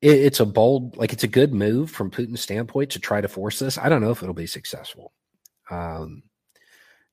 It, 0.00 0.18
it's 0.18 0.40
a 0.40 0.46
bold, 0.46 0.96
like 0.96 1.12
it's 1.12 1.24
a 1.24 1.28
good 1.28 1.52
move 1.52 1.90
from 1.90 2.10
Putin's 2.10 2.40
standpoint 2.40 2.90
to 2.90 3.00
try 3.00 3.20
to 3.20 3.28
force 3.28 3.58
this. 3.58 3.78
I 3.78 3.88
don't 3.88 4.02
know 4.02 4.10
if 4.10 4.22
it'll 4.22 4.34
be 4.34 4.46
successful. 4.46 5.12
Um, 5.70 6.22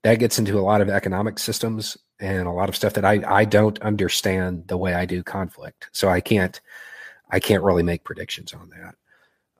that 0.03 0.19
gets 0.19 0.37
into 0.37 0.59
a 0.59 0.61
lot 0.61 0.81
of 0.81 0.89
economic 0.89 1.39
systems 1.39 1.97
and 2.19 2.47
a 2.47 2.51
lot 2.51 2.69
of 2.69 2.75
stuff 2.75 2.93
that 2.93 3.05
I 3.05 3.23
I 3.25 3.45
don't 3.45 3.79
understand 3.81 4.67
the 4.67 4.77
way 4.77 4.93
I 4.93 5.05
do 5.05 5.23
conflict. 5.23 5.89
So 5.93 6.09
I 6.09 6.21
can't 6.21 6.59
I 7.33 7.39
can't 7.39 7.63
really 7.63 7.81
make 7.81 8.03
predictions 8.03 8.53
on 8.53 8.69
that. 8.69 8.95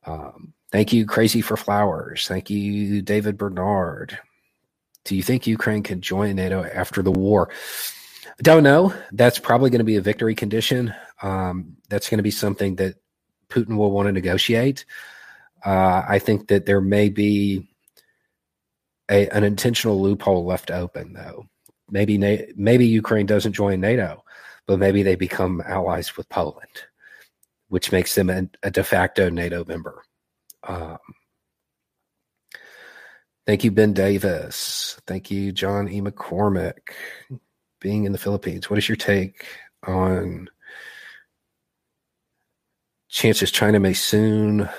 Um, 0.05 0.53
thank 0.71 0.93
you, 0.93 1.07
Crazy 1.07 1.41
for 1.41 1.57
Flowers. 1.57 2.27
Thank 2.27 2.51
you, 2.51 3.01
David 3.01 3.35
Bernard. 3.35 4.19
Do 5.05 5.15
you 5.15 5.23
think 5.23 5.47
Ukraine 5.47 5.81
can 5.81 5.99
join 5.99 6.35
NATO 6.35 6.63
after 6.63 7.01
the 7.01 7.11
war? 7.11 7.49
I 8.27 8.43
Don't 8.43 8.61
know. 8.61 8.93
That's 9.11 9.39
probably 9.39 9.71
going 9.71 9.79
to 9.79 9.85
be 9.85 9.95
a 9.95 10.01
victory 10.01 10.35
condition. 10.35 10.93
Um, 11.23 11.75
that's 11.89 12.09
going 12.09 12.19
to 12.19 12.23
be 12.23 12.29
something 12.31 12.75
that 12.75 12.95
Putin 13.49 13.75
will 13.75 13.91
want 13.91 14.05
to 14.05 14.11
negotiate. 14.11 14.85
Uh, 15.65 16.03
I 16.07 16.19
think 16.19 16.49
that 16.49 16.67
there 16.67 16.81
may 16.81 17.09
be 17.09 17.67
a, 19.09 19.27
an 19.29 19.43
intentional 19.43 19.99
loophole 19.99 20.45
left 20.45 20.69
open, 20.69 21.13
though. 21.13 21.47
Maybe 21.89 22.19
maybe 22.55 22.85
Ukraine 22.85 23.25
doesn't 23.25 23.53
join 23.53 23.81
NATO, 23.81 24.23
but 24.67 24.77
maybe 24.77 25.01
they 25.01 25.15
become 25.15 25.63
allies 25.65 26.15
with 26.15 26.29
Poland 26.29 26.83
which 27.73 27.91
makes 27.91 28.13
them 28.13 28.29
a, 28.29 28.47
a 28.61 28.69
de 28.69 28.83
facto 28.83 29.31
NATO 29.31 29.65
member. 29.65 30.03
Um, 30.61 30.99
thank 33.47 33.63
you, 33.63 33.71
Ben 33.71 33.93
Davis. 33.93 35.01
Thank 35.07 35.31
you, 35.31 35.51
John 35.51 35.89
E. 35.89 35.99
McCormick. 35.99 36.91
Being 37.81 38.03
in 38.03 38.11
the 38.11 38.19
Philippines, 38.19 38.69
what 38.69 38.77
is 38.77 38.87
your 38.87 38.95
take 38.95 39.47
on 39.87 40.51
chances 43.09 43.49
China 43.49 43.79
may 43.79 43.93
soon 43.93 44.69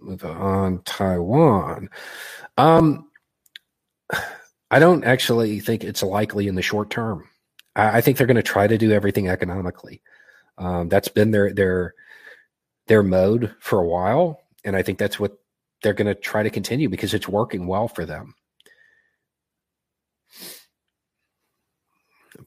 move 0.00 0.24
on 0.24 0.80
Taiwan? 0.86 1.90
Um, 2.56 3.10
I 4.70 4.78
don't 4.78 5.04
actually 5.04 5.60
think 5.60 5.84
it's 5.84 6.02
likely 6.02 6.48
in 6.48 6.54
the 6.54 6.62
short 6.62 6.88
term. 6.88 7.28
I, 7.76 7.98
I 7.98 8.00
think 8.00 8.16
they're 8.16 8.26
going 8.26 8.36
to 8.36 8.42
try 8.42 8.66
to 8.66 8.78
do 8.78 8.90
everything 8.90 9.28
economically. 9.28 10.00
Um, 10.56 10.88
that's 10.88 11.08
been 11.08 11.30
their 11.30 11.52
their 11.52 11.94
their 12.88 13.02
mode 13.02 13.54
for 13.60 13.80
a 13.80 13.86
while. 13.86 14.40
And 14.64 14.74
I 14.74 14.82
think 14.82 14.98
that's 14.98 15.20
what 15.20 15.38
they're 15.82 15.92
going 15.94 16.06
to 16.06 16.14
try 16.14 16.42
to 16.42 16.50
continue 16.50 16.88
because 16.88 17.14
it's 17.14 17.28
working 17.28 17.66
well 17.66 17.88
for 17.88 18.04
them. 18.04 18.34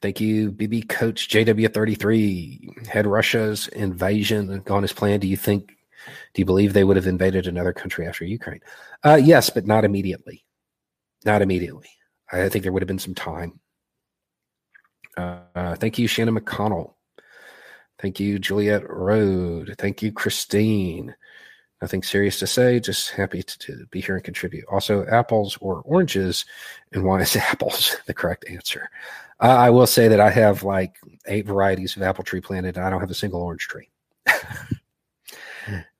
Thank 0.01 0.19
you, 0.19 0.51
BB 0.51 0.89
Coach 0.89 1.29
JW33. 1.29 2.87
Had 2.87 3.05
Russia's 3.05 3.67
invasion 3.69 4.61
gone 4.65 4.83
as 4.83 4.93
planned, 4.93 5.21
do 5.21 5.27
you 5.27 5.37
think, 5.37 5.75
do 6.33 6.41
you 6.41 6.45
believe 6.45 6.73
they 6.73 6.83
would 6.83 6.95
have 6.95 7.07
invaded 7.07 7.45
another 7.45 7.73
country 7.73 8.07
after 8.07 8.25
Ukraine? 8.25 8.61
Uh, 9.03 9.19
yes, 9.21 9.49
but 9.49 9.65
not 9.65 9.83
immediately. 9.83 10.43
Not 11.25 11.41
immediately. 11.41 11.89
I 12.31 12.49
think 12.49 12.63
there 12.63 12.71
would 12.71 12.81
have 12.81 12.87
been 12.87 12.99
some 12.99 13.15
time. 13.15 13.59
Uh, 15.17 15.75
thank 15.75 15.99
you, 15.99 16.07
Shannon 16.07 16.39
McConnell. 16.39 16.93
Thank 18.01 18.19
you, 18.19 18.39
Juliet 18.39 18.89
Road. 18.89 19.75
Thank 19.77 20.01
you, 20.01 20.11
Christine. 20.11 21.15
Nothing 21.81 22.01
serious 22.01 22.39
to 22.39 22.47
say, 22.47 22.79
just 22.79 23.11
happy 23.11 23.43
to, 23.43 23.59
to, 23.59 23.85
be 23.91 24.01
here 24.01 24.15
and 24.15 24.23
contribute. 24.23 24.65
Also, 24.71 25.05
apples 25.05 25.57
or 25.61 25.81
oranges, 25.85 26.45
and 26.91 27.03
why 27.03 27.21
is 27.21 27.35
apples 27.35 27.95
the 28.07 28.13
correct 28.13 28.45
answer? 28.49 28.89
Uh, 29.39 29.55
I 29.57 29.69
will 29.69 29.87
say 29.87 30.07
that 30.07 30.19
I 30.19 30.29
have 30.29 30.63
like 30.63 30.97
eight 31.27 31.45
varieties 31.45 31.95
of 31.95 32.01
apple 32.01 32.23
tree 32.23 32.41
planted, 32.41 32.77
and 32.77 32.85
I 32.85 32.89
don't 32.89 33.01
have 33.01 33.11
a 33.11 33.15
single 33.15 33.41
orange 33.41 33.67
tree. 33.67 33.89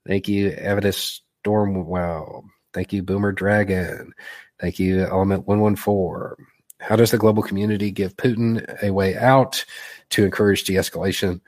Thank 0.06 0.28
you, 0.28 0.50
Evidus 0.50 1.20
Stormwell. 1.44 2.44
Thank 2.72 2.92
you, 2.92 3.02
Boomer 3.02 3.32
Dragon. 3.32 4.12
Thank 4.60 4.78
you, 4.78 5.02
Element 5.02 5.46
114. 5.46 6.46
How 6.80 6.96
does 6.96 7.12
the 7.12 7.18
global 7.18 7.44
community 7.44 7.92
give 7.92 8.16
Putin 8.16 8.82
a 8.82 8.90
way 8.90 9.16
out 9.16 9.64
to 10.10 10.24
encourage 10.24 10.64
de 10.64 10.74
escalation? 10.74 11.40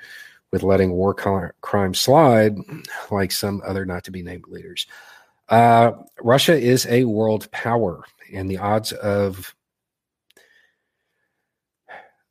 With 0.54 0.62
letting 0.62 0.92
war 0.92 1.12
crime 1.12 1.94
slide, 1.94 2.56
like 3.10 3.32
some 3.32 3.60
other 3.66 3.84
not 3.84 4.04
to 4.04 4.12
be 4.12 4.22
named 4.22 4.44
leaders. 4.46 4.86
Uh, 5.48 5.90
Russia 6.22 6.56
is 6.56 6.86
a 6.86 7.02
world 7.02 7.50
power, 7.50 8.04
and 8.32 8.48
the 8.48 8.58
odds 8.58 8.92
of 8.92 9.52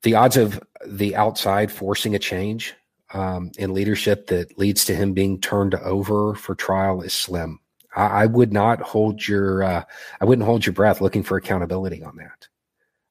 the 0.03 0.15
odds 0.15 0.38
of 0.38 0.63
the 0.88 1.17
outside 1.17 1.69
forcing 1.69 2.15
a 2.15 2.19
change 2.19 2.74
um, 3.13 3.51
in 3.57 3.74
leadership 3.74 4.28
that 4.28 4.57
leads 4.57 4.86
to 4.86 4.95
him 4.95 5.11
being 5.11 5.41
turned 5.41 5.76
over 5.76 6.34
for 6.34 6.55
trial 6.55 7.01
is 7.01 7.13
slim. 7.13 7.59
I, 7.93 8.05
I 8.05 8.26
would 8.28 8.53
not 8.53 8.80
hold 8.80 9.28
your 9.28 9.63
uh, 9.63 9.84
I 10.21 10.24
wouldn't 10.24 10.45
hold 10.45 10.65
your 10.65 10.71
breath 10.71 11.01
looking 11.01 11.24
for 11.24 11.36
accountability 11.36 12.01
on 12.01 12.15
that. 12.15 12.47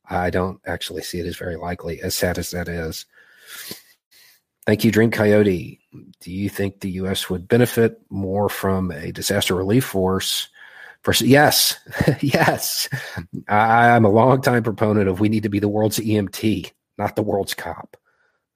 I 0.08 0.30
don't 0.30 0.58
actually 0.64 1.02
see 1.02 1.20
it 1.20 1.26
as 1.26 1.36
very 1.36 1.56
likely, 1.56 2.00
as 2.00 2.14
sad 2.14 2.38
as 2.38 2.50
that 2.52 2.66
is. 2.66 3.04
Thank 4.66 4.84
you, 4.84 4.92
Dream 4.92 5.10
Coyote. 5.10 5.80
Do 6.20 6.30
you 6.30 6.48
think 6.48 6.80
the 6.80 6.90
U.S. 6.90 7.28
would 7.28 7.48
benefit 7.48 8.00
more 8.10 8.48
from 8.48 8.92
a 8.92 9.10
disaster 9.10 9.54
relief 9.54 9.84
force? 9.84 10.48
Versus, 11.04 11.26
yes, 11.26 11.80
yes. 12.20 12.88
I, 13.48 13.88
am 13.88 14.04
a 14.04 14.10
longtime 14.10 14.62
proponent 14.62 15.08
of 15.08 15.18
we 15.18 15.28
need 15.28 15.42
to 15.42 15.48
be 15.48 15.58
the 15.58 15.68
world's 15.68 15.98
EMT, 15.98 16.70
not 16.96 17.16
the 17.16 17.24
world's 17.24 17.54
cop. 17.54 17.96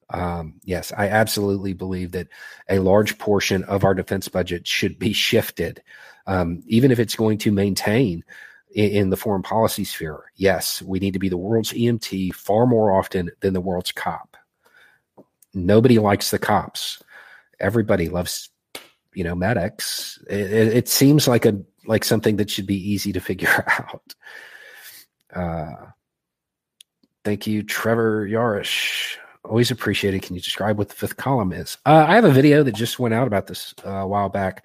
Um, 0.09 0.61
yes, 0.63 0.93
I 0.95 1.09
absolutely 1.09 1.73
believe 1.73 2.13
that 2.13 2.29
a 2.69 2.79
large 2.79 3.17
portion 3.17 3.65
of 3.65 3.83
our 3.83 3.93
defense 3.93 4.29
budget 4.29 4.65
should 4.65 4.97
be 4.97 5.11
shifted, 5.11 5.83
um, 6.25 6.63
even 6.67 6.91
if 6.91 6.99
it's 6.99 7.17
going 7.17 7.37
to 7.39 7.51
maintain 7.51 8.23
in, 8.71 8.91
in 8.91 9.09
the 9.09 9.17
foreign 9.17 9.43
policy 9.43 9.83
sphere. 9.83 10.31
Yes, 10.37 10.81
we 10.81 10.99
need 10.99 11.13
to 11.13 11.19
be 11.19 11.27
the 11.27 11.35
world's 11.35 11.73
EMT 11.73 12.33
far 12.33 12.65
more 12.65 12.97
often 12.97 13.29
than 13.41 13.53
the 13.53 13.59
world's 13.59 13.91
cop 13.91 14.26
nobody 15.65 15.99
likes 15.99 16.31
the 16.31 16.39
cops. 16.39 17.01
Everybody 17.59 18.09
loves, 18.09 18.49
you 19.13 19.23
know, 19.23 19.35
medics. 19.35 20.19
It, 20.29 20.51
it, 20.51 20.67
it 20.77 20.87
seems 20.87 21.27
like 21.27 21.45
a 21.45 21.59
like 21.85 22.03
something 22.03 22.35
that 22.37 22.49
should 22.49 22.67
be 22.67 22.91
easy 22.91 23.11
to 23.13 23.19
figure 23.31 23.65
out. 23.67 24.15
Uh, 25.33 25.87
thank 27.23 27.47
you, 27.47 27.63
Trevor 27.63 28.27
Yarish. 28.27 29.17
always 29.43 29.71
appreciated. 29.71 30.21
Can 30.21 30.35
you 30.35 30.41
describe 30.41 30.77
what 30.77 30.89
the 30.89 30.95
fifth 30.95 31.17
column 31.17 31.53
is? 31.53 31.77
Uh, 31.85 32.05
I 32.07 32.15
have 32.15 32.25
a 32.25 32.31
video 32.31 32.63
that 32.63 32.75
just 32.75 32.99
went 32.99 33.13
out 33.13 33.27
about 33.27 33.47
this 33.47 33.73
uh, 33.85 33.89
a 33.89 34.07
while 34.07 34.29
back. 34.29 34.63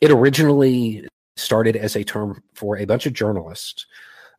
It 0.00 0.10
originally 0.10 1.06
started 1.36 1.76
as 1.76 1.96
a 1.96 2.04
term 2.04 2.42
for 2.54 2.78
a 2.78 2.84
bunch 2.84 3.06
of 3.06 3.12
journalists 3.12 3.86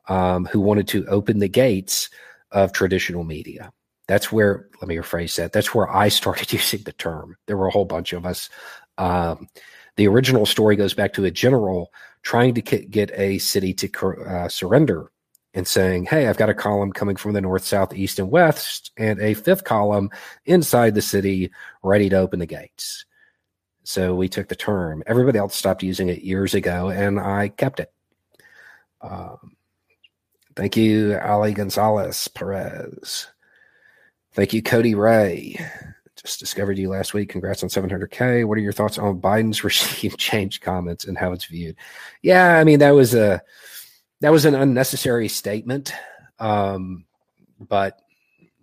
um, 0.08 0.46
who 0.46 0.60
wanted 0.60 0.88
to 0.90 1.06
open 1.08 1.40
the 1.40 1.48
gates 1.48 2.10
of 2.52 2.72
traditional 2.72 3.24
media. 3.24 3.72
That's 4.08 4.32
where, 4.32 4.68
let 4.82 4.88
me 4.88 4.96
rephrase 4.96 5.36
that. 5.36 5.52
That's 5.52 5.76
where 5.76 5.90
I 5.90 6.10
started 6.10 6.52
using 6.54 6.84
the 6.84 6.94
term. 6.94 7.38
There 7.46 7.58
were 7.58 7.68
a 7.68 7.72
whole 7.72 7.86
bunch 7.86 8.14
of 8.14 8.26
us. 8.26 8.50
Um, 8.98 9.48
the 9.96 10.08
original 10.08 10.46
story 10.46 10.76
goes 10.76 10.94
back 10.94 11.14
to 11.14 11.26
a 11.26 11.32
general 11.32 11.92
trying 12.24 12.54
to 12.56 12.62
get 12.62 13.12
a 13.14 13.38
city 13.40 13.74
to 13.74 13.90
uh, 14.28 14.50
surrender 14.50 15.12
and 15.54 15.68
saying, 15.68 16.06
Hey, 16.06 16.28
I've 16.28 16.38
got 16.38 16.50
a 16.50 16.54
column 16.54 16.92
coming 16.92 17.16
from 17.16 17.34
the 17.34 17.42
north, 17.42 17.64
south, 17.64 17.94
east, 17.94 18.20
and 18.20 18.30
west, 18.30 18.92
and 18.98 19.20
a 19.20 19.34
fifth 19.34 19.64
column 19.64 20.10
inside 20.46 20.94
the 20.94 21.02
city 21.02 21.52
ready 21.84 22.10
to 22.10 22.18
open 22.18 22.40
the 22.40 22.46
gates. 22.46 23.06
So 23.84 24.14
we 24.14 24.28
took 24.28 24.50
the 24.50 24.56
term. 24.56 25.02
Everybody 25.08 25.40
else 25.40 25.56
stopped 25.56 25.82
using 25.82 26.10
it 26.10 26.22
years 26.22 26.54
ago, 26.54 26.90
and 26.90 27.20
I 27.20 27.48
kept 27.48 27.80
it. 27.80 27.92
Um, 29.02 29.56
thank 30.56 30.76
you, 30.76 31.18
Ali 31.24 31.54
Gonzalez 31.54 32.28
Perez. 32.28 33.28
Thank 34.38 34.54
you, 34.54 34.62
Cody 34.62 34.94
Ray. 34.94 35.60
Just 36.24 36.40
discovered 36.40 36.78
you 36.78 36.90
last 36.90 37.16
week. 37.16 37.30
Congrats 37.30 37.64
on 37.64 37.70
700K. 37.70 38.46
What 38.46 38.60
are 38.60 38.62
your 38.62 38.72
thoughts 38.72 39.00
on 39.00 39.20
Biden's 39.20 39.64
regime 39.64 40.12
change 40.16 40.62
comments 40.62 41.06
and 41.06 41.18
how 41.18 41.32
it's 41.32 41.46
viewed? 41.46 41.76
Yeah, 42.22 42.60
I 42.60 42.64
mean, 42.64 42.78
that 42.78 42.92
was 42.92 43.16
a 43.16 43.42
that 44.22 44.32
was 44.32 44.46
an 44.46 44.54
unnecessary 44.54 45.28
statement, 45.28 45.92
um, 46.38 47.06
but 47.60 48.00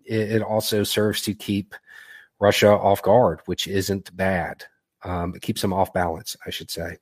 it, 0.04 0.30
it, 0.30 0.42
also 0.42 0.84
serves 0.84 1.22
to 1.22 1.34
keep 1.34 1.74
Russia 2.38 2.70
off 2.70 3.02
guard, 3.02 3.40
which 3.46 3.66
isn't 3.66 4.16
bad. 4.16 4.62
Um, 5.02 5.34
it 5.34 5.42
keeps 5.42 5.60
them 5.60 5.72
off 5.72 5.92
balance, 5.92 6.36
I 6.46 6.50
should 6.50 6.70
say. 6.70 6.98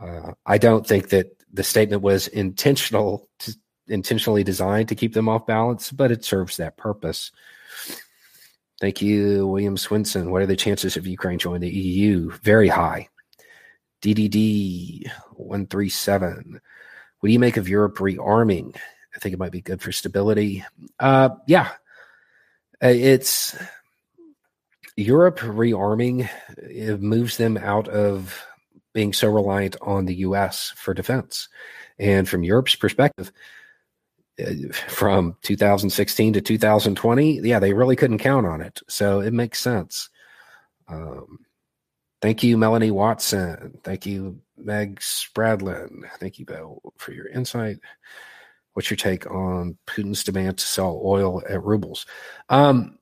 Uh, 0.00 0.32
I 0.44 0.58
don't 0.58 0.84
think 0.84 1.10
that 1.10 1.28
the 1.52 1.62
statement 1.62 2.02
was 2.02 2.26
intentional, 2.26 3.28
to, 3.38 3.56
intentionally 3.88 4.44
designed 4.44 4.88
to 4.88 4.94
keep 4.94 5.14
them 5.14 5.28
off 5.28 5.46
balance, 5.46 5.92
but 5.92 6.10
it 6.10 6.24
serves 6.24 6.56
that 6.56 6.76
purpose. 6.76 7.32
Thank 8.80 9.00
you, 9.00 9.46
William 9.46 9.76
Swinson. 9.76 10.30
What 10.30 10.42
are 10.42 10.46
the 10.46 10.56
chances 10.56 10.96
of 10.96 11.06
Ukraine 11.06 11.38
joining 11.38 11.62
the 11.62 11.70
EU? 11.70 12.30
Very 12.42 12.68
high. 12.68 13.08
DDD 14.02 15.10
137. 15.34 16.60
What 17.20 17.26
do 17.26 17.32
you 17.32 17.38
make 17.38 17.56
of 17.56 17.68
Europe 17.68 17.96
rearming? 17.96 18.76
I 19.14 19.18
think 19.18 19.32
it 19.32 19.38
might 19.38 19.52
be 19.52 19.62
good 19.62 19.80
for 19.80 19.92
stability. 19.92 20.64
Uh, 21.00 21.30
yeah, 21.46 21.70
uh, 22.84 22.88
it's 22.88 23.56
Europe 24.96 25.38
rearming. 25.38 26.28
It 26.58 27.00
moves 27.00 27.38
them 27.38 27.56
out 27.56 27.88
of 27.88 28.44
being 28.92 29.14
so 29.14 29.28
reliant 29.28 29.76
on 29.80 30.04
the 30.04 30.16
U.S. 30.16 30.72
for 30.76 30.92
defense. 30.92 31.48
And 31.98 32.28
from 32.28 32.44
Europe's 32.44 32.76
perspective, 32.76 33.32
from 34.72 35.36
2016 35.42 36.34
to 36.34 36.40
2020, 36.40 37.40
yeah, 37.40 37.58
they 37.58 37.72
really 37.72 37.96
couldn't 37.96 38.18
count 38.18 38.46
on 38.46 38.60
it. 38.60 38.80
So 38.88 39.20
it 39.20 39.32
makes 39.32 39.60
sense. 39.60 40.10
Um, 40.88 41.38
thank 42.20 42.42
you, 42.42 42.58
Melanie 42.58 42.90
Watson. 42.90 43.78
Thank 43.82 44.06
you, 44.06 44.40
Meg 44.56 45.00
Spradlin, 45.00 46.02
thank 46.18 46.38
you, 46.38 46.46
Bill, 46.46 46.80
for 46.96 47.12
your 47.12 47.28
insight. 47.28 47.78
What's 48.72 48.90
your 48.90 48.96
take 48.96 49.30
on 49.30 49.78
Putin's 49.86 50.24
demand 50.24 50.58
to 50.58 50.66
sell 50.66 51.00
oil 51.02 51.42
at 51.48 51.62
rubles? 51.62 52.04
Um, 52.48 52.98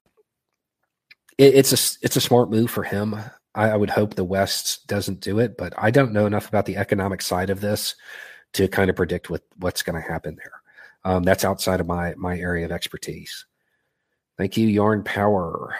it, 1.36 1.54
it's 1.54 1.72
a 1.72 2.04
it's 2.04 2.16
a 2.16 2.20
smart 2.20 2.50
move 2.50 2.70
for 2.70 2.84
him. 2.84 3.14
I, 3.54 3.70
I 3.70 3.76
would 3.76 3.90
hope 3.90 4.14
the 4.14 4.24
West 4.24 4.86
doesn't 4.86 5.20
do 5.20 5.40
it, 5.40 5.56
but 5.56 5.72
I 5.76 5.90
don't 5.90 6.12
know 6.12 6.26
enough 6.26 6.48
about 6.48 6.66
the 6.66 6.76
economic 6.76 7.22
side 7.22 7.50
of 7.50 7.60
this 7.60 7.96
to 8.52 8.68
kind 8.68 8.88
of 8.88 8.96
predict 8.96 9.30
what 9.30 9.42
what's 9.56 9.82
going 9.82 10.00
to 10.00 10.08
happen 10.08 10.36
there. 10.36 10.63
Um, 11.04 11.22
that's 11.22 11.44
outside 11.44 11.80
of 11.80 11.86
my 11.86 12.14
my 12.16 12.38
area 12.38 12.64
of 12.64 12.72
expertise. 12.72 13.46
Thank 14.38 14.56
you, 14.56 14.66
Yarn 14.66 15.04
Power. 15.04 15.76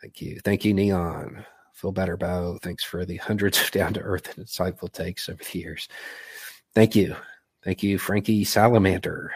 Thank 0.00 0.20
you, 0.20 0.40
thank 0.44 0.64
you, 0.64 0.74
Neon. 0.74 1.44
Feel 1.74 1.92
better, 1.92 2.16
Beau. 2.16 2.58
Thanks 2.62 2.84
for 2.84 3.04
the 3.04 3.16
hundreds 3.16 3.60
of 3.60 3.70
down 3.72 3.94
to 3.94 4.00
earth 4.00 4.36
and 4.36 4.46
insightful 4.46 4.92
takes 4.92 5.28
over 5.28 5.42
the 5.42 5.58
years. 5.58 5.88
Thank 6.74 6.94
you. 6.94 7.16
Thank 7.64 7.82
you, 7.82 7.98
Frankie 7.98 8.44
Salamander. 8.44 9.32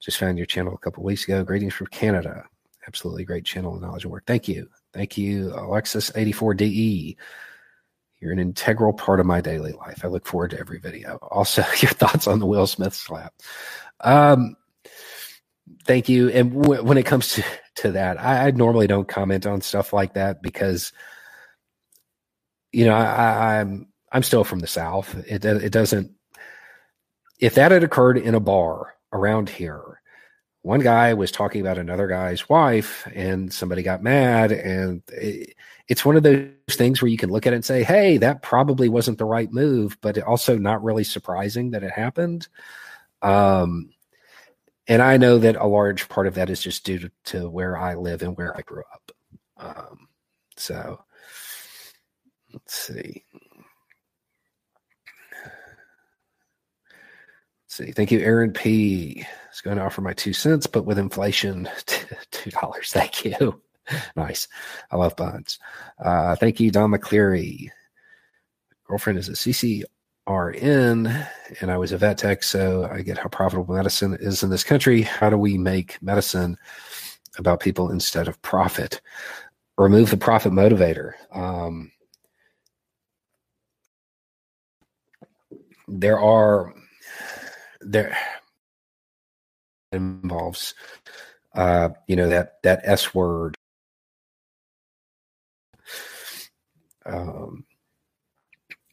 Just 0.00 0.18
found 0.18 0.36
your 0.38 0.46
channel 0.46 0.74
a 0.74 0.78
couple 0.78 1.02
weeks 1.02 1.24
ago. 1.24 1.42
Greetings 1.44 1.74
from 1.74 1.86
Canada. 1.88 2.44
Absolutely 2.86 3.24
great 3.24 3.44
channel 3.44 3.74
of 3.74 3.80
knowledge 3.80 4.04
and 4.04 4.12
work. 4.12 4.24
Thank 4.26 4.46
you. 4.48 4.68
Thank 4.92 5.16
you, 5.16 5.50
Alexis84DE. 5.56 7.16
You're 8.20 8.32
an 8.32 8.38
integral 8.38 8.92
part 8.92 9.20
of 9.20 9.26
my 9.26 9.40
daily 9.40 9.72
life. 9.72 10.04
I 10.04 10.08
look 10.08 10.26
forward 10.26 10.52
to 10.52 10.58
every 10.58 10.78
video. 10.78 11.18
Also, 11.30 11.62
your 11.80 11.92
thoughts 11.92 12.26
on 12.26 12.38
the 12.38 12.46
Will 12.46 12.66
Smith 12.66 12.94
slap. 12.94 13.34
Um, 14.00 14.56
thank 15.84 16.08
you. 16.08 16.28
And 16.30 16.52
w- 16.62 16.82
when 16.82 16.98
it 16.98 17.06
comes 17.06 17.34
to, 17.34 17.44
to 17.76 17.92
that, 17.92 18.20
I, 18.20 18.48
I 18.48 18.50
normally 18.50 18.86
don't 18.86 19.08
comment 19.08 19.46
on 19.46 19.60
stuff 19.60 19.92
like 19.92 20.14
that 20.14 20.42
because– 20.42 20.92
you 22.74 22.84
know, 22.84 22.94
I, 22.94 23.60
I'm 23.60 23.86
I'm 24.10 24.24
still 24.24 24.42
from 24.44 24.58
the 24.58 24.66
South. 24.66 25.14
It 25.28 25.44
it 25.44 25.72
doesn't. 25.72 26.10
If 27.38 27.54
that 27.54 27.70
had 27.70 27.84
occurred 27.84 28.18
in 28.18 28.34
a 28.34 28.40
bar 28.40 28.94
around 29.12 29.48
here, 29.48 30.00
one 30.62 30.80
guy 30.80 31.14
was 31.14 31.30
talking 31.30 31.60
about 31.60 31.78
another 31.78 32.08
guy's 32.08 32.48
wife, 32.48 33.08
and 33.14 33.52
somebody 33.52 33.82
got 33.82 34.02
mad, 34.02 34.50
and 34.50 35.02
it, 35.08 35.54
it's 35.88 36.04
one 36.04 36.16
of 36.16 36.22
those 36.22 36.48
things 36.70 37.02
where 37.02 37.10
you 37.10 37.16
can 37.18 37.30
look 37.30 37.46
at 37.46 37.52
it 37.52 37.56
and 37.56 37.64
say, 37.64 37.82
"Hey, 37.82 38.16
that 38.18 38.42
probably 38.42 38.88
wasn't 38.88 39.18
the 39.18 39.24
right 39.24 39.52
move," 39.52 39.98
but 40.00 40.18
also 40.22 40.58
not 40.58 40.82
really 40.82 41.04
surprising 41.04 41.70
that 41.72 41.82
it 41.82 41.92
happened. 41.92 42.48
Um, 43.22 43.90
and 44.86 45.02
I 45.02 45.16
know 45.16 45.38
that 45.38 45.56
a 45.56 45.66
large 45.66 46.08
part 46.08 46.26
of 46.26 46.34
that 46.34 46.50
is 46.50 46.60
just 46.60 46.84
due 46.84 46.98
to, 46.98 47.10
to 47.24 47.50
where 47.50 47.76
I 47.76 47.94
live 47.94 48.22
and 48.22 48.36
where 48.36 48.56
I 48.56 48.62
grew 48.62 48.82
up. 48.92 49.12
Um, 49.56 50.08
so 50.56 51.04
Let's 52.54 52.74
see. 52.74 53.24
Let's 57.64 57.74
see. 57.74 57.90
Thank 57.90 58.12
you, 58.12 58.20
Aaron 58.20 58.52
P. 58.52 59.26
Is 59.52 59.60
going 59.60 59.76
to 59.76 59.82
offer 59.82 60.00
my 60.00 60.12
two 60.12 60.32
cents, 60.32 60.68
but 60.68 60.84
with 60.84 60.98
inflation, 60.98 61.68
two 62.30 62.50
dollars. 62.52 62.92
Thank 62.92 63.24
you. 63.24 63.60
nice. 64.16 64.48
I 64.90 64.96
love 64.96 65.16
bonds. 65.16 65.58
Uh, 66.02 66.36
thank 66.36 66.60
you, 66.60 66.70
Don 66.70 66.90
McCleary. 66.90 67.70
Girlfriend 68.86 69.18
is 69.18 69.28
a 69.28 69.32
CCRN, 69.32 71.28
and 71.60 71.70
I 71.70 71.78
was 71.78 71.92
a 71.92 71.98
vet 71.98 72.18
tech, 72.18 72.42
so 72.42 72.88
I 72.90 73.02
get 73.02 73.18
how 73.18 73.28
profitable 73.28 73.74
medicine 73.74 74.16
is 74.20 74.42
in 74.42 74.50
this 74.50 74.64
country. 74.64 75.02
How 75.02 75.30
do 75.30 75.38
we 75.38 75.56
make 75.58 76.00
medicine 76.02 76.56
about 77.38 77.60
people 77.60 77.90
instead 77.90 78.28
of 78.28 78.40
profit? 78.42 79.00
Remove 79.78 80.10
the 80.10 80.16
profit 80.16 80.52
motivator. 80.52 81.12
Um, 81.32 81.90
there 85.88 86.18
are 86.18 86.72
there 87.80 88.16
involves 89.92 90.74
uh 91.54 91.90
you 92.08 92.16
know 92.16 92.28
that 92.28 92.62
that 92.62 92.80
s 92.84 93.14
word 93.14 93.56
um 97.06 97.64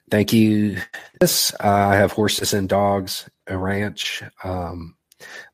thank 0.09 0.33
you 0.33 0.77
this 1.19 1.53
i 1.59 1.95
have 1.95 2.11
horses 2.11 2.53
and 2.53 2.69
dogs 2.69 3.29
a 3.47 3.57
ranch 3.57 4.23
um 4.43 4.95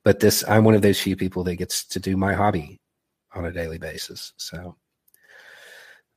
but 0.04 0.20
this 0.20 0.44
i'm 0.48 0.64
one 0.64 0.76
of 0.76 0.82
those 0.82 1.00
few 1.00 1.16
people 1.16 1.44
that 1.44 1.56
gets 1.56 1.86
to 1.86 2.00
do 2.00 2.18
my 2.18 2.34
hobby 2.34 2.80
on 3.34 3.46
a 3.46 3.52
daily 3.52 3.78
basis 3.78 4.34
so 4.38 4.76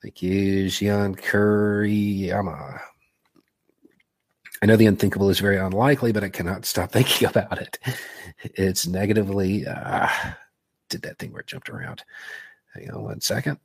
thank 0.03 0.23
you 0.23 0.67
Jian 0.67 1.17
Kuriyama. 1.19 2.81
I 4.63 4.67
know 4.67 4.77
the 4.77 4.87
unthinkable 4.87 5.31
is 5.31 5.41
very 5.41 5.57
unlikely, 5.57 6.13
but 6.13 6.25
I 6.25 6.29
cannot 6.29 6.67
stop 6.67 6.93
thinking 6.93 7.29
about 7.29 7.61
it. 7.61 7.79
It's 8.43 8.87
negatively. 8.87 9.67
Uh, 9.67 10.09
did 10.89 11.03
that 11.03 11.19
thing 11.19 11.33
where 11.33 11.41
it 11.41 11.47
jumped 11.47 11.71
around? 11.71 12.05
Hang 12.75 12.91
on 12.91 13.03
one 13.03 13.21
second. 13.21 13.59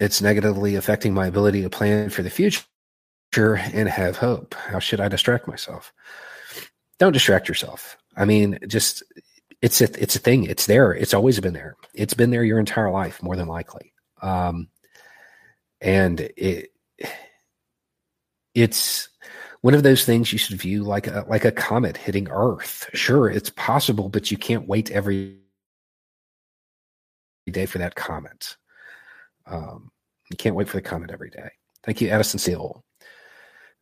It's 0.00 0.22
negatively 0.22 0.76
affecting 0.76 1.12
my 1.12 1.26
ability 1.26 1.62
to 1.62 1.70
plan 1.70 2.10
for 2.10 2.22
the 2.22 2.30
future 2.30 2.64
and 3.36 3.88
have 3.88 4.16
hope. 4.16 4.54
How 4.54 4.78
should 4.78 5.00
I 5.00 5.08
distract 5.08 5.48
myself? 5.48 5.92
Don't 6.98 7.12
distract 7.12 7.48
yourself. 7.48 7.96
I 8.16 8.24
mean, 8.24 8.58
just 8.66 9.02
it's 9.60 9.80
a 9.80 10.02
it's 10.02 10.16
a 10.16 10.20
thing. 10.20 10.44
It's 10.44 10.66
there. 10.66 10.92
It's 10.92 11.14
always 11.14 11.40
been 11.40 11.54
there. 11.54 11.76
It's 11.94 12.14
been 12.14 12.30
there 12.30 12.44
your 12.44 12.58
entire 12.58 12.90
life, 12.90 13.22
more 13.22 13.36
than 13.36 13.48
likely. 13.48 13.92
Um, 14.22 14.68
and 15.80 16.20
it 16.36 16.70
it's 18.54 19.08
one 19.60 19.74
of 19.74 19.82
those 19.82 20.04
things 20.04 20.32
you 20.32 20.38
should 20.38 20.60
view 20.60 20.84
like 20.84 21.06
a 21.06 21.24
like 21.28 21.44
a 21.44 21.52
comet 21.52 21.96
hitting 21.96 22.28
Earth. 22.30 22.88
Sure, 22.94 23.28
it's 23.28 23.50
possible, 23.50 24.08
but 24.08 24.30
you 24.30 24.36
can't 24.36 24.68
wait 24.68 24.90
every 24.90 25.38
day 27.50 27.66
for 27.66 27.78
that 27.78 27.94
comet. 27.94 28.56
Um, 29.48 29.90
you 30.30 30.36
can't 30.36 30.54
wait 30.54 30.68
for 30.68 30.76
the 30.76 30.82
comment 30.82 31.10
every 31.10 31.30
day. 31.30 31.48
Thank 31.84 32.00
you, 32.00 32.08
Addison 32.08 32.38
Seal. 32.38 32.84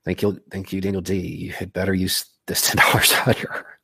Thank 0.05 0.23
you, 0.23 0.41
thank 0.51 0.73
you, 0.73 0.81
Daniel 0.81 1.03
D. 1.03 1.19
You 1.19 1.53
had 1.53 1.73
better 1.73 1.95
use 1.95 2.27
this 2.47 2.63
ten 2.71 2.77
dollars 2.77 3.13
here. 3.37 3.79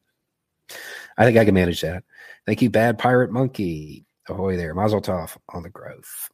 I 1.18 1.24
think 1.24 1.36
I 1.36 1.44
can 1.44 1.54
manage 1.54 1.80
that. 1.82 2.04
Thank 2.46 2.62
you, 2.62 2.70
Bad 2.70 2.98
Pirate 2.98 3.30
Monkey. 3.30 4.06
Ahoy 4.28 4.56
there, 4.56 4.74
Mazel 4.74 5.02
Tov 5.02 5.36
on 5.48 5.64
the 5.64 5.68
growth. 5.68 6.28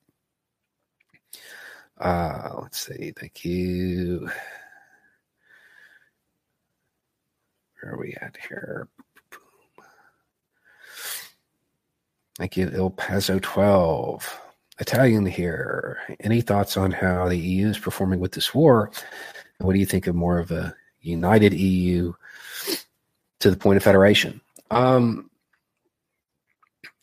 Uh, 1.99 2.51
let's 2.61 2.79
see. 2.87 3.13
Thank 3.19 3.45
you. 3.45 4.29
Where 7.81 7.95
are 7.95 7.99
we 7.99 8.15
at 8.21 8.37
here? 8.49 8.89
Thank 12.37 12.57
you, 12.57 12.71
El 12.71 12.91
Paso 12.91 13.39
12. 13.41 14.41
Italian 14.79 15.27
here. 15.27 15.99
Any 16.21 16.41
thoughts 16.41 16.77
on 16.77 16.91
how 16.91 17.29
the 17.29 17.39
EU 17.39 17.69
is 17.69 17.79
performing 17.79 18.21
with 18.21 18.33
this 18.33 18.55
war? 18.55 18.91
What 19.59 19.73
do 19.73 19.79
you 19.79 19.87
think 19.87 20.07
of 20.07 20.15
more 20.15 20.39
of 20.39 20.51
a 20.51 20.75
united 21.01 21.53
EU 21.53 22.13
to 23.41 23.51
the 23.51 23.57
point 23.57 23.77
of 23.77 23.83
federation? 23.83 24.41
Um, 24.71 25.31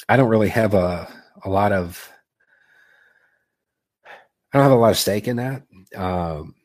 I 0.07 0.17
don't 0.17 0.29
really 0.29 0.49
have 0.49 0.73
a, 0.73 1.07
a 1.43 1.49
lot 1.49 1.71
of 1.71 2.11
I 4.53 4.57
don't 4.57 4.63
have 4.63 4.71
a 4.71 4.81
lot 4.81 4.91
of 4.91 4.97
stake 4.97 5.27
in 5.27 5.35
that. 5.35 5.63
Um, 5.95 6.55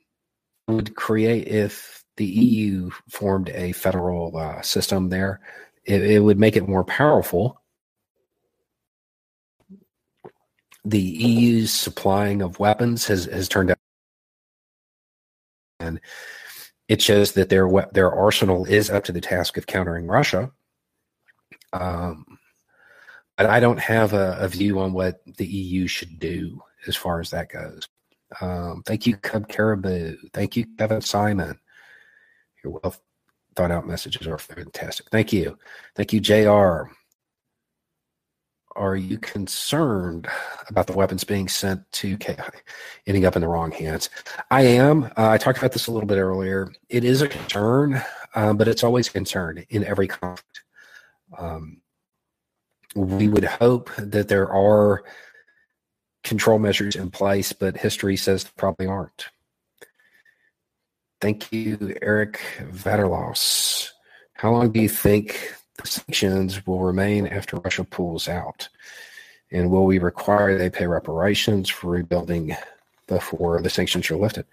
would 0.68 0.94
create 0.94 1.48
if 1.48 2.04
the 2.16 2.26
EU 2.26 2.90
formed 3.08 3.48
a 3.50 3.72
federal 3.72 4.36
uh, 4.36 4.62
system 4.62 5.08
there, 5.08 5.40
it, 5.84 6.02
it, 6.02 6.20
would 6.20 6.38
make 6.38 6.54
it 6.54 6.68
more 6.68 6.84
powerful. 6.84 7.59
The 10.84 11.00
EU's 11.00 11.72
supplying 11.72 12.42
of 12.42 12.58
weapons 12.58 13.06
has 13.06 13.26
has 13.26 13.48
turned 13.48 13.70
out, 13.70 13.78
and 15.78 16.00
it 16.88 17.02
shows 17.02 17.32
that 17.32 17.48
their 17.48 17.68
their 17.92 18.12
arsenal 18.12 18.64
is 18.64 18.90
up 18.90 19.04
to 19.04 19.12
the 19.12 19.20
task 19.20 19.56
of 19.56 19.66
countering 19.66 20.06
Russia. 20.06 20.50
Um, 21.72 22.38
but 23.36 23.46
I 23.46 23.60
don't 23.60 23.78
have 23.80 24.12
a, 24.12 24.36
a 24.40 24.48
view 24.48 24.80
on 24.80 24.92
what 24.92 25.20
the 25.36 25.46
EU 25.46 25.86
should 25.86 26.18
do 26.18 26.60
as 26.86 26.96
far 26.96 27.20
as 27.20 27.30
that 27.30 27.48
goes. 27.48 27.88
Um, 28.40 28.82
thank 28.86 29.06
you, 29.06 29.16
Cub 29.16 29.48
Caribou. 29.48 30.16
Thank 30.32 30.56
you, 30.56 30.66
Kevin 30.78 31.00
Simon. 31.00 31.58
Your 32.62 32.78
well 32.82 32.94
thought 33.56 33.70
out 33.70 33.86
messages 33.86 34.26
are 34.26 34.38
fantastic. 34.38 35.08
Thank 35.10 35.32
you. 35.32 35.58
Thank 35.94 36.12
you, 36.12 36.20
JR. 36.20 36.90
Are 38.76 38.96
you 38.96 39.18
concerned 39.18 40.28
about 40.68 40.86
the 40.86 40.92
weapons 40.92 41.24
being 41.24 41.48
sent 41.48 41.90
to 41.92 42.16
KI 42.18 42.36
ending 43.06 43.24
up 43.24 43.34
in 43.34 43.42
the 43.42 43.48
wrong 43.48 43.72
hands? 43.72 44.08
I 44.50 44.62
am. 44.62 45.04
Uh, 45.04 45.30
I 45.30 45.38
talked 45.38 45.58
about 45.58 45.72
this 45.72 45.86
a 45.86 45.92
little 45.92 46.06
bit 46.06 46.18
earlier. 46.18 46.72
It 46.88 47.04
is 47.04 47.20
a 47.20 47.28
concern, 47.28 48.02
um, 48.34 48.56
but 48.56 48.68
it's 48.68 48.84
always 48.84 49.08
a 49.08 49.12
concern 49.12 49.64
in 49.70 49.84
every 49.84 50.06
conflict. 50.06 50.62
Um, 51.36 51.80
we 52.94 53.28
would 53.28 53.44
hope 53.44 53.90
that 53.96 54.28
there 54.28 54.50
are 54.50 55.04
control 56.22 56.58
measures 56.58 56.96
in 56.96 57.10
place, 57.10 57.52
but 57.52 57.76
history 57.76 58.16
says 58.16 58.44
probably 58.56 58.86
aren't. 58.86 59.26
Thank 61.20 61.52
you, 61.52 61.96
Eric 62.00 62.40
Vaterlos. 62.60 63.90
How 64.34 64.52
long 64.52 64.72
do 64.72 64.80
you 64.80 64.88
think 64.88 65.54
sanctions 65.84 66.66
will 66.66 66.80
remain 66.80 67.26
after 67.26 67.56
Russia 67.56 67.84
pulls 67.84 68.28
out? 68.28 68.68
And 69.52 69.70
will 69.70 69.84
we 69.84 69.98
require 69.98 70.56
they 70.56 70.70
pay 70.70 70.86
reparations 70.86 71.68
for 71.68 71.90
rebuilding 71.90 72.56
before 73.06 73.60
the 73.60 73.70
sanctions 73.70 74.10
are 74.10 74.16
lifted? 74.16 74.46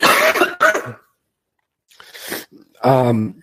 um, 2.82 3.40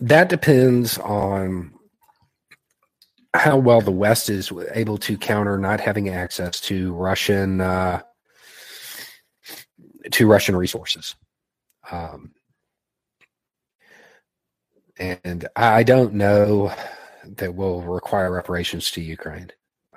that 0.00 0.28
depends 0.28 0.98
on 0.98 1.72
how 3.34 3.56
well 3.56 3.80
the 3.80 3.90
West 3.92 4.28
is 4.28 4.52
able 4.72 4.98
to 4.98 5.16
counter 5.16 5.56
not 5.56 5.80
having 5.80 6.08
access 6.08 6.60
to 6.62 6.92
Russian 6.94 7.60
uh, 7.60 8.02
to 10.10 10.26
Russian 10.26 10.56
resources. 10.56 11.14
Um, 11.90 12.32
and 15.00 15.48
I 15.56 15.82
don't 15.82 16.14
know 16.14 16.72
that 17.24 17.54
will 17.54 17.82
require 17.82 18.30
reparations 18.30 18.90
to 18.92 19.00
Ukraine. 19.00 19.50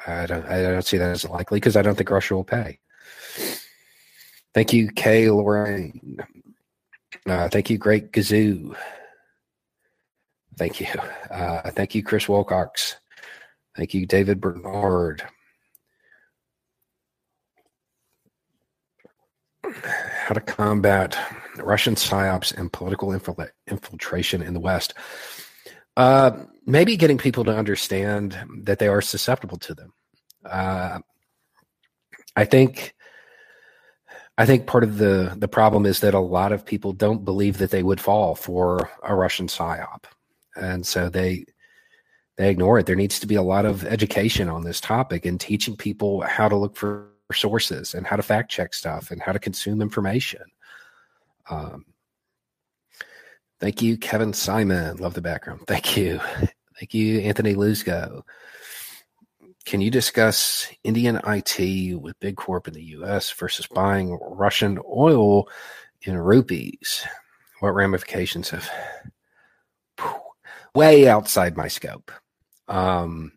I 0.08 0.26
don't. 0.26 0.46
I 0.46 0.62
don't 0.62 0.86
see 0.86 0.98
that 0.98 1.12
as 1.12 1.26
likely 1.26 1.58
because 1.58 1.76
I 1.76 1.82
don't 1.82 1.96
think 1.96 2.10
Russia 2.10 2.36
will 2.36 2.44
pay. 2.44 2.80
Thank 4.54 4.74
you, 4.74 4.90
Kay 4.90 5.30
Lorraine. 5.30 6.18
Uh, 7.26 7.50
thank 7.50 7.70
you, 7.70 7.78
Great 7.78 8.12
Gazoo. 8.12 8.76
Thank 10.58 10.80
you. 10.80 10.88
Uh, 11.32 11.72
thank 11.72 11.96
you, 11.96 12.04
Chris 12.04 12.30
Wilcox. 12.30 12.98
Thank 13.76 13.94
you, 13.94 14.06
David 14.06 14.40
Bernard. 14.40 15.24
How 19.64 20.34
to 20.34 20.42
combat 20.42 21.18
Russian 21.58 21.96
psyops 21.96 22.56
and 22.56 22.72
political 22.72 23.10
infil- 23.10 23.50
infiltration 23.68 24.42
in 24.42 24.54
the 24.54 24.60
West. 24.60 24.94
Uh, 25.96 26.46
maybe 26.66 26.98
getting 26.98 27.18
people 27.18 27.44
to 27.44 27.56
understand 27.56 28.38
that 28.64 28.80
they 28.80 28.88
are 28.88 29.02
susceptible 29.02 29.58
to 29.58 29.74
them. 29.74 29.94
Uh, 30.46 31.00
I 32.36 32.46
think. 32.46 32.94
I 34.36 34.48
think 34.48 34.66
part 34.66 34.84
of 34.84 34.98
the 34.98 35.36
the 35.38 35.48
problem 35.48 35.86
is 35.86 36.00
that 36.00 36.16
a 36.16 36.20
lot 36.20 36.52
of 36.52 36.66
people 36.66 36.92
don't 36.92 37.24
believe 37.24 37.60
that 37.60 37.70
they 37.70 37.84
would 37.84 38.02
fall 38.02 38.34
for 38.34 38.90
a 39.04 39.14
Russian 39.14 39.46
psyop, 39.46 40.06
and 40.56 40.84
so 40.88 41.08
they 41.08 41.46
they 42.38 42.50
ignore 42.50 42.80
it. 42.80 42.88
There 42.88 42.96
needs 42.96 43.20
to 43.20 43.28
be 43.28 43.36
a 43.36 43.44
lot 43.44 43.66
of 43.66 43.86
education 43.86 44.50
on 44.50 44.64
this 44.64 44.82
topic 44.82 45.26
and 45.26 45.40
teaching 45.40 45.78
people 45.78 46.22
how 46.22 46.50
to 46.50 46.56
look 46.56 46.76
for 46.76 47.10
sources 47.32 47.94
and 47.94 48.08
how 48.08 48.16
to 48.16 48.24
fact 48.24 48.50
check 48.50 48.74
stuff 48.74 49.12
and 49.12 49.22
how 49.22 49.32
to 49.34 49.40
consume 49.40 49.82
information. 49.82 50.42
Um, 51.50 51.86
thank 53.60 53.82
you, 53.82 53.98
Kevin 53.98 54.34
Simon. 54.34 54.98
Love 54.98 55.14
the 55.14 55.22
background. 55.22 55.62
Thank 55.68 55.98
you. 55.98 56.20
Thank 56.80 56.96
you, 56.96 57.20
Anthony 57.20 57.54
Lusco. 57.54 58.24
Can 59.66 59.80
you 59.80 59.92
discuss 59.92 60.68
Indian 60.84 61.22
IT 61.26 62.02
with 62.02 62.20
Big 62.20 62.36
Corp 62.36 62.68
in 62.68 62.74
the 62.74 62.84
US 62.98 63.32
versus 63.32 63.68
buying 63.68 64.18
Russian 64.22 64.80
oil 64.92 65.48
in 66.02 66.18
rupees? 66.18 67.06
What 67.60 67.76
ramifications 67.76 68.50
have 68.50 68.70
way 70.76 71.08
outside 71.08 71.56
my 71.56 71.70
scope? 71.70 72.12
Um, 72.68 73.32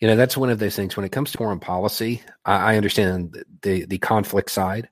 you 0.00 0.08
know, 0.08 0.16
that's 0.16 0.36
one 0.36 0.50
of 0.50 0.58
those 0.58 0.76
things. 0.76 0.96
When 0.96 1.06
it 1.06 1.12
comes 1.12 1.32
to 1.32 1.38
foreign 1.38 1.60
policy, 1.60 2.22
I, 2.44 2.74
I 2.74 2.76
understand 2.76 3.42
the 3.62 3.86
the 3.86 3.98
conflict 3.98 4.50
side, 4.50 4.88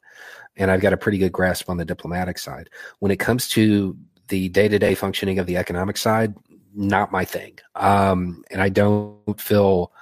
and 0.56 0.70
I've 0.70 0.80
got 0.80 0.92
a 0.92 0.96
pretty 0.96 1.18
good 1.18 1.32
grasp 1.32 1.70
on 1.70 1.76
the 1.76 1.84
diplomatic 1.84 2.38
side. 2.38 2.70
When 2.98 3.10
it 3.10 3.18
comes 3.18 3.48
to 3.50 3.96
the 4.28 4.48
day 4.48 4.68
to 4.68 4.78
day 4.78 4.94
functioning 4.94 5.38
of 5.38 5.46
the 5.46 5.56
economic 5.56 5.96
side, 5.96 6.34
not 6.74 7.12
my 7.12 7.24
thing. 7.24 7.58
Um, 7.74 8.44
and 8.50 8.62
I 8.62 8.68
don't 8.68 9.40
feel 9.40 9.92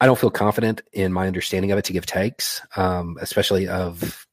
I 0.00 0.06
don't 0.06 0.18
feel 0.18 0.30
confident 0.30 0.82
in 0.92 1.12
my 1.12 1.28
understanding 1.28 1.70
of 1.70 1.78
it 1.78 1.84
to 1.84 1.92
give 1.92 2.06
takes, 2.06 2.60
um, 2.76 3.16
especially 3.20 3.68
of 3.68 4.26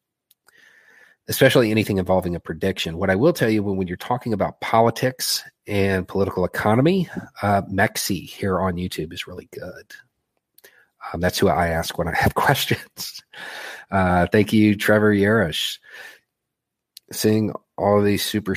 especially 1.28 1.70
anything 1.70 2.00
involving 2.00 2.36
a 2.36 2.39
prediction. 2.39 2.97
What 2.97 3.12
I 3.12 3.16
will 3.16 3.34
tell 3.34 3.52
you 3.52 3.62
when, 3.62 3.78
when 3.78 3.88
you're 3.88 3.97
talking 3.97 4.34
about 4.34 4.62
politics 4.62 5.43
and 5.68 6.08
political 6.08 6.43
economy, 6.43 7.08
uh, 7.43 7.62
Mexie 7.72 8.28
here 8.28 8.60
on 8.60 8.78
YouTube 8.78 9.14
is 9.14 9.28
really 9.28 9.47
good. 9.52 9.93
Um, 11.14 11.22
that's 11.22 11.38
who 11.38 11.47
I 11.47 11.68
ask 11.68 11.97
when 12.00 12.08
I 12.08 12.16
have 12.16 12.34
questions. 12.34 13.22
Uh, 13.92 14.28
thank 14.32 14.54
you, 14.54 14.76
Trevor 14.76 15.14
Yerish. 15.14 15.80
Seeing 17.12 17.54
all 17.78 18.02
these 18.02 18.24
super 18.24 18.56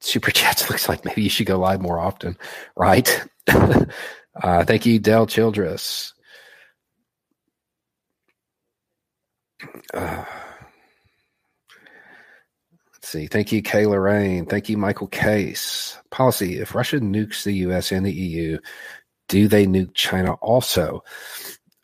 super 0.00 0.30
chats 0.30 0.70
looks 0.70 0.88
like 0.88 1.04
maybe 1.04 1.22
you 1.22 1.30
should 1.30 1.46
go 1.46 1.58
live 1.58 1.80
more 1.80 1.98
often, 1.98 2.36
right? 2.76 3.24
uh, 3.48 4.64
thank 4.64 4.86
you, 4.86 4.98
Dell 4.98 5.26
Childress. 5.26 6.14
Uh, 9.92 10.24
let's 12.92 13.08
see. 13.08 13.26
Thank 13.26 13.50
you, 13.50 13.62
Kay 13.62 13.86
Lorraine. 13.86 14.46
Thank 14.46 14.68
you, 14.68 14.76
Michael 14.76 15.08
Case. 15.08 15.98
Policy 16.10 16.58
If 16.58 16.74
Russia 16.74 17.00
nukes 17.00 17.42
the 17.42 17.52
US 17.54 17.90
and 17.90 18.06
the 18.06 18.12
EU, 18.12 18.58
do 19.28 19.48
they 19.48 19.66
nuke 19.66 19.94
China 19.94 20.34
also? 20.34 21.02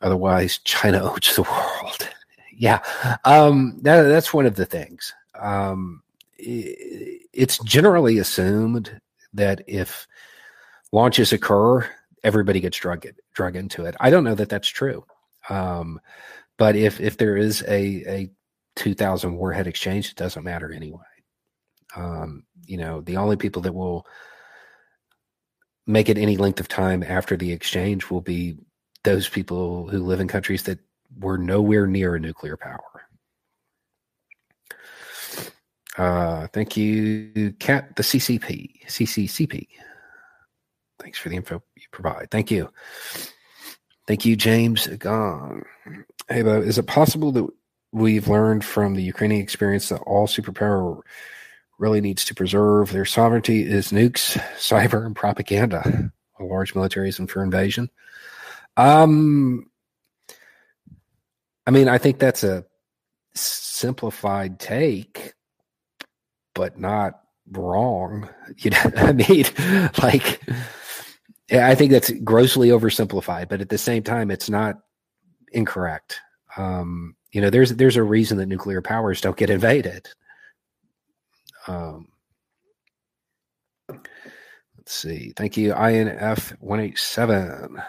Otherwise, 0.00 0.58
China 0.58 1.02
owns 1.12 1.34
the 1.36 1.42
world. 1.42 2.08
yeah, 2.56 2.80
um, 3.24 3.78
that, 3.82 4.02
that's 4.02 4.34
one 4.34 4.46
of 4.46 4.56
the 4.56 4.66
things. 4.66 5.12
Um, 5.40 6.02
it's 6.38 7.58
generally 7.64 8.18
assumed 8.18 9.00
that 9.32 9.62
if 9.66 10.06
launches 10.92 11.32
occur, 11.32 11.88
everybody 12.22 12.60
gets 12.60 12.78
drug 12.78 13.06
drug 13.32 13.56
into 13.56 13.84
it. 13.84 13.94
I 14.00 14.10
don't 14.10 14.24
know 14.24 14.34
that 14.34 14.48
that's 14.48 14.68
true, 14.68 15.04
um, 15.48 16.00
but 16.58 16.76
if 16.76 17.00
if 17.00 17.16
there 17.16 17.36
is 17.36 17.62
a 17.62 18.04
a 18.06 18.30
2,000 18.76 19.36
warhead 19.36 19.66
exchange, 19.66 20.10
it 20.10 20.16
doesn't 20.16 20.44
matter 20.44 20.72
anyway. 20.72 21.00
Um, 21.96 22.44
you 22.66 22.76
know, 22.76 23.00
the 23.00 23.16
only 23.16 23.36
people 23.36 23.62
that 23.62 23.74
will 23.74 24.06
make 25.86 26.08
it 26.08 26.18
any 26.18 26.36
length 26.36 26.60
of 26.60 26.68
time 26.68 27.02
after 27.02 27.36
the 27.36 27.52
exchange 27.52 28.10
will 28.10 28.20
be 28.20 28.56
those 29.04 29.28
people 29.28 29.88
who 29.88 30.02
live 30.02 30.20
in 30.20 30.28
countries 30.28 30.64
that 30.64 30.80
were 31.20 31.38
nowhere 31.38 31.86
near 31.86 32.16
a 32.16 32.20
nuclear 32.20 32.56
power. 32.56 32.80
Uh, 35.96 36.48
thank 36.48 36.76
you, 36.76 37.54
Cat, 37.60 37.94
the 37.94 38.02
CCP, 38.02 38.84
CCCP. 38.86 39.68
Thanks 40.98 41.18
for 41.18 41.28
the 41.28 41.36
info 41.36 41.62
you 41.76 41.82
provide. 41.92 42.30
Thank 42.30 42.50
you. 42.50 42.70
Thank 44.06 44.24
you, 44.24 44.36
James 44.36 44.86
Gong. 44.86 45.62
Hey, 46.28 46.42
Beau, 46.42 46.60
is 46.60 46.78
it 46.78 46.86
possible 46.86 47.30
that 47.32 47.46
we've 47.92 48.28
learned 48.28 48.64
from 48.64 48.94
the 48.94 49.02
Ukrainian 49.02 49.40
experience 49.40 49.88
that 49.88 50.00
all 50.00 50.26
superpower 50.26 51.00
really 51.78 52.00
needs 52.00 52.24
to 52.24 52.34
preserve 52.34 52.92
their 52.92 53.04
sovereignty 53.04 53.62
is 53.62 53.92
nukes, 53.92 54.38
cyber, 54.58 55.06
and 55.06 55.14
propaganda, 55.14 56.10
a 56.38 56.44
large 56.44 56.74
militarism 56.74 57.26
for 57.26 57.42
invasion? 57.42 57.88
Um, 58.76 59.70
I 61.66 61.70
mean, 61.70 61.88
I 61.88 61.98
think 61.98 62.18
that's 62.18 62.44
a 62.44 62.64
simplified 63.34 64.58
take, 64.58 65.34
but 66.54 66.78
not 66.78 67.20
wrong. 67.50 68.28
You 68.58 68.70
know, 68.70 68.90
I 68.96 69.12
mean, 69.12 69.46
like, 70.02 70.40
I 71.50 71.74
think 71.74 71.90
that's 71.90 72.10
grossly 72.22 72.68
oversimplified, 72.68 73.48
but 73.48 73.60
at 73.62 73.70
the 73.70 73.78
same 73.78 74.02
time, 74.02 74.30
it's 74.30 74.50
not 74.50 74.80
incorrect. 75.52 76.20
Um, 76.56 77.16
you 77.32 77.40
know, 77.40 77.50
there's 77.50 77.74
there's 77.74 77.96
a 77.96 78.02
reason 78.02 78.38
that 78.38 78.46
nuclear 78.46 78.82
powers 78.82 79.20
don't 79.20 79.36
get 79.36 79.50
invaded. 79.50 80.08
Um, 81.66 82.08
let's 83.88 84.94
see. 84.94 85.32
Thank 85.36 85.56
you, 85.56 85.74
INF 85.74 86.50
one 86.60 86.80
eight 86.80 86.98
seven. 86.98 87.82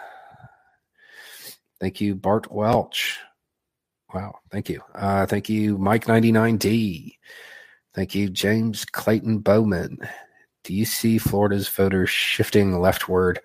Thank 1.80 2.00
you, 2.00 2.14
Bart 2.14 2.50
Welch. 2.50 3.18
Wow. 4.14 4.38
Thank 4.50 4.68
you. 4.68 4.80
Uh, 4.94 5.26
thank 5.26 5.48
you, 5.48 5.78
Mike99D. 5.78 7.16
Thank 7.94 8.14
you, 8.14 8.28
James 8.30 8.84
Clayton 8.84 9.38
Bowman. 9.38 9.98
Do 10.64 10.74
you 10.74 10.84
see 10.84 11.18
Florida's 11.18 11.68
voters 11.68 12.10
shifting 12.10 12.80
leftward 12.80 13.40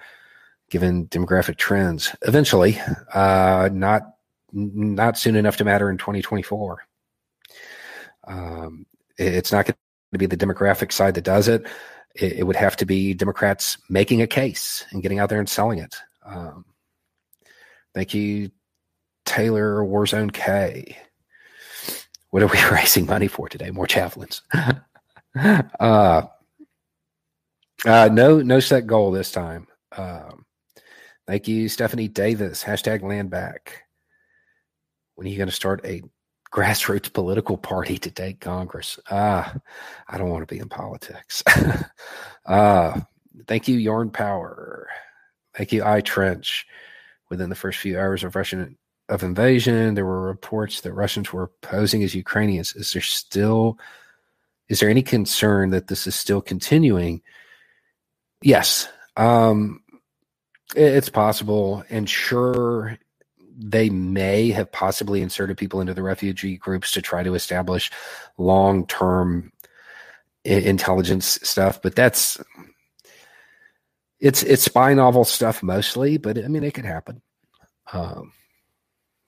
given 0.70 1.08
demographic 1.08 1.58
trends? 1.58 2.16
Eventually, 2.24 2.80
uh, 3.14 3.70
not 3.72 4.02
not 4.54 5.18
soon 5.18 5.36
enough 5.36 5.58
to 5.58 5.64
matter 5.64 5.90
in 5.90 5.98
2024. 5.98 6.80
Um, 8.28 8.86
it's 9.18 9.52
not 9.52 9.66
going 9.66 9.76
to 10.14 10.18
be 10.18 10.26
the 10.26 10.38
demographic 10.38 10.92
side 10.92 11.16
that 11.16 11.24
does 11.24 11.48
it. 11.48 11.68
it. 12.16 12.34
it. 12.34 12.48
would 12.48 12.56
have 12.56 12.76
to 12.78 12.86
be 12.86 13.14
Democrats 13.14 13.78
making 13.90 14.22
a 14.22 14.28
case 14.28 14.86
and 14.92 15.02
getting 15.02 15.20
out 15.20 15.30
there 15.30 15.40
and 15.40 15.50
selling 15.50 15.80
it. 15.80 15.96
Um, 16.26 16.66
thank 17.94 18.14
you, 18.14 18.52
Taylor 19.26 19.84
Warzone 19.84 20.32
K. 20.34 20.98
What 22.32 22.44
are 22.44 22.48
we 22.48 22.64
raising 22.72 23.06
money 23.06 23.28
for 23.28 23.50
today? 23.50 23.72
More 23.72 23.88
javelins. 23.88 24.42
uh, 25.80 26.24
uh, 27.86 28.10
no, 28.12 28.42
no 28.42 28.60
set 28.60 28.88
goal 28.88 29.12
this 29.12 29.32
time. 29.32 29.68
Um, 29.96 30.46
thank 31.28 31.48
you, 31.48 31.70
Stephanie 31.70 32.08
Davis. 32.08 32.64
Hashtag 32.64 33.04
land 33.04 33.30
back. 33.30 33.84
When 35.16 35.28
are 35.28 35.30
you 35.30 35.38
going 35.38 35.50
to 35.50 35.56
start 35.56 35.86
a 35.86 36.02
grassroots 36.54 37.12
political 37.12 37.58
party 37.58 37.98
to 37.98 38.12
take 38.12 38.40
Congress? 38.40 39.00
Ah, 39.10 39.56
I 40.08 40.18
don't 40.18 40.30
want 40.30 40.48
to 40.48 40.54
be 40.54 40.60
in 40.60 40.70
politics. 40.70 41.44
uh, 42.46 43.00
thank 43.48 43.68
you, 43.68 43.78
Yarn 43.78 44.10
Power. 44.10 44.88
Thank 45.56 45.72
you, 45.72 45.84
I 45.84 46.02
Trench. 46.02 46.66
Within 47.32 47.50
the 47.50 47.56
first 47.56 47.80
few 47.80 47.98
hours 47.98 48.24
of 48.24 48.36
Russian 48.36 48.78
of 49.10 49.24
invasion. 49.24 49.96
There 49.96 50.06
were 50.06 50.22
reports 50.22 50.82
that 50.82 50.94
Russians 50.94 51.34
were 51.34 51.48
posing 51.62 52.04
as 52.04 52.14
Ukrainians. 52.14 52.76
Is 52.76 52.94
there 52.94 53.02
still 53.02 53.80
is 54.70 54.80
there 54.80 54.90
any 54.90 55.02
concern 55.02 55.72
that 55.72 55.88
this 55.88 56.08
is 56.08 56.16
still 56.16 56.42
continuing? 56.42 57.22
Yes. 58.42 58.88
Um, 59.18 59.82
it's 60.76 61.10
possible. 61.10 61.84
And 61.90 62.10
sure, 62.10 62.98
they 63.58 63.90
may 63.90 64.50
have 64.52 64.72
possibly 64.72 65.22
inserted 65.22 65.58
people 65.58 65.82
into 65.82 65.94
the 65.94 66.04
refugee 66.04 66.56
groups 66.56 66.92
to 66.94 67.02
try 67.02 67.22
to 67.22 67.36
establish 67.36 67.92
long 68.38 68.88
term 68.88 69.52
intelligence 70.46 71.38
stuff, 71.44 71.82
but 71.82 71.96
that's 71.96 72.40
it's 74.22 74.44
it's 74.44 74.64
spy 74.64 74.94
novel 74.94 75.26
stuff 75.26 75.62
mostly, 75.62 76.18
but 76.18 76.38
I 76.38 76.48
mean 76.48 76.64
it 76.64 76.74
could 76.74 76.86
happen. 76.86 77.22
Um, 77.92 78.32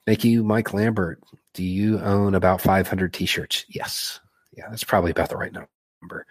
Thank 0.06 0.22
you, 0.24 0.44
Mike 0.44 0.74
Lambert. 0.74 1.22
Do 1.54 1.64
you 1.64 1.98
own 1.98 2.34
about 2.34 2.60
500 2.60 3.12
t 3.14 3.24
shirts? 3.26 3.64
Yes. 3.68 4.20
Yeah, 4.52 4.68
that's 4.68 4.84
probably 4.84 5.10
about 5.10 5.30
the 5.30 5.36
right 5.36 5.52
number. 5.52 6.26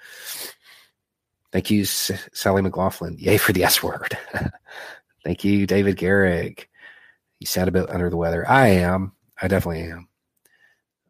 Thank 1.52 1.72
you, 1.72 1.82
S- 1.82 2.12
Sally 2.34 2.62
McLaughlin. 2.62 3.18
Yay 3.20 3.38
for 3.38 3.52
the 3.52 3.64
S 3.64 3.82
word. 3.82 4.18
Thank 5.24 5.44
you, 5.44 5.66
David 5.66 5.98
Garrig. 5.98 6.66
You 7.40 7.48
sound 7.48 7.68
a 7.68 7.72
bit 7.72 7.90
under 7.90 8.10
the 8.10 8.18
weather. 8.18 8.48
I 8.48 8.68
am. 8.68 9.14
I 9.42 9.48
definitely 9.48 9.84
am. 9.84 10.08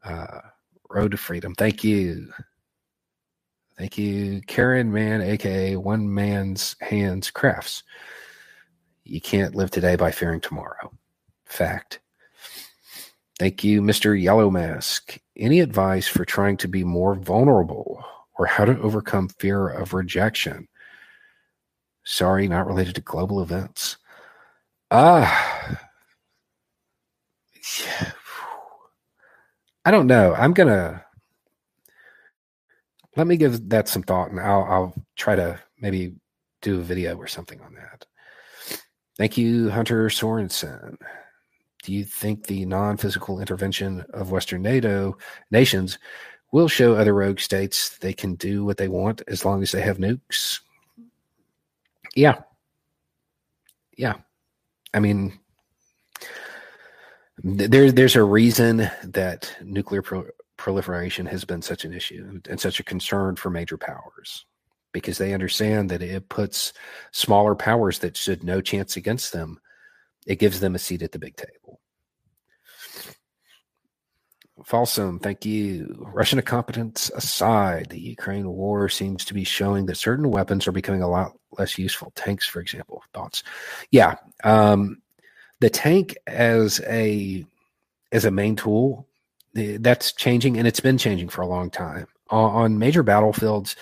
Uh, 0.02 0.40
Road 0.88 1.10
to 1.10 1.16
Freedom. 1.16 1.54
Thank 1.54 1.84
you. 1.84 2.32
Thank 3.76 3.98
you, 3.98 4.40
Karen 4.46 4.92
Man, 4.92 5.20
aka 5.20 5.76
One 5.76 6.12
Man's 6.12 6.76
Hands 6.80 7.28
Crafts. 7.30 7.82
You 9.04 9.20
can't 9.20 9.54
live 9.54 9.70
today 9.70 9.96
by 9.96 10.12
fearing 10.12 10.40
tomorrow. 10.40 10.92
Fact. 11.44 12.00
Thank 13.38 13.64
you, 13.64 13.82
Mr. 13.82 14.20
Yellow 14.20 14.48
Mask. 14.48 15.18
Any 15.36 15.58
advice 15.60 16.06
for 16.06 16.24
trying 16.24 16.56
to 16.58 16.68
be 16.68 16.84
more 16.84 17.16
vulnerable 17.16 18.04
or 18.38 18.46
how 18.46 18.64
to 18.64 18.80
overcome 18.80 19.28
fear 19.28 19.68
of 19.68 19.92
rejection? 19.92 20.68
Sorry, 22.04 22.46
not 22.46 22.66
related 22.68 22.94
to 22.94 23.00
global 23.00 23.42
events. 23.42 23.96
Ah. 24.90 25.80
Yeah. 27.80 28.12
I 29.86 29.90
don't 29.90 30.06
know. 30.06 30.34
I'm 30.34 30.52
going 30.52 30.68
to 30.68 31.03
let 33.16 33.26
me 33.26 33.36
give 33.36 33.68
that 33.68 33.88
some 33.88 34.02
thought 34.02 34.30
and 34.30 34.40
I'll, 34.40 34.64
I'll 34.64 34.94
try 35.16 35.36
to 35.36 35.58
maybe 35.80 36.14
do 36.62 36.80
a 36.80 36.82
video 36.82 37.16
or 37.16 37.26
something 37.26 37.60
on 37.60 37.74
that. 37.74 38.06
Thank 39.16 39.38
you, 39.38 39.70
Hunter 39.70 40.08
Sorensen 40.08 40.96
do 41.84 41.92
you 41.92 42.04
think 42.04 42.46
the 42.46 42.64
non 42.64 42.96
physical 42.96 43.40
intervention 43.40 44.04
of 44.14 44.30
Western 44.30 44.62
NATO 44.62 45.18
nations 45.50 45.98
will 46.50 46.66
show 46.66 46.94
other 46.94 47.14
rogue 47.14 47.40
states 47.40 47.98
they 47.98 48.14
can 48.14 48.36
do 48.36 48.64
what 48.64 48.78
they 48.78 48.88
want 48.88 49.22
as 49.28 49.44
long 49.44 49.62
as 49.62 49.70
they 49.70 49.82
have 49.82 49.98
nukes? 49.98 50.60
Yeah. 52.14 52.40
Yeah. 53.98 54.14
I 54.94 55.00
mean, 55.00 55.38
there, 57.42 57.92
there's 57.92 58.16
a 58.16 58.24
reason 58.24 58.90
that 59.02 59.54
nuclear 59.62 60.00
pro- 60.00 60.28
proliferation 60.64 61.26
has 61.26 61.44
been 61.44 61.60
such 61.60 61.84
an 61.84 61.92
issue 61.92 62.40
and 62.48 62.58
such 62.58 62.80
a 62.80 62.84
concern 62.84 63.36
for 63.36 63.50
major 63.50 63.76
powers 63.76 64.46
because 64.92 65.18
they 65.18 65.34
understand 65.34 65.90
that 65.90 66.00
it 66.00 66.26
puts 66.30 66.72
smaller 67.12 67.54
powers 67.54 67.98
that 67.98 68.16
stood 68.16 68.42
no 68.42 68.62
chance 68.62 68.96
against 68.96 69.34
them 69.34 69.60
it 70.26 70.38
gives 70.38 70.60
them 70.60 70.74
a 70.74 70.78
seat 70.78 71.02
at 71.02 71.12
the 71.12 71.18
big 71.18 71.36
table. 71.36 71.82
Falsum, 74.62 75.20
thank 75.20 75.44
you. 75.44 75.94
Russian 76.14 76.38
incompetence 76.38 77.10
aside, 77.14 77.90
the 77.90 78.00
Ukraine 78.00 78.48
war 78.48 78.88
seems 78.88 79.22
to 79.26 79.34
be 79.34 79.44
showing 79.44 79.84
that 79.84 79.98
certain 79.98 80.30
weapons 80.30 80.66
are 80.66 80.72
becoming 80.72 81.02
a 81.02 81.10
lot 81.10 81.32
less 81.58 81.76
useful. 81.76 82.10
Tanks, 82.16 82.46
for 82.46 82.60
example. 82.60 83.02
Thoughts? 83.12 83.42
Yeah, 83.90 84.14
um, 84.44 85.02
the 85.60 85.68
tank 85.68 86.16
as 86.26 86.80
a 86.86 87.44
as 88.12 88.24
a 88.24 88.30
main 88.30 88.56
tool 88.56 89.06
that's 89.54 90.12
changing, 90.12 90.58
and 90.58 90.66
it's 90.66 90.80
been 90.80 90.98
changing 90.98 91.28
for 91.28 91.42
a 91.42 91.46
long 91.46 91.70
time 91.70 92.06
on, 92.30 92.50
on 92.50 92.78
major 92.78 93.02
battlefields. 93.02 93.76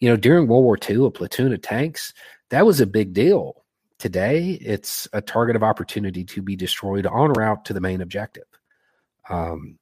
You 0.00 0.08
know, 0.10 0.16
during 0.16 0.46
World 0.46 0.64
War 0.64 0.78
II, 0.88 1.06
a 1.06 1.10
platoon 1.10 1.52
of 1.52 1.62
tanks 1.62 2.12
that 2.50 2.64
was 2.66 2.80
a 2.80 2.86
big 2.86 3.12
deal 3.12 3.64
Today, 3.98 4.58
it's 4.60 5.08
a 5.14 5.22
target 5.22 5.56
of 5.56 5.62
opportunity 5.62 6.22
to 6.24 6.42
be 6.42 6.54
destroyed 6.54 7.06
en 7.06 7.32
route 7.32 7.64
to 7.64 7.72
the 7.72 7.80
main 7.80 8.02
objective. 8.02 8.44
Um, 9.30 9.78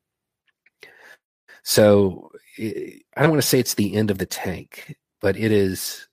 So 1.64 2.30
I 2.58 3.00
don't 3.16 3.30
want 3.30 3.42
to 3.42 3.48
say 3.48 3.58
it's 3.58 3.74
the 3.74 3.94
end 3.94 4.10
of 4.10 4.18
the 4.18 4.26
tank, 4.26 4.96
but 5.20 5.36
it 5.36 5.50
is. 5.50 6.06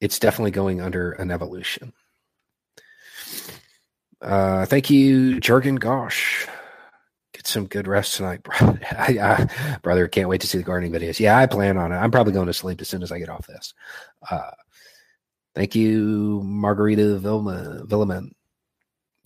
It's 0.00 0.18
definitely 0.18 0.50
going 0.50 0.82
under 0.82 1.12
an 1.12 1.30
evolution. 1.30 1.94
Uh, 4.20 4.66
thank 4.66 4.90
you, 4.90 5.40
Jurgen 5.40 5.76
Gosh. 5.76 6.46
Some 7.46 7.66
good 7.66 7.86
rest 7.86 8.16
tonight, 8.16 8.42
brother. 8.42 8.80
I, 8.90 9.78
brother. 9.82 10.08
Can't 10.08 10.28
wait 10.28 10.40
to 10.40 10.46
see 10.46 10.58
the 10.58 10.64
gardening 10.64 10.92
videos. 10.92 11.20
Yeah, 11.20 11.38
I 11.38 11.46
plan 11.46 11.76
on 11.76 11.92
it. 11.92 11.96
I'm 11.96 12.10
probably 12.10 12.32
going 12.32 12.48
to 12.48 12.52
sleep 12.52 12.80
as 12.80 12.88
soon 12.88 13.02
as 13.02 13.12
I 13.12 13.18
get 13.18 13.28
off 13.28 13.46
this. 13.46 13.72
Uh, 14.28 14.50
thank 15.54 15.74
you, 15.74 16.42
Margarita 16.44 17.18
Vilma 17.18 17.82
Villaman. 17.84 18.30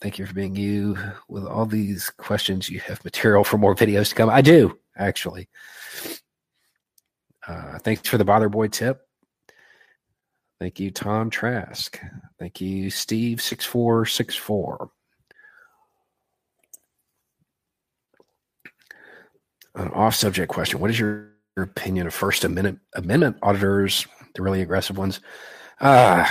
Thank 0.00 0.18
you 0.18 0.26
for 0.26 0.34
being 0.34 0.54
you. 0.54 0.98
With 1.28 1.46
all 1.46 1.66
these 1.66 2.10
questions, 2.10 2.68
you 2.68 2.80
have 2.80 3.04
material 3.04 3.44
for 3.44 3.58
more 3.58 3.74
videos 3.74 4.10
to 4.10 4.14
come. 4.14 4.28
I 4.28 4.42
do 4.42 4.78
actually. 4.96 5.48
Uh, 7.46 7.78
thanks 7.78 8.06
for 8.06 8.18
the 8.18 8.24
bother 8.24 8.48
boy 8.48 8.68
tip. 8.68 9.06
Thank 10.60 10.78
you, 10.78 10.90
Tom 10.90 11.30
Trask. 11.30 11.98
Thank 12.38 12.60
you, 12.60 12.88
Steve6464. 12.88 14.90
An 19.74 19.88
off 19.88 20.14
subject 20.14 20.50
question. 20.50 20.80
What 20.80 20.90
is 20.90 20.98
your, 20.98 21.32
your 21.56 21.64
opinion 21.64 22.06
of 22.06 22.14
First 22.14 22.44
Amendment, 22.44 22.80
Amendment 22.94 23.36
auditors, 23.42 24.06
the 24.34 24.42
really 24.42 24.62
aggressive 24.62 24.98
ones? 24.98 25.20
Uh, 25.80 26.26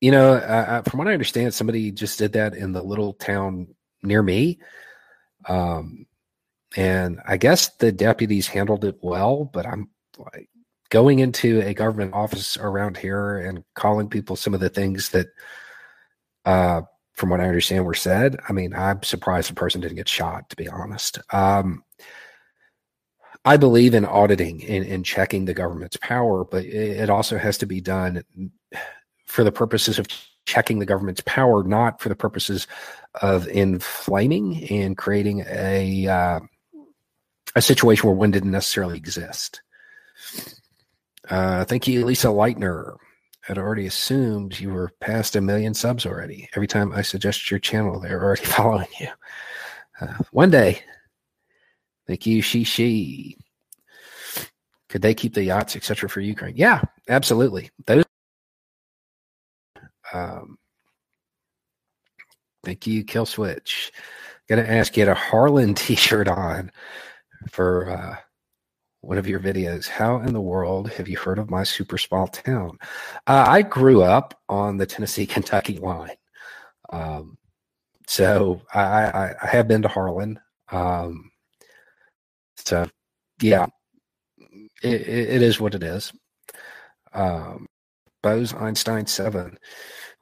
you 0.00 0.10
know, 0.10 0.34
uh, 0.34 0.82
from 0.82 0.98
what 0.98 1.08
I 1.08 1.12
understand, 1.12 1.54
somebody 1.54 1.90
just 1.90 2.18
did 2.18 2.32
that 2.32 2.54
in 2.54 2.72
the 2.72 2.82
little 2.82 3.12
town 3.14 3.68
near 4.02 4.22
me. 4.22 4.58
Um, 5.48 6.06
and 6.76 7.20
I 7.26 7.36
guess 7.36 7.68
the 7.76 7.92
deputies 7.92 8.46
handled 8.46 8.84
it 8.84 8.98
well, 9.02 9.44
but 9.44 9.66
I'm 9.66 9.90
like, 10.18 10.48
going 10.90 11.18
into 11.18 11.60
a 11.60 11.74
government 11.74 12.14
office 12.14 12.56
around 12.56 12.96
here 12.96 13.38
and 13.38 13.64
calling 13.74 14.08
people 14.08 14.36
some 14.36 14.54
of 14.54 14.60
the 14.60 14.68
things 14.68 15.10
that, 15.10 15.26
uh, 16.44 16.82
from 17.14 17.30
what 17.30 17.40
I 17.40 17.46
understand, 17.46 17.84
were 17.84 17.94
said. 17.94 18.36
I 18.48 18.52
mean, 18.52 18.74
I'm 18.74 19.02
surprised 19.02 19.50
the 19.50 19.54
person 19.54 19.80
didn't 19.80 19.96
get 19.96 20.08
shot, 20.08 20.50
to 20.50 20.56
be 20.56 20.68
honest. 20.68 21.18
Um, 21.32 21.84
I 23.44 23.56
believe 23.56 23.94
in 23.94 24.04
auditing 24.04 24.64
and, 24.64 24.86
and, 24.86 25.04
checking 25.04 25.44
the 25.44 25.54
government's 25.54 25.98
power, 25.98 26.44
but 26.44 26.64
it 26.64 27.10
also 27.10 27.36
has 27.36 27.58
to 27.58 27.66
be 27.66 27.80
done 27.80 28.24
for 29.26 29.44
the 29.44 29.52
purposes 29.52 29.98
of 29.98 30.06
checking 30.46 30.78
the 30.78 30.86
government's 30.86 31.22
power, 31.26 31.62
not 31.62 32.00
for 32.00 32.08
the 32.08 32.16
purposes 32.16 32.66
of 33.20 33.46
inflaming 33.48 34.64
and 34.70 34.96
creating 34.96 35.44
a 35.46 36.06
uh, 36.06 36.40
a 37.54 37.62
situation 37.62 38.08
where 38.08 38.16
one 38.16 38.30
didn't 38.30 38.50
necessarily 38.50 38.96
exist. 38.96 39.62
Uh, 41.28 41.64
thank 41.64 41.86
you, 41.86 42.04
Lisa 42.04 42.28
Leitner. 42.28 42.96
I'd 43.48 43.58
already 43.58 43.86
assumed 43.86 44.58
you 44.58 44.70
were 44.72 44.92
past 45.00 45.36
a 45.36 45.40
million 45.40 45.74
subs 45.74 46.06
already. 46.06 46.48
Every 46.54 46.66
time 46.66 46.92
I 46.92 47.02
suggest 47.02 47.50
your 47.50 47.60
channel, 47.60 48.00
they're 48.00 48.22
already 48.22 48.44
following 48.44 48.88
you. 48.98 49.08
Uh, 50.00 50.14
one 50.30 50.50
day. 50.50 50.80
Thank 52.06 52.26
you, 52.26 52.42
She 52.42 52.64
She. 52.64 53.38
Could 54.88 55.02
they 55.02 55.14
keep 55.14 55.34
the 55.34 55.42
yachts, 55.42 55.74
etc., 55.74 56.08
for 56.08 56.20
Ukraine? 56.20 56.56
Yeah, 56.56 56.82
absolutely. 57.08 57.70
Those. 57.86 58.04
Um, 60.12 60.56
thank 62.64 62.86
you, 62.86 63.04
Kill 63.04 63.26
Switch. 63.26 63.90
Gonna 64.48 64.62
ask 64.62 64.96
you 64.96 65.00
had 65.00 65.08
a 65.08 65.18
Harlan 65.18 65.74
T-shirt 65.74 66.28
on 66.28 66.70
for 67.50 67.90
uh, 67.90 68.16
one 69.06 69.18
of 69.18 69.26
your 69.26 69.40
videos. 69.40 69.88
How 69.88 70.18
in 70.20 70.32
the 70.32 70.40
world 70.40 70.90
have 70.92 71.08
you 71.08 71.18
heard 71.18 71.38
of 71.38 71.50
my 71.50 71.64
super 71.64 71.98
small 71.98 72.26
town? 72.26 72.78
Uh, 73.26 73.44
I 73.46 73.62
grew 73.62 74.02
up 74.02 74.40
on 74.48 74.76
the 74.76 74.86
Tennessee 74.86 75.26
Kentucky 75.34 75.78
line. 75.78 76.16
Um, 76.90 77.38
so 78.06 78.62
I, 78.72 78.80
I, 78.80 79.34
I, 79.42 79.46
have 79.46 79.66
been 79.66 79.82
to 79.82 79.88
Harlan. 79.88 80.38
Um, 80.70 81.30
so 82.56 82.86
yeah, 83.40 83.66
it, 84.82 85.00
it 85.08 85.42
is 85.42 85.58
what 85.58 85.74
it 85.74 85.82
is. 85.82 86.12
Um, 87.12 87.66
Bose 88.22 88.54
Einstein 88.54 89.06
7. 89.06 89.58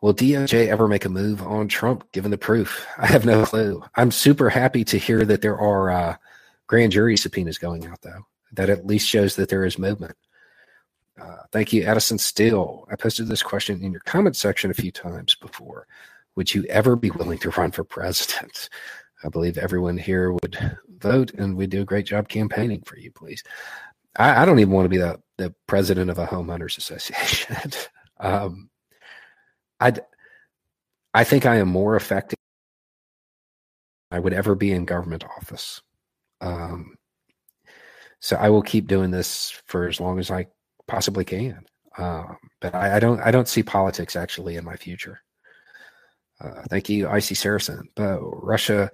Will 0.00 0.14
DOJ 0.14 0.68
ever 0.68 0.88
make 0.88 1.04
a 1.04 1.08
move 1.08 1.42
on 1.42 1.68
Trump 1.68 2.10
given 2.12 2.30
the 2.30 2.38
proof? 2.38 2.86
I 2.98 3.06
have 3.06 3.24
no 3.24 3.44
clue. 3.44 3.82
I'm 3.94 4.10
super 4.10 4.50
happy 4.50 4.84
to 4.84 4.98
hear 4.98 5.24
that 5.24 5.42
there 5.42 5.58
are 5.58 5.90
uh, 5.90 6.16
grand 6.66 6.92
jury 6.92 7.16
subpoenas 7.16 7.58
going 7.58 7.86
out, 7.86 8.00
though 8.02 8.24
that 8.52 8.70
at 8.70 8.86
least 8.86 9.08
shows 9.08 9.36
that 9.36 9.48
there 9.48 9.64
is 9.64 9.78
movement. 9.78 10.16
Uh, 11.20 11.42
thank 11.52 11.72
you, 11.72 11.84
Addison 11.84 12.18
Steele. 12.18 12.86
I 12.90 12.96
posted 12.96 13.28
this 13.28 13.42
question 13.42 13.82
in 13.82 13.92
your 13.92 14.00
comment 14.00 14.36
section 14.36 14.70
a 14.70 14.74
few 14.74 14.90
times 14.90 15.34
before. 15.34 15.86
Would 16.36 16.54
you 16.54 16.64
ever 16.64 16.96
be 16.96 17.10
willing 17.10 17.38
to 17.38 17.50
run 17.50 17.70
for 17.70 17.84
president? 17.84 18.68
I 19.24 19.28
believe 19.28 19.58
everyone 19.58 19.98
here 19.98 20.32
would 20.32 20.78
vote, 20.98 21.32
and 21.34 21.56
we 21.56 21.66
do 21.66 21.82
a 21.82 21.86
great 21.86 22.06
job 22.06 22.28
campaigning 22.28 22.82
for 22.82 22.98
you, 22.98 23.10
please. 23.12 23.42
I, 24.16 24.42
I 24.42 24.44
don't 24.44 24.58
even 24.58 24.72
want 24.72 24.86
to 24.86 24.90
be 24.90 24.98
the, 24.98 25.20
the 25.38 25.54
president 25.66 26.10
of 26.10 26.18
a 26.18 26.26
homeowners 26.26 26.78
association. 26.78 27.72
um, 28.20 28.70
I 29.80 29.92
I 31.14 31.24
think 31.24 31.44
I 31.44 31.56
am 31.56 31.68
more 31.68 31.96
effective 31.96 32.38
I 34.10 34.18
would 34.18 34.32
ever 34.32 34.54
be 34.54 34.72
in 34.72 34.84
government 34.84 35.24
office. 35.24 35.82
Um, 36.40 36.96
so 38.22 38.36
I 38.36 38.50
will 38.50 38.62
keep 38.62 38.86
doing 38.86 39.10
this 39.10 39.50
for 39.66 39.88
as 39.88 40.00
long 40.00 40.20
as 40.20 40.30
I 40.30 40.46
possibly 40.86 41.24
can. 41.24 41.66
Um, 41.98 42.36
but 42.60 42.72
I, 42.72 42.96
I, 42.96 43.00
don't 43.00 43.20
I 43.20 43.32
don't 43.32 43.48
see 43.48 43.64
politics 43.64 44.14
actually 44.14 44.56
in 44.56 44.64
my 44.64 44.76
future. 44.76 45.20
Uh, 46.40 46.62
thank 46.70 46.88
you, 46.88 47.08
Icy 47.08 47.34
Saracen. 47.34 47.88
But 47.96 48.20
Russia 48.20 48.92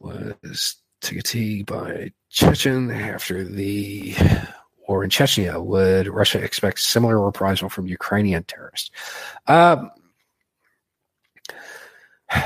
was 0.00 0.76
taken 1.00 1.64
by 1.64 2.12
Chechen 2.28 2.90
after 2.90 3.42
the 3.42 4.14
war 4.86 5.02
in 5.02 5.08
Chechnya. 5.08 5.64
Would 5.64 6.06
Russia 6.06 6.42
expect 6.42 6.80
similar 6.80 7.18
reprisal 7.18 7.70
from 7.70 7.86
Ukrainian 7.86 8.44
terrorists? 8.44 8.90
Um, 9.46 9.90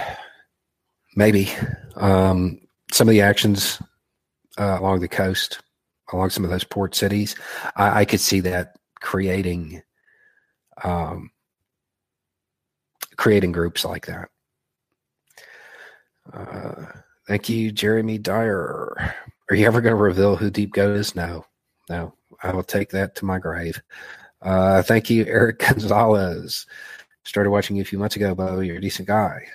maybe. 1.16 1.51
Um, 1.97 2.61
some 2.93 3.09
of 3.09 3.12
the 3.12 3.22
actions 3.22 3.83
uh, 4.57 4.79
along 4.81 5.01
the 5.01 5.09
coast 5.09 5.61
along 6.15 6.31
some 6.31 6.45
of 6.45 6.51
those 6.51 6.65
port 6.65 6.95
cities, 6.95 7.35
I, 7.77 8.01
I 8.01 8.05
could 8.05 8.20
see 8.20 8.41
that 8.41 8.77
creating 9.01 9.82
um, 10.82 11.31
creating 13.16 13.53
groups 13.53 13.85
like 13.85 14.07
that. 14.07 14.28
Uh, 16.32 16.86
thank 17.27 17.49
you, 17.49 17.70
Jeremy 17.70 18.19
Dyer. 18.19 19.15
Are 19.51 19.57
you 19.57 19.66
ever 19.66 19.81
going 19.81 19.95
to 19.95 20.03
reveal 20.03 20.36
who 20.36 20.51
Deep 20.51 20.73
Goat 20.73 20.97
is? 20.97 21.15
No, 21.15 21.45
no. 21.89 22.15
I 22.43 22.53
will 22.53 22.62
take 22.62 22.91
that 22.91 23.15
to 23.16 23.24
my 23.24 23.39
grave. 23.39 23.81
Uh, 24.43 24.82
thank 24.82 25.09
you, 25.11 25.24
Eric 25.27 25.59
Gonzalez. 25.69 26.66
Started 27.24 27.51
watching 27.51 27.77
you 27.77 27.82
a 27.82 27.86
few 27.86 27.99
months 27.99 28.16
ago, 28.16 28.35
Beau. 28.35 28.61
You're 28.61 28.77
a 28.77 28.81
decent 28.81 29.09
guy. 29.09 29.47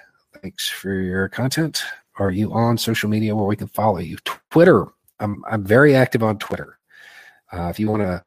Thanks 0.42 0.70
for 0.70 0.94
your 0.94 1.28
content. 1.28 1.84
Are 2.18 2.32
you 2.32 2.52
on 2.54 2.78
social 2.78 3.10
media 3.10 3.36
where 3.36 3.46
we 3.46 3.56
can 3.56 3.68
follow 3.68 4.00
you? 4.00 4.18
Twitter 4.50 4.88
I'm 5.20 5.44
I'm 5.50 5.64
very 5.64 5.96
active 5.96 6.24
on 6.24 6.38
Twitter. 6.38 6.80
Uh, 7.52 7.68
if 7.70 7.80
you 7.80 7.90
want 7.90 8.04
to 8.04 8.24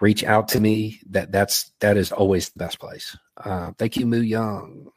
reach 0.00 0.24
out 0.24 0.48
to 0.48 0.60
me, 0.60 1.00
that 1.10 1.32
that's 1.32 1.72
that 1.80 1.96
is 1.96 2.12
always 2.12 2.50
the 2.50 2.58
best 2.58 2.78
place. 2.78 3.16
Uh, 3.36 3.72
thank 3.78 3.96
you, 3.96 4.06
Moo 4.06 4.20
Young. 4.20 4.88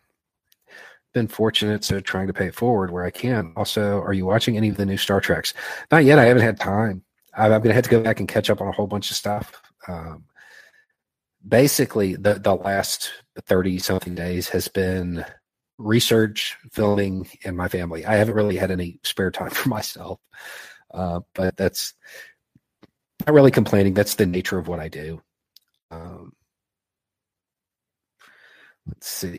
Been 1.13 1.27
fortunate, 1.27 1.83
so 1.83 1.99
trying 1.99 2.27
to 2.27 2.33
pay 2.33 2.47
it 2.47 2.55
forward 2.55 2.91
where 2.91 3.05
I 3.05 3.11
can. 3.11 3.53
Also, 3.55 3.99
are 4.01 4.13
you 4.13 4.25
watching 4.25 4.57
any 4.57 4.69
of 4.69 4.77
the 4.77 4.85
new 4.85 4.97
Star 4.97 5.21
Treks? 5.21 5.53
Not 5.91 6.05
yet. 6.05 6.19
I 6.19 6.25
haven't 6.25 6.43
had 6.43 6.59
time. 6.59 7.03
I'm, 7.35 7.53
I'm 7.53 7.61
going 7.61 7.69
to 7.69 7.73
have 7.73 7.85
to 7.85 7.89
go 7.89 8.01
back 8.01 8.19
and 8.19 8.27
catch 8.27 8.49
up 8.49 8.61
on 8.61 8.67
a 8.67 8.71
whole 8.71 8.87
bunch 8.87 9.09
of 9.09 9.17
stuff. 9.17 9.61
Um, 9.87 10.25
basically, 11.47 12.15
the 12.15 12.35
the 12.35 12.55
last 12.55 13.11
thirty 13.45 13.79
something 13.79 14.15
days 14.15 14.49
has 14.49 14.67
been 14.67 15.25
research, 15.77 16.57
filming, 16.71 17.27
and 17.45 17.55
my 17.55 17.67
family. 17.67 18.05
I 18.05 18.15
haven't 18.15 18.35
really 18.35 18.57
had 18.57 18.71
any 18.71 18.99
spare 19.03 19.31
time 19.31 19.49
for 19.51 19.69
myself. 19.69 20.19
Uh, 20.93 21.21
but 21.33 21.57
that's 21.57 21.93
not 23.25 23.33
really 23.33 23.51
complaining. 23.51 23.93
That's 23.93 24.15
the 24.15 24.25
nature 24.25 24.57
of 24.57 24.67
what 24.67 24.79
I 24.79 24.87
do. 24.87 25.21
Um, 25.91 26.33
let's 28.87 29.07
see. 29.07 29.37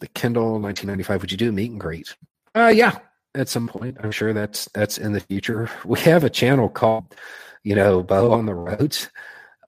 The 0.00 0.08
Kindle 0.08 0.60
1995. 0.60 1.20
Would 1.20 1.32
you 1.32 1.38
do 1.38 1.50
a 1.50 1.52
meet 1.52 1.70
and 1.70 1.80
greet? 1.80 2.14
Uh, 2.54 2.72
yeah, 2.74 2.98
at 3.34 3.48
some 3.48 3.68
point. 3.68 3.98
I'm 4.00 4.10
sure 4.10 4.32
that's 4.32 4.68
that's 4.74 4.98
in 4.98 5.12
the 5.12 5.20
future. 5.20 5.70
We 5.84 6.00
have 6.00 6.24
a 6.24 6.30
channel 6.30 6.68
called, 6.68 7.14
you 7.62 7.74
know, 7.74 8.02
Beau 8.02 8.32
on 8.32 8.46
the 8.46 8.54
Roads. 8.54 9.10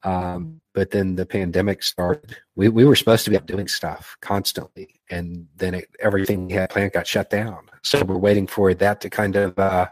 Um, 0.02 0.60
but 0.74 0.90
then 0.90 1.16
the 1.16 1.26
pandemic 1.26 1.82
started. 1.82 2.36
We 2.56 2.68
we 2.68 2.84
were 2.84 2.96
supposed 2.96 3.24
to 3.24 3.30
be 3.30 3.38
doing 3.38 3.68
stuff 3.68 4.16
constantly, 4.20 4.93
and 5.10 5.46
then 5.56 5.74
it, 5.74 5.88
everything 6.00 6.46
we 6.46 6.54
had 6.54 6.70
planned 6.70 6.92
got 6.92 7.06
shut 7.06 7.30
down. 7.30 7.68
So 7.82 8.02
we're 8.04 8.16
waiting 8.16 8.46
for 8.46 8.72
that 8.74 9.00
to 9.02 9.10
kind 9.10 9.36
of 9.36 9.58
uh, 9.58 9.88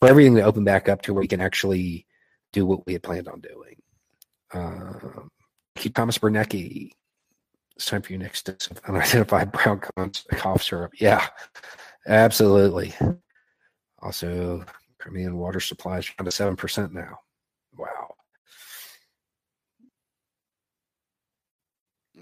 for 0.00 0.08
everything 0.08 0.34
to 0.36 0.42
open 0.42 0.64
back 0.64 0.88
up 0.88 1.02
to 1.02 1.14
where 1.14 1.20
we 1.20 1.28
can 1.28 1.40
actually 1.40 2.06
do 2.52 2.66
what 2.66 2.86
we 2.86 2.94
had 2.94 3.02
planned 3.02 3.28
on 3.28 3.40
doing. 3.40 3.76
Keep 5.76 5.94
Thomas 5.94 6.18
Bernecki. 6.18 6.90
It's 7.76 7.86
time 7.86 8.02
for 8.02 8.12
you 8.12 8.18
next 8.18 8.48
unidentified 8.86 9.50
brown 9.52 9.80
cough 9.80 10.62
syrup. 10.62 10.92
Yeah, 11.00 11.26
absolutely. 12.06 12.94
Also, 14.00 14.64
Crimean 14.98 15.36
water 15.36 15.60
supply 15.60 15.98
is 15.98 16.10
down 16.18 16.26
to 16.26 16.30
seven 16.30 16.56
percent 16.56 16.92
now. 16.92 17.18
Wow. 17.76 18.14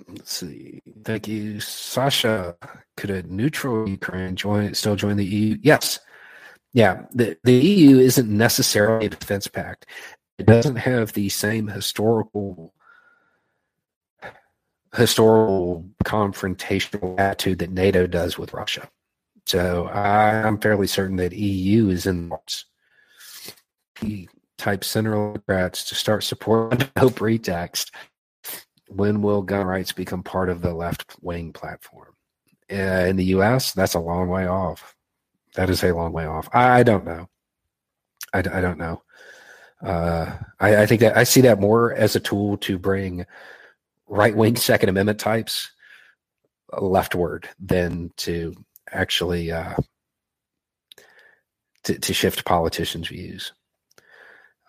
Let's 0.08 0.32
see. 0.32 0.80
Thank 1.04 1.28
you, 1.28 1.60
Sasha. 1.60 2.56
Could 2.96 3.10
a 3.10 3.22
neutral 3.24 3.88
Ukraine 3.88 4.36
join 4.36 4.74
still 4.74 4.96
join 4.96 5.16
the 5.16 5.24
EU? 5.24 5.58
Yes. 5.62 6.00
Yeah. 6.72 7.06
The 7.12 7.36
the 7.44 7.54
EU 7.54 7.98
isn't 7.98 8.28
necessarily 8.28 9.06
a 9.06 9.10
defense 9.10 9.46
pact. 9.46 9.86
It 10.38 10.46
doesn't 10.46 10.76
have 10.76 11.12
the 11.12 11.28
same 11.28 11.68
historical 11.68 12.72
historical 14.96 15.84
confrontational 16.04 17.18
attitude 17.18 17.60
that 17.60 17.70
NATO 17.70 18.06
does 18.06 18.38
with 18.38 18.52
Russia. 18.52 18.88
So 19.46 19.88
I'm 19.88 20.58
fairly 20.58 20.86
certain 20.86 21.16
that 21.16 21.32
EU 21.32 21.88
is 21.88 22.06
in 22.06 22.30
the 24.00 24.28
type 24.58 24.84
center 24.84 25.12
Democrats 25.12 25.84
to 25.88 25.94
start 25.94 26.22
supporting 26.22 26.88
no 26.96 27.10
pretext. 27.10 27.92
When 28.90 29.22
will 29.22 29.42
gun 29.42 29.66
rights 29.66 29.92
become 29.92 30.24
part 30.24 30.48
of 30.48 30.62
the 30.62 30.74
left 30.74 31.14
wing 31.20 31.52
platform? 31.52 32.14
Uh, 32.70 33.06
in 33.06 33.16
the 33.16 33.24
U.S., 33.26 33.72
that's 33.72 33.94
a 33.94 34.00
long 34.00 34.28
way 34.28 34.48
off. 34.48 34.96
That 35.54 35.70
is 35.70 35.84
a 35.84 35.94
long 35.94 36.12
way 36.12 36.26
off. 36.26 36.48
I, 36.52 36.80
I 36.80 36.82
don't 36.82 37.04
know. 37.04 37.28
I, 38.32 38.38
I, 38.38 38.60
don't 38.60 38.78
know. 38.78 39.02
Uh, 39.80 40.36
I, 40.58 40.82
I 40.82 40.86
think 40.86 41.00
that 41.02 41.16
I 41.16 41.22
see 41.22 41.40
that 41.42 41.60
more 41.60 41.92
as 41.92 42.16
a 42.16 42.20
tool 42.20 42.56
to 42.58 42.78
bring 42.78 43.26
right 44.08 44.36
wing 44.36 44.56
Second 44.56 44.88
Amendment 44.88 45.20
types 45.20 45.70
leftward 46.78 47.48
than 47.60 48.12
to 48.18 48.54
actually 48.90 49.52
uh, 49.52 49.74
to, 51.84 51.98
to 51.98 52.12
shift 52.12 52.44
politicians' 52.44 53.08
views. 53.08 53.52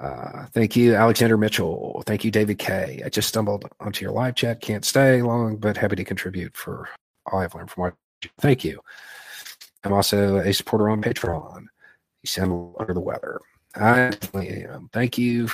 Uh, 0.01 0.47
thank 0.47 0.75
you, 0.75 0.95
Alexander 0.95 1.37
Mitchell. 1.37 2.01
Thank 2.07 2.25
you, 2.25 2.31
David 2.31 2.57
K. 2.57 3.03
I 3.05 3.09
just 3.09 3.27
stumbled 3.27 3.65
onto 3.79 4.03
your 4.03 4.11
live 4.11 4.33
chat. 4.33 4.59
Can't 4.59 4.83
stay 4.83 5.21
long, 5.21 5.57
but 5.57 5.77
happy 5.77 5.95
to 5.95 6.03
contribute 6.03 6.57
for 6.57 6.89
all 7.27 7.39
I've 7.39 7.53
learned 7.53 7.69
from 7.69 7.83
what. 7.83 7.93
Thank 8.39 8.63
you. 8.63 8.81
I'm 9.83 9.93
also 9.93 10.37
a 10.37 10.53
supporter 10.53 10.89
on 10.89 11.03
Patreon. 11.03 11.65
You 12.23 12.27
sound 12.27 12.75
under 12.79 12.93
the 12.95 12.99
weather. 12.99 13.39
I 13.75 14.09
definitely 14.09 14.63
am. 14.63 14.89
Thank 14.91 15.19
you, 15.19 15.49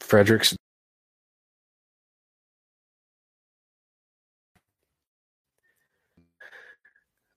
Fredericks. 0.00 0.56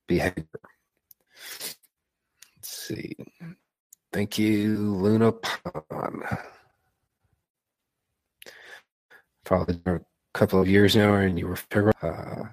Behavior. 0.08 0.46
Let's 2.58 2.70
see. 2.70 3.16
Thank 4.16 4.40
you, 4.40 4.78
Luna 4.78 5.34
Pond. 5.34 6.24
Followed 9.44 9.82
a 9.86 10.00
couple 10.34 10.62
of 10.62 10.70
years 10.70 10.96
now, 10.96 11.16
and 11.16 11.38
you 11.38 11.48
were 11.48 11.58
uh, 12.02 12.44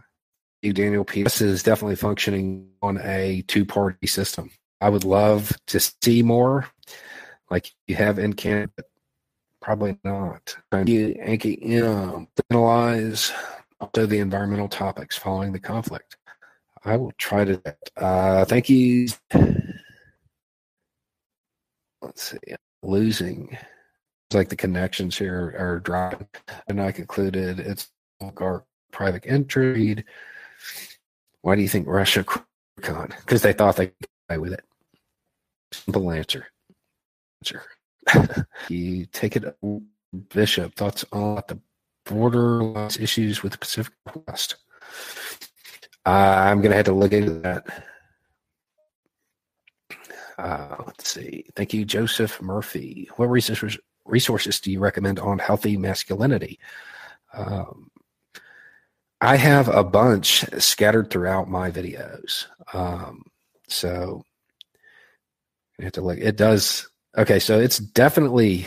you, 0.60 0.72
Daniel 0.72 1.04
P. 1.04 1.22
This 1.22 1.40
is 1.40 1.62
definitely 1.62 1.94
functioning 1.94 2.68
on 2.82 2.98
a 3.00 3.44
two-party 3.46 4.08
system. 4.08 4.50
I 4.80 4.88
would 4.88 5.04
love 5.04 5.56
to 5.68 5.78
see 5.78 6.20
more, 6.24 6.66
like 7.48 7.70
you 7.86 7.94
have 7.94 8.18
in 8.18 8.32
Canada, 8.32 8.72
but 8.74 8.86
probably 9.60 9.96
not. 10.02 10.56
You, 10.72 11.14
Anki, 11.24 11.64
you 11.64 12.26
analyze 12.50 13.30
also 13.78 14.06
the 14.06 14.18
environmental 14.18 14.66
topics 14.66 15.16
following 15.16 15.52
the 15.52 15.60
conflict. 15.60 16.16
I 16.84 16.96
will 16.96 17.12
try 17.18 17.44
to. 17.44 17.62
Uh, 17.96 18.46
thank 18.46 18.68
you 18.68 19.06
let's 22.02 22.22
see, 22.22 22.38
losing. 22.82 23.56
It's 24.28 24.34
like 24.34 24.48
the 24.48 24.56
connections 24.56 25.16
here 25.16 25.54
are 25.58 25.80
dropping. 25.80 26.28
And 26.68 26.80
I 26.80 26.92
concluded 26.92 27.60
it's 27.60 27.88
our 28.20 28.64
private 28.92 29.24
intrigue. 29.24 30.04
Why 31.42 31.56
do 31.56 31.62
you 31.62 31.68
think 31.68 31.86
Russia 31.86 32.24
con? 32.80 33.14
Because 33.20 33.42
they 33.42 33.52
thought 33.52 33.76
they 33.76 33.88
could 33.88 34.00
get 34.00 34.08
away 34.30 34.38
with 34.38 34.52
it. 34.52 34.64
Simple 35.72 36.10
answer. 36.10 36.46
Answer. 37.42 38.46
you 38.68 39.06
take 39.06 39.36
it, 39.36 39.56
Bishop. 40.30 40.74
Thoughts 40.74 41.04
on 41.12 41.42
the 41.48 41.58
border 42.04 42.88
issues 42.98 43.42
with 43.42 43.52
the 43.52 43.58
Pacific 43.58 43.94
West. 44.26 44.56
Uh, 46.04 46.10
I'm 46.10 46.58
going 46.58 46.70
to 46.70 46.76
have 46.76 46.86
to 46.86 46.92
look 46.92 47.12
into 47.12 47.34
that. 47.40 47.64
Uh, 50.38 50.76
let's 50.86 51.08
see. 51.08 51.44
Thank 51.56 51.74
you, 51.74 51.84
Joseph 51.84 52.40
Murphy. 52.40 53.08
What 53.16 53.26
resources 53.26 53.78
resources 54.04 54.60
do 54.60 54.72
you 54.72 54.80
recommend 54.80 55.18
on 55.18 55.38
healthy 55.38 55.76
masculinity? 55.76 56.58
Um, 57.34 57.90
I 59.20 59.36
have 59.36 59.68
a 59.68 59.84
bunch 59.84 60.44
scattered 60.58 61.10
throughout 61.10 61.48
my 61.48 61.70
videos. 61.70 62.46
Um, 62.72 63.22
so 63.68 64.24
you 65.78 65.84
have 65.84 65.92
to 65.94 66.00
look. 66.02 66.18
It 66.18 66.36
does. 66.36 66.88
Okay, 67.16 67.38
so 67.38 67.60
it's 67.60 67.78
definitely. 67.78 68.66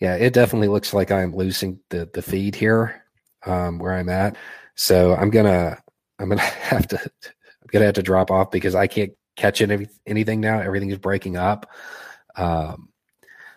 Yeah, 0.00 0.16
it 0.16 0.32
definitely 0.32 0.68
looks 0.68 0.92
like 0.92 1.10
I'm 1.10 1.34
losing 1.34 1.78
the 1.90 2.08
the 2.12 2.22
feed 2.22 2.54
here, 2.54 3.04
um, 3.46 3.78
where 3.78 3.92
I'm 3.92 4.08
at. 4.08 4.36
So 4.74 5.14
I'm 5.14 5.30
gonna 5.30 5.78
I'm 6.18 6.28
gonna 6.28 6.40
have 6.42 6.86
to 6.88 6.98
I'm 7.00 7.68
gonna 7.70 7.86
have 7.86 7.94
to 7.94 8.02
drop 8.02 8.30
off 8.30 8.50
because 8.50 8.74
I 8.74 8.86
can't 8.86 9.12
catching 9.36 9.70
any, 9.70 9.88
anything 10.06 10.40
now. 10.40 10.60
Everything 10.60 10.90
is 10.90 10.98
breaking 10.98 11.36
up. 11.36 11.70
Um, 12.36 12.88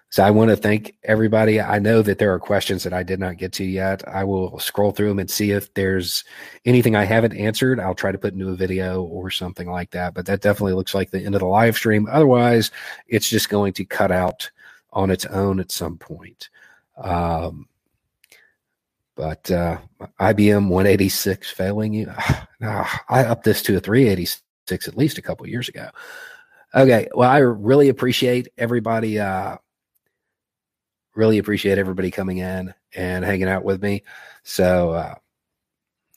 so 0.10 0.24
I 0.24 0.32
want 0.32 0.50
to 0.50 0.56
thank 0.56 0.96
everybody. 1.04 1.60
I 1.60 1.80
know 1.80 2.02
that 2.02 2.20
there 2.20 2.34
are 2.34 2.40
questions 2.40 2.84
that 2.84 2.94
I 2.94 3.04
did 3.04 3.20
not 3.20 3.36
get 3.38 3.52
to 3.54 3.66
yet. 3.66 4.08
I 4.08 4.24
will 4.24 4.58
scroll 4.60 4.92
through 4.92 5.10
them 5.10 5.20
and 5.20 5.30
see 5.30 5.52
if 5.52 5.74
there's 5.74 6.24
anything 6.64 6.96
I 6.96 7.04
haven't 7.04 7.36
answered. 7.36 7.82
I'll 7.82 7.96
try 7.96 8.14
to 8.14 8.18
put 8.18 8.34
into 8.34 8.48
a 8.48 8.56
video 8.56 9.04
or 9.04 9.30
something 9.30 9.70
like 9.70 9.92
that. 9.92 10.14
But 10.14 10.26
that 10.28 10.42
definitely 10.42 10.72
looks 10.72 10.96
like 10.96 11.12
the 11.12 11.20
end 11.20 11.36
of 11.36 11.42
the 11.42 11.48
live 11.48 11.76
stream. 11.76 12.08
Otherwise, 12.10 12.72
it's 13.08 13.30
just 13.30 13.50
going 13.50 13.74
to 13.74 13.84
cut 13.84 14.12
out 14.12 14.50
on 14.94 15.10
its 15.10 15.26
own 15.26 15.60
at 15.60 15.72
some 15.72 15.98
point. 15.98 16.50
Um, 16.96 17.68
but 19.16 19.52
uh, 19.52 19.80
IBM 20.22 20.70
186 20.70 21.52
failing 21.52 21.94
you. 21.94 22.10
I 22.62 23.26
upped 23.26 23.44
this 23.44 23.62
to 23.64 23.76
a 23.76 23.82
386 23.82 24.45
six 24.68 24.88
at 24.88 24.98
least 24.98 25.18
a 25.18 25.22
couple 25.22 25.48
years 25.48 25.70
ago. 25.70 25.90
Okay, 26.74 27.08
well, 27.14 27.30
I 27.30 27.38
really 27.40 27.90
appreciate 27.90 28.50
everybody. 28.58 29.20
Uh, 29.20 29.58
really 31.16 31.38
appreciate 31.38 31.78
everybody 31.78 32.12
coming 32.12 32.40
in 32.40 32.74
and 32.94 33.24
hanging 33.24 33.48
out 33.48 33.64
with 33.64 33.82
me. 33.82 34.04
So, 34.44 34.92
uh, 34.92 35.16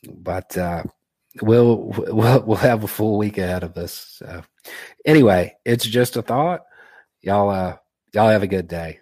but 0.08 0.56
uh, 0.58 0.82
we'll 1.42 1.94
we'll 2.08 2.42
we'll 2.42 2.56
have 2.56 2.84
a 2.84 2.88
full 2.88 3.18
week 3.18 3.38
ahead 3.38 3.62
of 3.62 3.74
this. 3.74 3.92
So, 3.92 4.42
anyway, 5.04 5.56
it's 5.64 5.84
just 5.84 6.16
a 6.16 6.22
thought. 6.22 6.62
Y'all, 7.20 7.50
uh, 7.50 7.76
y'all 8.12 8.28
have 8.28 8.42
a 8.42 8.48
good 8.48 8.68
day. 8.68 9.00